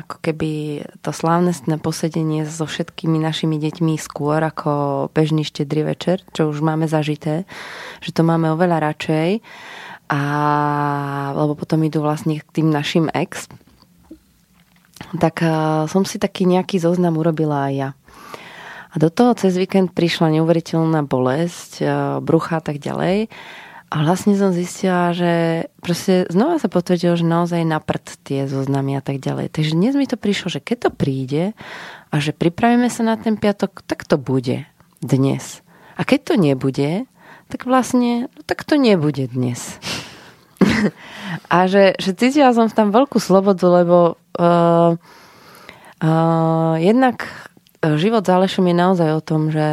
ako 0.03 0.15
keby 0.23 0.83
to 1.03 1.11
slávnostné 1.11 1.75
posedenie 1.79 2.47
so 2.47 2.63
všetkými 2.63 3.19
našimi 3.19 3.59
deťmi 3.59 3.99
skôr 3.99 4.39
ako 4.39 5.07
bežný 5.11 5.43
štedrý 5.43 5.91
večer, 5.91 6.23
čo 6.31 6.47
už 6.47 6.63
máme 6.63 6.87
zažité, 6.87 7.43
že 7.99 8.15
to 8.15 8.23
máme 8.23 8.47
oveľa 8.55 8.79
radšej, 8.93 9.43
a, 10.07 10.21
lebo 11.35 11.59
potom 11.59 11.83
idú 11.83 11.99
vlastne 11.99 12.39
k 12.39 12.47
tým 12.47 12.71
našim 12.71 13.11
ex, 13.11 13.51
tak 15.19 15.43
som 15.91 16.07
si 16.07 16.15
taký 16.15 16.47
nejaký 16.47 16.79
zoznam 16.79 17.19
urobila 17.19 17.67
aj 17.67 17.73
ja. 17.75 17.89
A 18.97 19.01
do 19.05 19.13
toho 19.13 19.37
cez 19.37 19.53
víkend 19.53 19.93
prišla 19.93 20.41
neuveriteľná 20.41 21.05
bolesť, 21.05 21.85
brucha 22.25 22.57
a 22.57 22.63
tak 22.65 22.81
ďalej. 22.81 23.29
A 23.93 23.95
vlastne 24.01 24.33
som 24.33 24.49
zistila, 24.49 25.13
že 25.13 25.69
proste 25.85 26.25
znova 26.33 26.57
sa 26.57 26.65
potvrdilo, 26.65 27.13
že 27.13 27.21
naozaj 27.21 27.61
na 27.61 27.77
prd 27.77 28.17
tie 28.25 28.49
zoznamy 28.49 28.97
a 28.97 29.05
tak 29.05 29.21
ďalej. 29.21 29.53
Takže 29.53 29.77
dnes 29.77 29.93
mi 29.93 30.09
to 30.09 30.17
prišlo, 30.17 30.49
že 30.49 30.65
keď 30.65 30.89
to 30.89 30.97
príde 30.97 31.53
a 32.09 32.15
že 32.17 32.33
pripravíme 32.33 32.89
sa 32.89 33.05
na 33.05 33.21
ten 33.21 33.37
piatok, 33.37 33.85
tak 33.85 34.01
to 34.01 34.17
bude 34.17 34.65
dnes. 34.97 35.61
A 35.93 36.01
keď 36.01 36.33
to 36.33 36.41
nebude, 36.41 37.05
tak 37.53 37.69
vlastne, 37.69 38.33
no 38.33 38.41
tak 38.49 38.65
to 38.65 38.81
nebude 38.81 39.29
dnes. 39.29 39.77
a 41.53 41.69
že, 41.69 41.93
že 42.01 42.17
cítila 42.17 42.49
som 42.49 42.65
tam 42.65 42.89
veľkú 42.89 43.21
slobodu, 43.21 43.61
lebo 43.61 44.17
uh, 44.41 44.97
uh, 46.01 46.75
jednak 46.81 47.46
život 47.95 48.27
s 48.27 48.33
Alešom 48.35 48.67
je 48.67 48.75
naozaj 48.75 49.09
o 49.15 49.23
tom, 49.23 49.47
že 49.47 49.69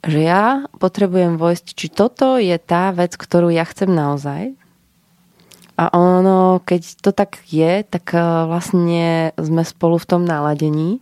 že 0.00 0.24
ja 0.24 0.64
potrebujem 0.80 1.36
vojsť, 1.36 1.66
či 1.76 1.86
toto 1.92 2.40
je 2.40 2.56
tá 2.56 2.88
vec, 2.96 3.12
ktorú 3.20 3.52
ja 3.52 3.68
chcem 3.68 3.92
naozaj. 3.92 4.56
A 5.80 5.96
ono, 5.96 6.60
keď 6.60 6.82
to 7.00 7.10
tak 7.12 7.40
je, 7.48 7.84
tak 7.88 8.12
e, 8.12 8.20
vlastne 8.20 9.32
sme 9.40 9.64
spolu 9.64 9.96
v 9.96 10.08
tom 10.08 10.22
naladení. 10.28 11.00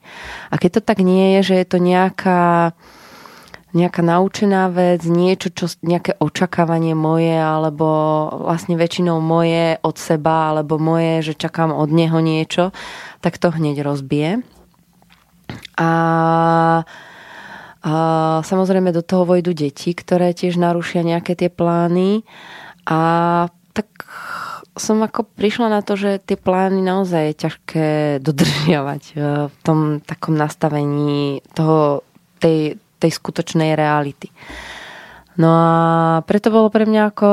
A 0.51 0.59
keď 0.59 0.79
to 0.79 0.83
tak 0.87 1.03
nie 1.03 1.39
je, 1.39 1.51
že 1.51 1.55
je 1.59 1.67
to 1.67 1.79
nejaká, 1.83 2.79
nejaká 3.75 4.03
naučená 4.07 4.71
vec, 4.71 5.03
niečo, 5.03 5.51
čo, 5.51 5.67
nejaké 5.83 6.15
očakávanie 6.23 6.95
moje, 6.95 7.35
alebo 7.35 7.87
vlastne 8.39 8.79
väčšinou 8.79 9.19
moje 9.19 9.83
od 9.83 9.99
seba, 9.99 10.55
alebo 10.55 10.79
moje, 10.79 11.27
že 11.27 11.35
čakám 11.35 11.75
od 11.75 11.91
neho 11.91 12.23
niečo, 12.23 12.71
tak 13.19 13.35
to 13.35 13.51
hneď 13.51 13.83
rozbije. 13.83 14.47
A 15.79 15.89
a 17.79 17.95
samozrejme 18.43 18.91
do 18.91 19.07
toho 19.07 19.23
vojdu 19.23 19.55
deti, 19.55 19.95
ktoré 19.95 20.35
tiež 20.35 20.59
narušia 20.59 21.07
nejaké 21.07 21.39
tie 21.39 21.47
plány. 21.47 22.27
A 22.91 23.01
tak 23.71 23.87
som 24.75 24.99
ako 25.03 25.27
prišla 25.39 25.71
na 25.71 25.81
to, 25.83 25.95
že 25.95 26.19
tie 26.23 26.35
plány 26.35 26.83
naozaj 26.83 27.23
je 27.31 27.41
ťažké 27.47 27.87
dodržiavať 28.27 29.03
e, 29.13 29.15
v 29.47 29.57
tom 29.63 30.03
takom 30.03 30.35
nastavení 30.35 31.43
toho, 31.55 32.03
tej, 32.43 32.79
tej 32.99 33.11
skutočnej 33.15 33.79
reality. 33.79 34.31
No 35.39 35.55
a 35.55 35.73
preto 36.27 36.51
bolo 36.51 36.67
pre 36.67 36.83
mňa 36.83 37.15
ako 37.15 37.29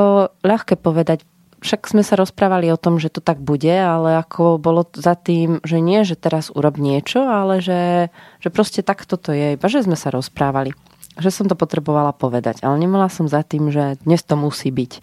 ľahké 0.46 0.78
povedať, 0.78 1.26
však 1.60 1.88
sme 1.88 2.02
sa 2.04 2.20
rozprávali 2.20 2.68
o 2.68 2.80
tom, 2.80 3.00
že 3.00 3.08
to 3.08 3.24
tak 3.24 3.40
bude, 3.40 3.72
ale 3.72 4.20
ako 4.20 4.60
bolo 4.60 4.84
za 4.92 5.16
tým, 5.16 5.60
že 5.64 5.80
nie, 5.80 6.04
že 6.04 6.18
teraz 6.18 6.52
urob 6.52 6.76
niečo, 6.76 7.24
ale 7.24 7.64
že, 7.64 8.12
že 8.44 8.48
proste 8.52 8.84
tak 8.84 9.08
toto 9.08 9.32
je, 9.32 9.56
iba 9.56 9.68
že 9.68 9.84
sme 9.84 9.96
sa 9.96 10.12
rozprávali. 10.12 10.76
Že 11.16 11.30
som 11.32 11.46
to 11.48 11.56
potrebovala 11.56 12.12
povedať, 12.12 12.60
ale 12.60 12.76
nemala 12.76 13.08
som 13.08 13.24
za 13.24 13.40
tým, 13.40 13.72
že 13.72 13.96
dnes 14.04 14.20
to 14.20 14.36
musí 14.36 14.68
byť. 14.68 15.00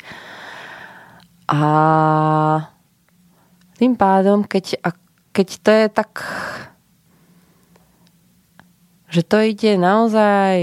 A 1.49 1.61
tým 3.81 3.97
pádom, 3.97 4.45
keď, 4.45 4.77
keď 5.33 5.47
to 5.59 5.69
je 5.73 5.85
tak 5.89 6.11
že 9.13 9.21
to 9.21 9.37
ide 9.45 9.77
naozaj 9.77 10.57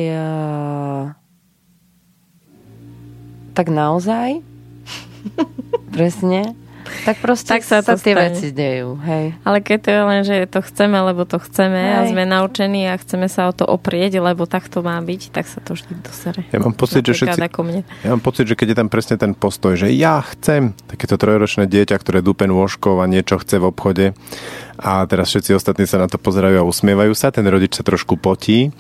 tak 3.55 3.67
naozaj 3.71 4.43
Presne. 5.95 6.55
Tak 7.05 7.21
proste 7.21 7.57
tak 7.57 7.63
sa, 7.63 7.85
sa 7.85 7.95
tie 7.97 8.17
veci 8.17 8.53
dejú. 8.53 8.99
Hej. 9.05 9.37
Ale 9.45 9.59
keď 9.61 9.79
to 9.85 9.89
je 9.89 10.01
len, 10.03 10.21
že 10.25 10.35
to 10.49 10.61
chceme, 10.65 10.97
lebo 10.97 11.29
to 11.29 11.37
chceme 11.39 11.77
hej. 11.77 11.97
a 11.97 11.99
sme 12.09 12.25
naučení 12.25 12.89
a 12.89 12.97
chceme 12.97 13.29
sa 13.29 13.49
o 13.49 13.53
to 13.53 13.65
oprieť, 13.69 14.21
lebo 14.21 14.45
tak 14.49 14.67
to 14.69 14.81
má 14.81 14.97
byť, 15.01 15.23
tak 15.33 15.47
sa 15.47 15.61
to 15.61 15.77
vždy 15.77 15.93
dosere. 16.01 16.43
Ja 16.51 16.61
mám 16.61 16.75
pocit, 16.75 17.05
že 17.05 17.13
všetci, 17.15 17.41
ako 17.41 17.61
mne. 17.65 17.81
Ja 18.05 18.11
mám 18.17 18.25
pocit, 18.25 18.49
že 18.49 18.57
keď 18.57 18.75
je 18.75 18.77
tam 18.85 18.89
presne 18.89 19.17
ten 19.21 19.33
postoj, 19.37 19.77
že 19.77 19.93
ja 19.93 20.25
chcem, 20.25 20.73
takéto 20.89 21.21
trojročné 21.21 21.69
dieťa, 21.69 21.97
ktoré 22.01 22.25
dupen 22.25 22.51
nôžkov 22.51 23.01
a 23.01 23.07
niečo 23.07 23.39
chce 23.41 23.61
v 23.61 23.65
obchode 23.69 24.05
a 24.81 25.05
teraz 25.05 25.29
všetci 25.29 25.53
ostatní 25.53 25.85
sa 25.85 26.01
na 26.01 26.09
to 26.09 26.17
pozerajú 26.17 26.65
a 26.65 26.65
usmievajú 26.65 27.13
sa, 27.13 27.29
ten 27.29 27.45
rodič 27.45 27.77
sa 27.77 27.85
trošku 27.85 28.17
potí, 28.17 28.73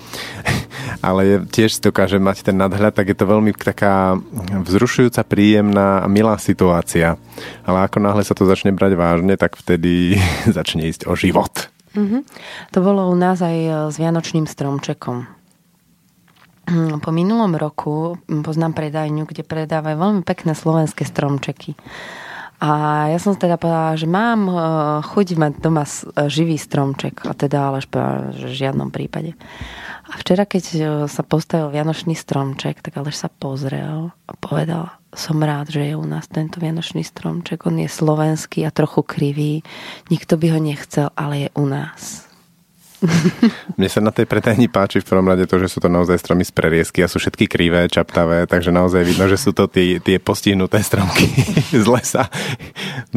ale 1.06 1.20
je, 1.28 1.36
tiež 1.44 1.84
dokáže 1.84 2.16
mať 2.16 2.48
ten 2.48 2.56
nadhľad, 2.56 2.96
tak 2.96 3.12
je 3.12 3.16
to 3.20 3.28
veľmi 3.28 3.52
taká 3.52 4.16
vzrušujúca, 4.64 5.20
príjemná 5.28 6.00
a 6.00 6.08
milá 6.08 6.40
situácia. 6.40 7.20
Ale 7.68 7.84
ako 7.84 8.00
náhle 8.00 8.24
sa 8.24 8.32
to 8.32 8.48
začne 8.48 8.72
brať 8.72 8.96
vážne, 8.96 9.36
tak 9.36 9.60
vtedy 9.60 10.16
začne 10.56 10.88
ísť 10.88 11.04
o 11.04 11.12
život. 11.12 11.68
Mm-hmm. 11.92 12.22
To 12.72 12.78
bolo 12.80 13.12
u 13.12 13.16
nás 13.18 13.42
aj 13.44 13.92
s 13.92 13.96
Vianočným 14.00 14.46
stromčekom. 14.48 15.26
Po 17.02 17.10
minulom 17.10 17.58
roku 17.58 18.14
poznám 18.46 18.78
predajňu, 18.78 19.26
kde 19.26 19.42
predávajú 19.42 19.96
veľmi 19.98 20.22
pekné 20.22 20.54
slovenské 20.54 21.02
stromčeky. 21.02 21.74
A 22.60 23.08
ja 23.08 23.16
som 23.16 23.32
teda 23.32 23.56
povedala, 23.56 23.96
že 23.96 24.04
mám 24.04 24.40
eh, 24.46 24.56
chuť 25.00 25.26
mať 25.40 25.52
doma 25.64 25.88
eh, 25.88 26.28
živý 26.28 26.60
stromček, 26.60 27.24
a 27.24 27.32
teda 27.32 27.72
ale 27.72 27.80
že 28.36 28.46
v 28.52 28.54
žiadnom 28.54 28.92
prípade. 28.92 29.32
A 30.10 30.20
včera, 30.20 30.44
keď 30.44 30.64
eh, 30.76 30.80
sa 31.08 31.22
postavil 31.24 31.72
Vianočný 31.72 32.12
stromček, 32.12 32.84
tak 32.84 33.00
Aleš 33.00 33.24
sa 33.24 33.32
pozrel 33.32 34.12
a 34.12 34.32
povedal, 34.36 34.92
som 35.10 35.42
rád, 35.42 35.74
že 35.74 35.90
je 35.90 35.94
u 35.98 36.06
nás 36.06 36.28
tento 36.30 36.62
Vianočný 36.62 37.02
stromček. 37.02 37.64
On 37.66 37.74
je 37.80 37.90
slovenský 37.90 38.62
a 38.62 38.70
trochu 38.70 39.02
krivý. 39.02 39.66
Nikto 40.12 40.38
by 40.38 40.46
ho 40.54 40.60
nechcel, 40.62 41.08
ale 41.18 41.48
je 41.48 41.50
u 41.58 41.66
nás. 41.66 42.29
Mne 43.78 43.88
sa 43.88 44.00
na 44.04 44.12
tej 44.12 44.28
pretajni 44.28 44.68
páči 44.68 45.00
v 45.00 45.08
prvom 45.08 45.26
rade 45.28 45.48
to, 45.48 45.56
že 45.56 45.72
sú 45.72 45.78
to 45.80 45.88
naozaj 45.88 46.20
stromy 46.20 46.44
z 46.44 46.52
preriesky 46.52 47.00
a 47.00 47.10
sú 47.10 47.16
všetky 47.16 47.48
krivé, 47.48 47.88
čaptavé, 47.88 48.44
takže 48.44 48.72
naozaj 48.72 49.02
vidno, 49.04 49.24
že 49.26 49.40
sú 49.40 49.56
to 49.56 49.66
tie, 49.66 49.98
tie 50.00 50.20
postihnuté 50.20 50.84
stromky 50.84 51.26
z 51.84 51.86
lesa. 51.88 52.28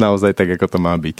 Naozaj 0.00 0.32
tak, 0.36 0.56
ako 0.56 0.66
to 0.66 0.78
má 0.80 0.96
byť. 0.96 1.18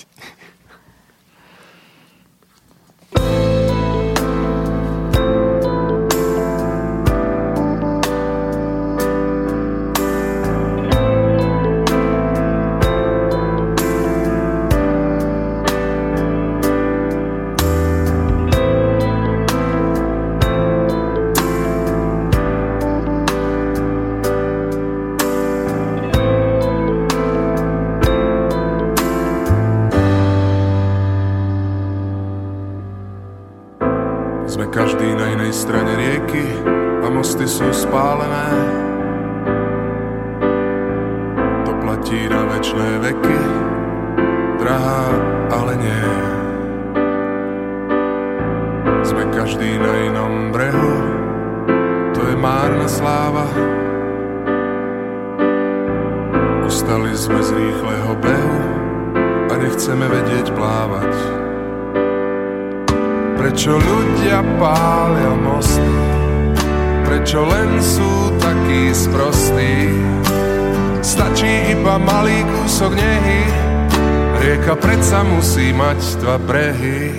Dva 76.25 76.41
brehy. 76.41 77.13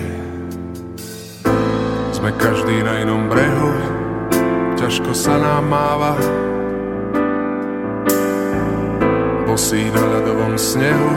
Sme 2.10 2.34
každý 2.42 2.82
na 2.82 3.06
inom 3.06 3.30
brehu 3.30 3.70
Ťažko 4.74 5.14
sa 5.14 5.38
nám 5.38 5.70
máva. 5.70 6.18
Bosí 9.46 9.88
na 9.94 10.02
ľadovom 10.02 10.58
snehu 10.58 11.14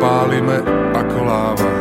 Pálime 0.00 0.64
ako 0.96 1.18
láva. 1.20 1.72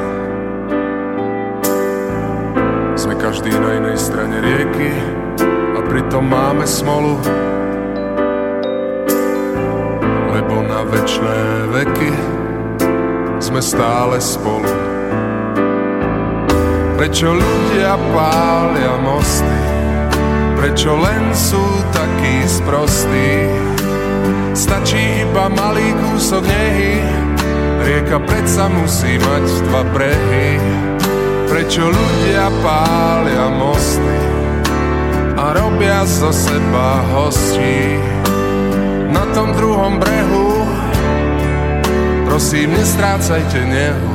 Sme 2.99 3.15
každý 3.15 3.55
na 3.55 3.79
inej 3.79 3.97
strane 4.03 4.35
rieky 4.43 5.24
pritom 5.95 6.27
máme 6.27 6.67
smolu 6.67 7.15
Lebo 10.35 10.55
na 10.67 10.83
večné 10.91 11.39
veky 11.71 12.11
sme 13.39 13.63
stále 13.63 14.19
spolu. 14.19 14.67
Prečo 16.99 17.31
ľudia 17.31 17.95
pália 18.11 18.95
mosty? 18.99 19.59
Prečo 20.59 20.99
len 20.99 21.31
sú 21.31 21.63
takí 21.95 22.43
sprostí? 22.43 23.47
Stačí 24.51 24.99
iba 25.23 25.47
malý 25.47 25.95
kúsok 25.95 26.43
nehy 26.43 26.99
Rieka 27.87 28.19
predsa 28.27 28.67
musí 28.67 29.15
mať 29.15 29.45
dva 29.71 29.83
brehy 29.95 30.59
Prečo 31.47 31.87
ľudia 31.87 32.51
pália 32.59 33.47
mosty 33.47 34.24
robia 35.53 36.05
zo 36.05 36.33
seba 36.33 37.05
hostí 37.13 37.99
Na 39.11 39.25
tom 39.33 39.53
druhom 39.53 39.99
brehu 39.99 40.65
Prosím, 42.25 42.73
nestrácajte 42.73 43.65
nehu 43.65 44.14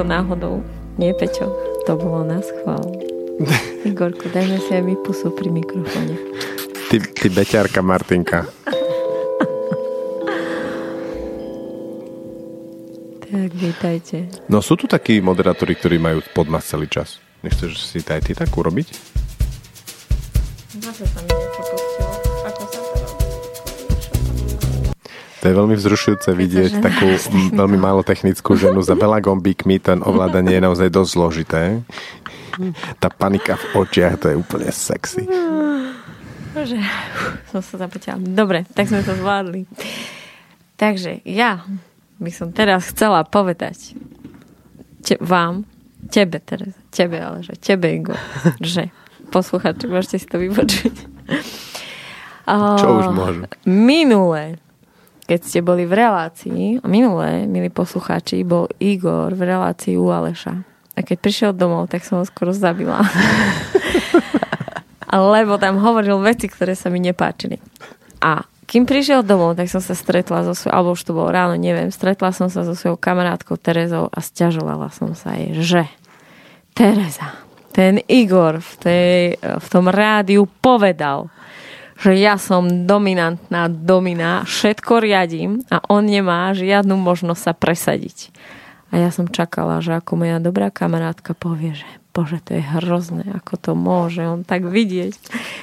to 0.00 0.08
náhodou. 0.08 0.64
Nie, 0.96 1.12
Peťo, 1.12 1.52
to 1.84 1.92
bolo 2.00 2.24
na 2.24 2.40
schvál. 2.40 2.88
Igorku, 3.88 4.32
dajme 4.32 4.56
si 4.64 4.72
aj 4.72 4.80
my 4.80 4.96
pusu 5.04 5.28
pri 5.28 5.52
mikrofóne. 5.52 6.16
Ty, 6.88 6.96
ty 7.04 7.28
beťarka 7.28 7.84
Martinka. 7.84 8.48
Tak, 13.30 13.50
vítajte. 13.54 14.26
No 14.48 14.64
sú 14.64 14.74
tu 14.80 14.88
takí 14.88 15.20
moderátori, 15.20 15.76
ktorí 15.76 16.00
majú 16.00 16.24
podmas 16.32 16.64
celý 16.64 16.88
čas. 16.88 17.20
Nechceš 17.44 17.76
si 17.78 18.00
aj 18.00 18.24
ty 18.24 18.32
tak 18.32 18.48
urobiť? 18.50 18.88
Zase 20.80 21.04
sa 21.04 21.20
mi 21.20 21.30
niečo 21.30 21.89
To 25.40 25.44
je 25.48 25.54
veľmi 25.56 25.72
vzrušujúce 25.72 26.30
vidieť 26.36 26.70
žena 26.76 26.84
takú 26.84 27.08
veľmi 27.60 27.78
málo 27.80 28.04
technickú 28.04 28.56
ženu 28.60 28.84
za 28.84 28.92
veľa 28.92 29.24
gombíkmi. 29.24 29.80
Ten 29.80 30.04
ovládanie 30.04 30.60
je 30.60 30.64
naozaj 30.64 30.88
dosť 30.92 31.10
zložité. 31.16 31.62
Tá 33.00 33.08
panika 33.08 33.56
v 33.56 33.88
očiach, 33.88 34.20
to 34.20 34.26
je 34.28 34.36
úplne 34.36 34.68
sexy. 34.68 35.24
Bože, 36.50 36.76
uf, 36.76 37.40
som 37.54 37.62
sa 37.62 37.86
započala. 37.86 38.20
Dobre, 38.20 38.66
tak 38.74 38.90
sme 38.90 39.00
to 39.06 39.14
zvládli. 39.16 39.64
Takže 40.76 41.22
ja 41.24 41.64
by 42.20 42.30
som 42.34 42.52
teraz 42.52 42.90
chcela 42.92 43.24
povedať 43.24 43.96
te, 45.00 45.16
vám, 45.22 45.64
tebe, 46.12 46.42
Tereza, 46.42 46.76
tebe, 46.92 47.16
ale 47.22 47.40
že 47.46 47.56
tebe, 47.56 47.88
Igor, 47.96 48.18
že 48.60 48.92
posluchači, 49.30 49.88
môžete 49.88 50.16
si 50.20 50.26
to 50.28 50.36
vypočuť. 50.36 50.94
Čo 52.50 52.88
už 52.98 53.06
môžu? 53.14 53.42
Minule, 53.62 54.58
keď 55.30 55.40
ste 55.46 55.62
boli 55.62 55.86
v 55.86 55.94
relácii, 55.94 56.82
a 56.82 56.86
minule, 56.90 57.46
milí 57.46 57.70
poslucháči, 57.70 58.42
bol 58.42 58.66
Igor 58.82 59.30
v 59.30 59.46
relácii 59.46 59.94
u 59.94 60.10
Aleša. 60.10 60.66
A 60.98 61.06
keď 61.06 61.16
prišiel 61.22 61.50
domov, 61.54 61.86
tak 61.86 62.02
som 62.02 62.18
ho 62.18 62.26
skoro 62.26 62.50
zabila. 62.50 62.98
Lebo 65.38 65.54
tam 65.62 65.78
hovoril 65.78 66.18
veci, 66.18 66.50
ktoré 66.50 66.74
sa 66.74 66.90
mi 66.90 66.98
nepáčili. 66.98 67.62
A 68.26 68.42
kým 68.66 68.90
prišiel 68.90 69.22
domov, 69.22 69.54
tak 69.54 69.70
som 69.70 69.78
sa 69.78 69.94
stretla 69.94 70.42
so 70.42 70.50
svojou, 70.50 70.74
alebo 70.74 70.98
už 70.98 71.02
to 71.06 71.14
bolo 71.14 71.30
ráno, 71.30 71.54
neviem, 71.54 71.94
stretla 71.94 72.34
som 72.34 72.50
sa 72.50 72.66
so 72.66 72.74
svojou 72.74 72.98
kamarátkou 72.98 73.54
Terezou 73.54 74.10
a 74.10 74.18
stiažovala 74.18 74.90
som 74.90 75.14
sa 75.14 75.38
jej, 75.38 75.54
že 75.62 75.82
Tereza, 76.74 77.38
ten 77.70 78.02
Igor 78.10 78.58
v, 78.58 78.72
tej, 78.82 79.18
v 79.38 79.66
tom 79.70 79.86
rádiu 79.86 80.50
povedal, 80.58 81.30
že 82.00 82.16
ja 82.16 82.40
som 82.40 82.88
dominantná 82.88 83.68
domina, 83.68 84.48
všetko 84.48 85.04
riadím 85.04 85.60
a 85.68 85.84
on 85.92 86.08
nemá 86.08 86.56
žiadnu 86.56 86.96
možnosť 86.96 87.40
sa 87.40 87.52
presadiť. 87.52 88.32
A 88.90 88.98
ja 88.98 89.12
som 89.12 89.28
čakala, 89.28 89.84
že 89.84 89.94
ako 89.94 90.24
moja 90.24 90.40
dobrá 90.40 90.72
kamarátka 90.72 91.36
povie, 91.36 91.76
že 91.76 91.86
bože, 92.10 92.42
to 92.42 92.58
je 92.58 92.64
hrozné, 92.64 93.28
ako 93.36 93.54
to 93.60 93.72
môže 93.76 94.24
on 94.24 94.42
tak 94.42 94.66
vidieť, 94.66 95.14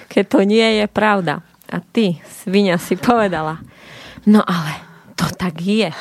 keď 0.08 0.24
to 0.30 0.40
nie 0.48 0.80
je 0.80 0.86
pravda. 0.88 1.44
A 1.68 1.84
ty, 1.84 2.24
svinia, 2.24 2.80
si 2.80 2.96
povedala, 2.96 3.60
no 4.24 4.40
ale 4.46 4.80
to 5.20 5.28
tak 5.36 5.60
je. 5.60 5.92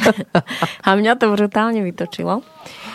a 0.86 0.88
mňa 0.96 1.12
to 1.20 1.28
brutálne 1.28 1.84
vytočilo. 1.84 2.40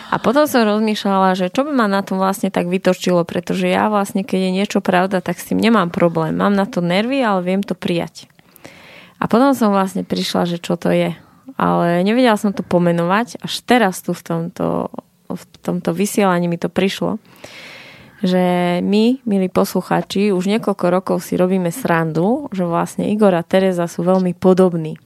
A 0.06 0.22
potom 0.22 0.46
som 0.46 0.62
rozmýšľala, 0.62 1.34
že 1.34 1.50
čo 1.50 1.66
by 1.66 1.72
ma 1.74 1.90
na 1.90 1.98
tom 2.06 2.22
vlastne 2.22 2.46
tak 2.54 2.70
vytočilo, 2.70 3.26
pretože 3.26 3.66
ja 3.66 3.90
vlastne, 3.90 4.22
keď 4.22 4.38
je 4.38 4.50
niečo 4.54 4.78
pravda, 4.78 5.18
tak 5.18 5.42
s 5.42 5.50
tým 5.50 5.58
nemám 5.58 5.90
problém. 5.90 6.38
Mám 6.38 6.54
na 6.54 6.62
to 6.62 6.78
nervy, 6.78 7.18
ale 7.26 7.42
viem 7.42 7.62
to 7.62 7.74
prijať. 7.74 8.30
A 9.18 9.26
potom 9.26 9.56
som 9.56 9.74
vlastne 9.74 10.06
prišla, 10.06 10.46
že 10.46 10.62
čo 10.62 10.78
to 10.78 10.94
je. 10.94 11.16
Ale 11.56 12.04
nevedela 12.04 12.36
som 12.36 12.52
to 12.52 12.60
pomenovať, 12.60 13.40
až 13.40 13.54
teraz 13.64 14.04
tu 14.04 14.12
v 14.12 14.22
tomto, 14.22 14.92
v 15.26 15.42
tomto 15.64 15.90
vysielaní 15.96 16.46
mi 16.46 16.60
to 16.60 16.68
prišlo, 16.68 17.16
že 18.20 18.78
my, 18.84 19.24
milí 19.24 19.48
poslucháči, 19.48 20.36
už 20.36 20.46
niekoľko 20.52 20.86
rokov 20.92 21.16
si 21.24 21.34
robíme 21.34 21.72
srandu, 21.72 22.46
že 22.52 22.68
vlastne 22.68 23.08
Igor 23.08 23.32
a 23.32 23.44
Tereza 23.44 23.88
sú 23.88 24.04
veľmi 24.04 24.36
podobní. 24.36 25.00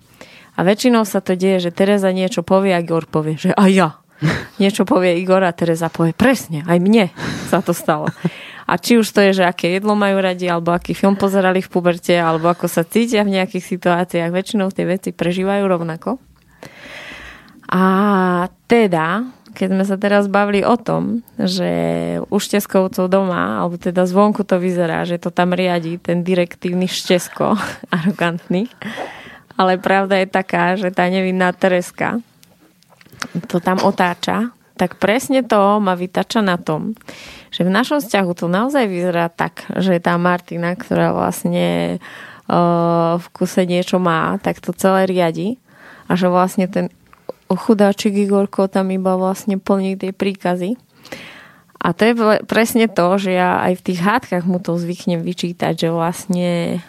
A 0.58 0.66
väčšinou 0.66 1.06
sa 1.06 1.22
to 1.22 1.38
deje, 1.38 1.70
že 1.70 1.76
Tereza 1.76 2.10
niečo 2.10 2.42
povie 2.42 2.74
a 2.74 2.82
Igor 2.82 3.06
povie, 3.06 3.38
že 3.38 3.54
aj 3.54 3.70
ja. 3.70 3.99
Niečo 4.60 4.84
povie 4.84 5.16
Igor 5.16 5.40
a 5.40 5.52
Tereza 5.56 5.88
povie, 5.88 6.12
presne, 6.12 6.60
aj 6.68 6.78
mne 6.80 7.08
sa 7.48 7.64
to 7.64 7.72
stalo. 7.72 8.12
A 8.70 8.78
či 8.78 9.00
už 9.00 9.08
to 9.10 9.18
je, 9.24 9.42
že 9.42 9.44
aké 9.48 9.72
jedlo 9.74 9.98
majú 9.98 10.20
radi, 10.22 10.46
alebo 10.46 10.70
aký 10.70 10.94
film 10.94 11.18
pozerali 11.18 11.58
v 11.58 11.72
puberte, 11.72 12.14
alebo 12.14 12.46
ako 12.52 12.70
sa 12.70 12.86
cítia 12.86 13.26
v 13.26 13.40
nejakých 13.40 13.64
situáciách, 13.66 14.30
väčšinou 14.30 14.70
tie 14.70 14.86
veci 14.86 15.10
prežívajú 15.10 15.64
rovnako. 15.66 16.22
A 17.70 17.82
teda, 18.70 19.26
keď 19.58 19.68
sme 19.74 19.84
sa 19.86 19.96
teraz 19.98 20.30
bavili 20.30 20.62
o 20.62 20.78
tom, 20.78 21.26
že 21.34 21.70
u 22.30 22.38
Šteskovcov 22.38 23.10
doma, 23.10 23.58
alebo 23.58 23.74
teda 23.74 24.06
zvonku 24.06 24.46
to 24.46 24.62
vyzerá, 24.62 25.02
že 25.02 25.18
to 25.18 25.34
tam 25.34 25.50
riadi 25.50 25.98
ten 25.98 26.22
direktívny 26.22 26.86
Štesko, 26.86 27.58
arogantný, 27.96 28.70
ale 29.58 29.82
pravda 29.82 30.22
je 30.22 30.28
taká, 30.30 30.78
že 30.78 30.94
tá 30.94 31.10
nevinná 31.10 31.50
Tereska 31.50 32.22
to 33.48 33.60
tam 33.60 33.82
otáča, 33.84 34.52
tak 34.80 34.96
presne 34.96 35.44
to 35.44 35.76
ma 35.76 35.92
vytača 35.92 36.40
na 36.40 36.56
tom, 36.56 36.96
že 37.52 37.68
v 37.68 37.74
našom 37.74 38.00
vzťahu 38.00 38.30
to 38.32 38.46
naozaj 38.48 38.88
vyzerá 38.88 39.28
tak, 39.28 39.68
že 39.76 40.00
tá 40.00 40.16
Martina, 40.16 40.72
ktorá 40.72 41.12
vlastne 41.12 42.00
uh, 42.48 43.20
v 43.20 43.26
kuse 43.36 43.68
niečo 43.68 44.00
má, 44.00 44.40
tak 44.40 44.64
to 44.64 44.72
celé 44.72 45.04
riadi 45.04 45.60
a 46.08 46.16
že 46.16 46.32
vlastne 46.32 46.64
ten 46.64 46.88
chudáčik 47.50 48.14
Igorko 48.14 48.70
tam 48.72 48.88
iba 48.94 49.18
vlastne 49.20 49.58
plní 49.60 50.00
tie 50.00 50.16
príkazy. 50.16 50.78
A 51.80 51.96
to 51.96 52.12
je 52.12 52.14
presne 52.44 52.92
to, 52.92 53.16
že 53.16 53.32
ja 53.36 53.64
aj 53.64 53.80
v 53.80 53.84
tých 53.84 54.00
hádkach 54.04 54.44
mu 54.44 54.60
to 54.60 54.76
zvyknem 54.76 55.24
vyčítať, 55.24 55.76
že 55.76 55.88
vlastne 55.88 56.84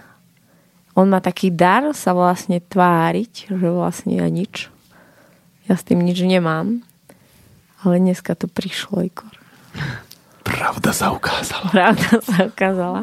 on 0.96 1.08
má 1.08 1.24
taký 1.24 1.48
dar 1.48 1.96
sa 1.96 2.12
vlastne 2.12 2.60
tváriť, 2.60 3.56
že 3.56 3.68
vlastne 3.72 4.20
ja 4.20 4.28
nič. 4.28 4.68
Ja 5.70 5.78
s 5.78 5.84
tým 5.86 6.02
nič 6.02 6.22
nemám. 6.24 6.82
Ale 7.82 7.98
dneska 7.98 8.38
to 8.38 8.46
prišlo, 8.46 9.06
Igor. 9.06 9.34
Pravda 10.46 10.94
sa 10.94 11.10
ukázala. 11.14 11.70
Pravda 11.74 12.22
sa 12.22 12.38
ukázala, 12.50 13.02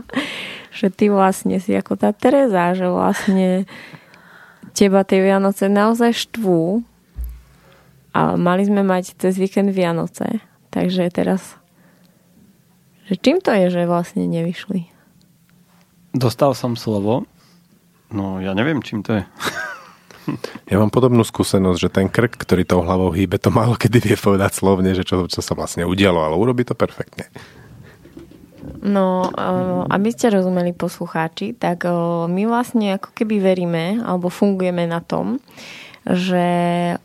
že 0.70 0.90
ty 0.90 1.10
vlastne 1.10 1.58
si 1.58 1.74
ako 1.74 1.98
tá 1.98 2.14
Tereza, 2.14 2.78
že 2.78 2.86
vlastne 2.86 3.66
teba 4.78 5.02
tie 5.02 5.18
Vianoce 5.18 5.66
naozaj 5.66 6.14
štvú 6.14 6.86
a 8.14 8.38
mali 8.38 8.62
sme 8.66 8.86
mať 8.86 9.18
cez 9.18 9.34
víkend 9.38 9.74
Vianoce. 9.74 10.42
Takže 10.70 11.10
teraz 11.10 11.58
že 13.08 13.16
čím 13.16 13.40
to 13.40 13.56
je, 13.56 13.72
že 13.72 13.88
vlastne 13.88 14.28
nevyšli? 14.28 14.84
Dostal 16.12 16.52
som 16.52 16.76
slovo. 16.76 17.24
No, 18.12 18.36
ja 18.36 18.52
neviem, 18.52 18.84
čím 18.84 19.00
to 19.00 19.16
je. 19.16 19.24
Ja 20.68 20.76
mám 20.76 20.92
podobnú 20.92 21.24
skúsenosť, 21.24 21.78
že 21.78 21.88
ten 21.88 22.06
krk, 22.10 22.36
ktorý 22.36 22.66
tou 22.66 22.84
hlavou 22.84 23.14
hýbe, 23.14 23.40
to 23.40 23.48
málo 23.48 23.78
kedy 23.78 23.98
vie 24.02 24.16
povedať 24.18 24.58
slovne, 24.58 24.92
že 24.92 25.06
čo, 25.06 25.30
čo 25.30 25.40
sa 25.40 25.52
vlastne 25.56 25.88
udialo, 25.88 26.20
ale 26.20 26.34
urobí 26.36 26.66
to 26.66 26.76
perfektne. 26.76 27.30
No, 28.78 29.32
eh, 29.32 29.80
aby 29.90 30.08
ste 30.12 30.30
rozumeli 30.30 30.76
poslucháči, 30.76 31.56
tak 31.56 31.88
eh, 31.88 31.92
my 32.28 32.42
vlastne 32.46 33.00
ako 33.00 33.10
keby 33.16 33.40
veríme, 33.40 34.02
alebo 34.04 34.28
fungujeme 34.28 34.84
na 34.86 35.00
tom, 35.00 35.40
že 36.08 36.48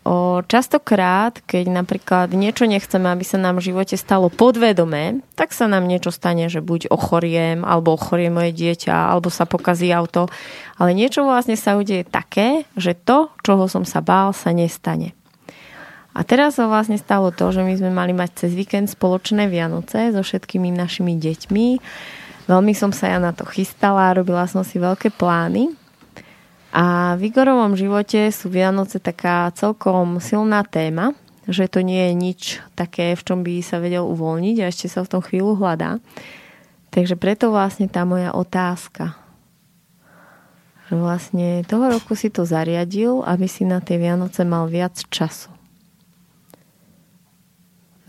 o, 0.08 0.40
častokrát, 0.48 1.44
keď 1.44 1.68
napríklad 1.68 2.32
niečo 2.32 2.64
nechceme, 2.64 3.12
aby 3.12 3.28
sa 3.28 3.36
nám 3.36 3.60
v 3.60 3.68
živote 3.68 4.00
stalo 4.00 4.32
podvedomé, 4.32 5.20
tak 5.36 5.52
sa 5.52 5.68
nám 5.68 5.92
niečo 5.92 6.08
stane, 6.08 6.48
že 6.48 6.64
buď 6.64 6.88
ochoriem, 6.88 7.68
alebo 7.68 8.00
ochorie 8.00 8.32
moje 8.32 8.56
dieťa, 8.56 9.12
alebo 9.12 9.28
sa 9.28 9.44
pokazí 9.44 9.92
auto. 9.92 10.32
Ale 10.80 10.96
niečo 10.96 11.28
vlastne 11.28 11.60
sa 11.60 11.76
udeje 11.76 12.08
také, 12.08 12.64
že 12.80 12.96
to, 12.96 13.28
čoho 13.44 13.68
som 13.68 13.84
sa 13.84 14.00
bál, 14.00 14.32
sa 14.32 14.56
nestane. 14.56 15.12
A 16.16 16.24
teraz 16.24 16.56
sa 16.56 16.72
vlastne 16.72 16.96
stalo 16.96 17.36
to, 17.36 17.52
že 17.52 17.60
my 17.60 17.74
sme 17.76 17.92
mali 17.92 18.16
mať 18.16 18.48
cez 18.48 18.52
víkend 18.56 18.88
spoločné 18.88 19.52
Vianoce 19.52 20.16
so 20.16 20.24
všetkými 20.24 20.72
našimi 20.72 21.20
deťmi. 21.20 21.68
Veľmi 22.48 22.72
som 22.72 22.96
sa 22.96 23.12
ja 23.12 23.20
na 23.20 23.36
to 23.36 23.44
chystala, 23.50 24.16
robila 24.16 24.48
som 24.48 24.64
si 24.64 24.80
veľké 24.80 25.12
plány. 25.12 25.83
A 26.74 27.14
v 27.22 27.30
Igorovom 27.30 27.78
živote 27.78 28.34
sú 28.34 28.50
Vianoce 28.50 28.98
taká 28.98 29.54
celkom 29.54 30.18
silná 30.18 30.66
téma, 30.66 31.14
že 31.46 31.70
to 31.70 31.86
nie 31.86 32.10
je 32.10 32.14
nič 32.18 32.42
také, 32.74 33.14
v 33.14 33.22
čom 33.22 33.46
by 33.46 33.62
sa 33.62 33.78
vedel 33.78 34.02
uvoľniť 34.10 34.58
a 34.58 34.70
ešte 34.74 34.90
sa 34.90 35.06
v 35.06 35.12
tom 35.14 35.22
chvíľu 35.22 35.54
hľadá. 35.62 36.02
Takže 36.90 37.14
preto 37.14 37.54
vlastne 37.54 37.86
tá 37.86 38.10
moja 38.10 38.34
otázka. 38.34 39.14
Že 40.90 40.96
vlastne 40.98 41.48
toho 41.62 41.94
roku 41.94 42.18
si 42.18 42.34
to 42.34 42.42
zariadil, 42.42 43.22
aby 43.22 43.46
si 43.46 43.70
na 43.70 43.78
tie 43.78 44.02
Vianoce 44.02 44.42
mal 44.42 44.66
viac 44.66 44.98
času. 45.14 45.54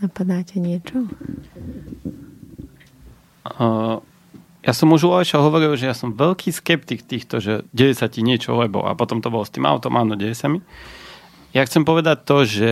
Napadáte 0.01 0.57
niečo? 0.57 1.05
Uh, 3.45 4.01
ja 4.65 4.73
som 4.73 4.89
už 4.89 5.05
u 5.05 5.13
hovoril, 5.13 5.77
že 5.77 5.85
ja 5.85 5.93
som 5.93 6.17
veľký 6.17 6.49
skeptik 6.49 7.05
týchto, 7.05 7.37
že 7.37 7.61
deje 7.69 7.93
sa 7.93 8.09
ti 8.09 8.25
niečo, 8.25 8.57
lebo 8.57 8.81
a 8.81 8.97
potom 8.97 9.21
to 9.21 9.29
bolo 9.29 9.45
s 9.45 9.53
tým 9.53 9.69
autom, 9.69 9.93
áno, 9.93 10.17
deje 10.17 10.33
sa 10.33 10.49
mi. 10.49 10.65
Ja 11.53 11.61
chcem 11.63 11.85
povedať 11.85 12.25
to, 12.25 12.43
že 12.43 12.71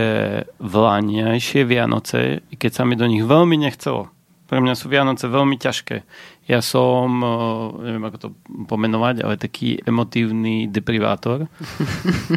vláňajšie 0.58 1.62
Vianoce, 1.64 2.42
keď 2.52 2.70
sa 2.74 2.82
mi 2.82 2.98
do 2.98 3.06
nich 3.06 3.22
veľmi 3.22 3.56
nechcelo, 3.56 4.10
pre 4.50 4.58
mňa 4.60 4.74
sú 4.76 4.92
Vianoce 4.92 5.24
veľmi 5.24 5.56
ťažké. 5.56 6.04
Ja 6.44 6.60
som, 6.60 7.24
eh, 7.24 7.88
neviem 7.88 8.04
ako 8.04 8.18
to 8.20 8.28
pomenovať, 8.68 9.24
ale 9.24 9.40
taký 9.40 9.80
emotívny 9.80 10.68
deprivátor. 10.68 11.48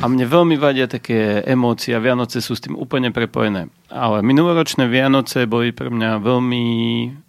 A 0.04 0.06
mne 0.08 0.24
veľmi 0.24 0.56
vadia 0.56 0.88
také 0.88 1.44
emócie 1.44 1.92
a 1.92 2.00
Vianoce 2.00 2.40
sú 2.40 2.56
s 2.56 2.64
tým 2.64 2.80
úplne 2.80 3.12
prepojené. 3.12 3.68
Ale 3.92 4.24
minuloročné 4.24 4.88
Vianoce 4.88 5.44
boli 5.44 5.76
pre 5.76 5.92
mňa 5.92 6.24
veľmi 6.24 6.66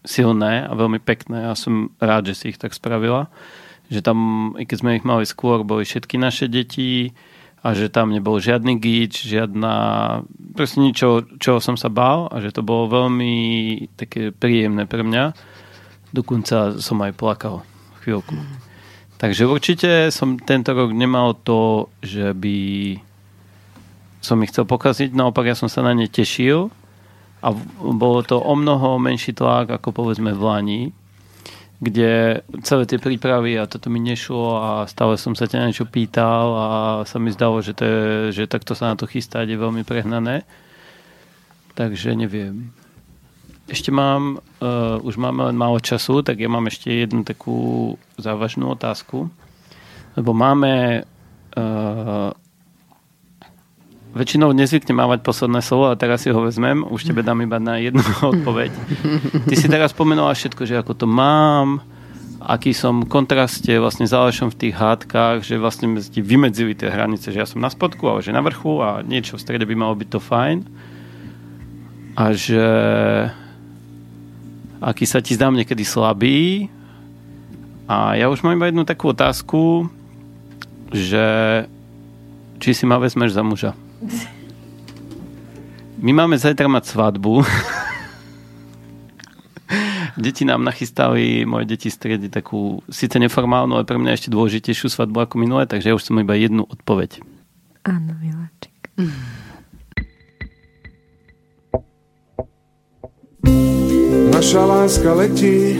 silné 0.06 0.70
a 0.70 0.72
veľmi 0.78 1.02
pekné 1.02 1.50
a 1.50 1.58
som 1.58 1.90
rád, 1.98 2.30
že 2.30 2.34
si 2.38 2.44
ich 2.54 2.58
tak 2.62 2.70
spravila. 2.70 3.26
Že 3.90 4.00
tam, 4.04 4.18
i 4.54 4.62
keď 4.62 4.76
sme 4.78 4.96
ich 5.00 5.06
mali 5.06 5.26
skôr, 5.26 5.66
boli 5.66 5.82
všetky 5.82 6.14
naše 6.14 6.46
deti, 6.46 7.10
a 7.58 7.74
že 7.74 7.90
tam 7.90 8.14
nebol 8.14 8.38
žiadny 8.38 8.78
gíč, 8.78 9.26
žiadna, 9.26 9.74
proste 10.54 10.78
ničo, 10.78 11.26
čoho 11.42 11.58
som 11.58 11.74
sa 11.74 11.90
bál 11.90 12.30
a 12.30 12.38
že 12.38 12.54
to 12.54 12.62
bolo 12.62 12.86
veľmi 12.86 13.34
také 13.98 14.30
príjemné 14.30 14.86
pre 14.86 15.02
mňa. 15.02 15.24
Dokonca 16.12 16.80
som 16.80 16.98
aj 17.04 17.12
plakal 17.16 17.62
chvíľku. 18.02 18.34
Takže 19.18 19.50
určite 19.50 19.90
som 20.14 20.38
tento 20.38 20.70
rok 20.72 20.94
nemal 20.94 21.34
to, 21.34 21.90
že 22.00 22.32
by 22.32 22.58
som 24.22 24.38
ich 24.42 24.50
chcel 24.54 24.64
pokaziť, 24.64 25.10
naopak 25.14 25.46
ja 25.50 25.58
som 25.58 25.66
sa 25.66 25.82
na 25.82 25.92
ne 25.92 26.06
tešil 26.06 26.70
a 27.42 27.48
bolo 27.78 28.22
to 28.22 28.38
o 28.38 28.54
mnoho 28.54 28.98
menší 28.98 29.34
tlak 29.34 29.70
ako 29.70 29.94
povedzme 29.94 30.34
v 30.34 30.42
Lani, 30.42 30.82
kde 31.78 32.42
celé 32.66 32.82
tie 32.86 32.98
prípravy 32.98 33.54
a 33.58 33.70
toto 33.70 33.90
mi 33.90 34.02
nešlo 34.02 34.58
a 34.58 34.70
stále 34.90 35.14
som 35.14 35.38
sa 35.38 35.46
ťa 35.46 35.70
niečo 35.70 35.86
pýtal 35.86 36.46
a 36.54 36.66
sa 37.06 37.22
mi 37.22 37.30
zdalo, 37.30 37.62
že, 37.62 37.74
to 37.74 37.82
je, 37.86 37.98
že 38.34 38.50
takto 38.50 38.74
sa 38.74 38.90
na 38.90 38.98
to 38.98 39.06
chystať 39.06 39.50
je 39.50 39.58
veľmi 39.58 39.86
prehnané. 39.86 40.42
Takže 41.78 42.18
neviem. 42.18 42.74
Ešte 43.68 43.92
mám, 43.92 44.40
uh, 44.40 44.96
už 45.04 45.20
máme 45.20 45.52
len 45.52 45.56
málo 45.56 45.76
času, 45.76 46.24
tak 46.24 46.40
ja 46.40 46.48
mám 46.48 46.64
ešte 46.72 46.88
jednu 46.88 47.20
takú 47.20 47.94
závažnú 48.16 48.72
otázku. 48.72 49.28
Lebo 50.16 50.32
máme 50.32 51.04
uh, 51.52 52.32
väčšinou 54.16 54.56
nezvykne 54.56 54.96
mávať 54.96 55.20
posledné 55.20 55.60
slovo 55.60 55.92
a 55.92 55.98
teraz 56.00 56.24
si 56.24 56.32
ho 56.32 56.40
vezmem. 56.40 56.80
Už 56.80 57.06
tebe 57.06 57.20
dám 57.20 57.44
iba 57.44 57.60
na 57.60 57.76
jednu 57.76 58.00
odpoveď. 58.34 58.72
Ty 59.46 59.54
si 59.54 59.68
teraz 59.68 59.92
spomenula 59.92 60.32
všetko, 60.32 60.64
že 60.64 60.80
ako 60.80 60.92
to 60.96 61.06
mám, 61.06 61.84
aký 62.40 62.72
som 62.72 63.04
kontraste 63.04 63.76
vlastne 63.76 64.08
s 64.08 64.14
v 64.16 64.58
tých 64.58 64.74
hádkach, 64.74 65.44
že 65.44 65.60
vlastne 65.60 66.00
ti 66.00 66.24
vymedzili 66.24 66.72
tie 66.72 66.88
hranice, 66.88 67.30
že 67.34 67.38
ja 67.38 67.46
som 67.46 67.60
na 67.60 67.68
spodku, 67.68 68.08
ale 68.08 68.24
že 68.24 68.32
na 68.32 68.40
vrchu 68.40 68.80
a 68.80 69.04
niečo 69.04 69.36
v 69.36 69.44
strede 69.44 69.68
by 69.68 69.74
malo 69.76 69.94
byť 69.98 70.08
to 70.08 70.20
fajn. 70.22 70.58
A 72.18 72.34
že 72.34 72.64
aký 74.82 75.06
sa 75.06 75.22
ti 75.22 75.34
zdám 75.34 75.54
niekedy 75.54 75.84
slabý. 75.84 76.68
A 77.88 78.20
ja 78.20 78.28
už 78.28 78.44
mám 78.44 78.56
iba 78.56 78.68
jednu 78.68 78.84
takú 78.84 79.08
otázku, 79.10 79.88
že 80.92 81.24
či 82.60 82.74
si 82.74 82.84
ma 82.84 83.00
vezmeš 83.00 83.32
za 83.32 83.42
muža. 83.42 83.72
My 86.04 86.14
máme 86.14 86.38
zajtra 86.38 86.70
mať 86.70 86.94
svadbu. 86.94 87.42
deti 90.18 90.44
nám 90.44 90.64
nachystali, 90.64 91.46
moje 91.46 91.64
deti 91.64 91.90
striedy 91.90 92.28
takú, 92.28 92.82
síce 92.90 93.18
neformálnu, 93.18 93.74
ale 93.78 93.84
pre 93.86 93.98
mňa 93.98 94.12
ešte 94.18 94.30
dôležitejšiu 94.34 94.90
svadbu 94.90 95.20
ako 95.26 95.38
minulé, 95.38 95.66
takže 95.66 95.88
ja 95.90 95.96
už 95.96 96.02
som 96.02 96.18
iba 96.18 96.34
jednu 96.34 96.66
odpoveď. 96.66 97.22
Áno, 97.86 98.14
miláčik. 98.18 98.90
Naša 104.26 104.62
láska 104.66 105.14
letí, 105.14 105.78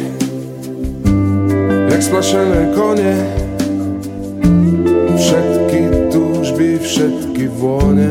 jak 1.91 2.03
splašené 2.03 2.71
kone, 2.79 3.15
všetky 5.19 5.81
túžby, 6.15 6.79
všetky 6.79 7.51
vône. 7.59 8.07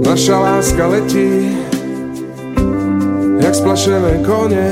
Naša 0.00 0.36
láska 0.40 0.84
letí, 0.88 1.52
jak 3.44 3.54
splašené 3.54 4.24
kone, 4.24 4.66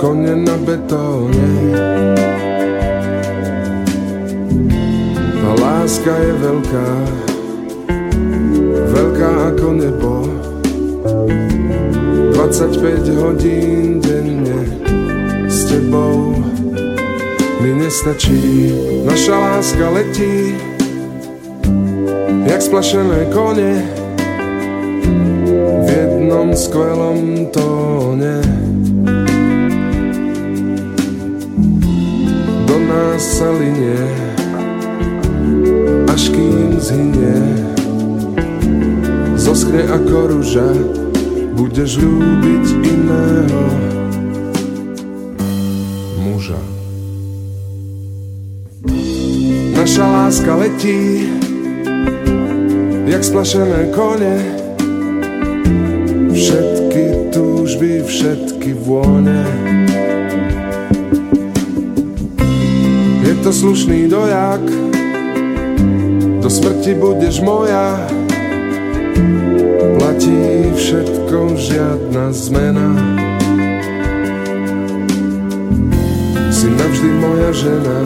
kone 0.00 0.32
na 0.40 0.56
betóne. 0.64 1.48
A 5.42 5.48
láska 5.60 6.12
je 6.16 6.32
veľká, 6.40 6.88
veľká 8.90 9.54
ako 9.54 9.68
nebo. 9.76 10.14
25 12.34 13.22
hodín 13.22 14.02
denne 14.02 14.66
s 15.46 15.70
tebou 15.70 16.34
mi 17.62 17.70
nestačí. 17.78 18.74
Naša 19.06 19.38
láska 19.38 19.86
letí, 19.94 20.58
jak 22.42 22.58
splašené 22.62 23.30
kone 23.30 23.86
v 25.86 25.88
jednom 25.88 26.50
skvelom 26.50 27.46
tóne. 27.54 28.42
Do 32.66 32.76
nás 32.82 33.22
sa 33.22 33.54
linie, 33.54 34.02
až 36.10 36.22
kým 36.34 36.82
zhynie, 36.82 37.61
zoskne 39.42 39.82
ako 39.90 40.38
ruža, 40.38 40.70
budeš 41.58 41.98
ľúbiť 41.98 42.64
iného 42.78 43.62
muža. 46.22 46.62
Naša 49.74 50.04
láska 50.06 50.52
letí, 50.62 51.26
jak 53.10 53.22
splašené 53.26 53.90
kone, 53.90 54.38
všetky 56.30 57.34
túžby, 57.34 58.06
všetky 58.06 58.78
vône. 58.78 59.42
Je 63.26 63.34
to 63.42 63.50
slušný 63.50 64.06
dojak, 64.06 64.62
do 66.38 66.46
smrti 66.46 66.94
budeš 66.94 67.42
moja, 67.42 68.21
platí 69.98 70.70
všetko, 70.76 71.56
žiadna 71.56 72.24
zmena. 72.30 72.88
Si 76.52 76.68
navždy 76.68 77.10
moja 77.18 77.50
žena, 77.56 77.98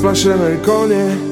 Jak 0.00 0.16
splašené 0.16 0.56
kone 0.64 1.29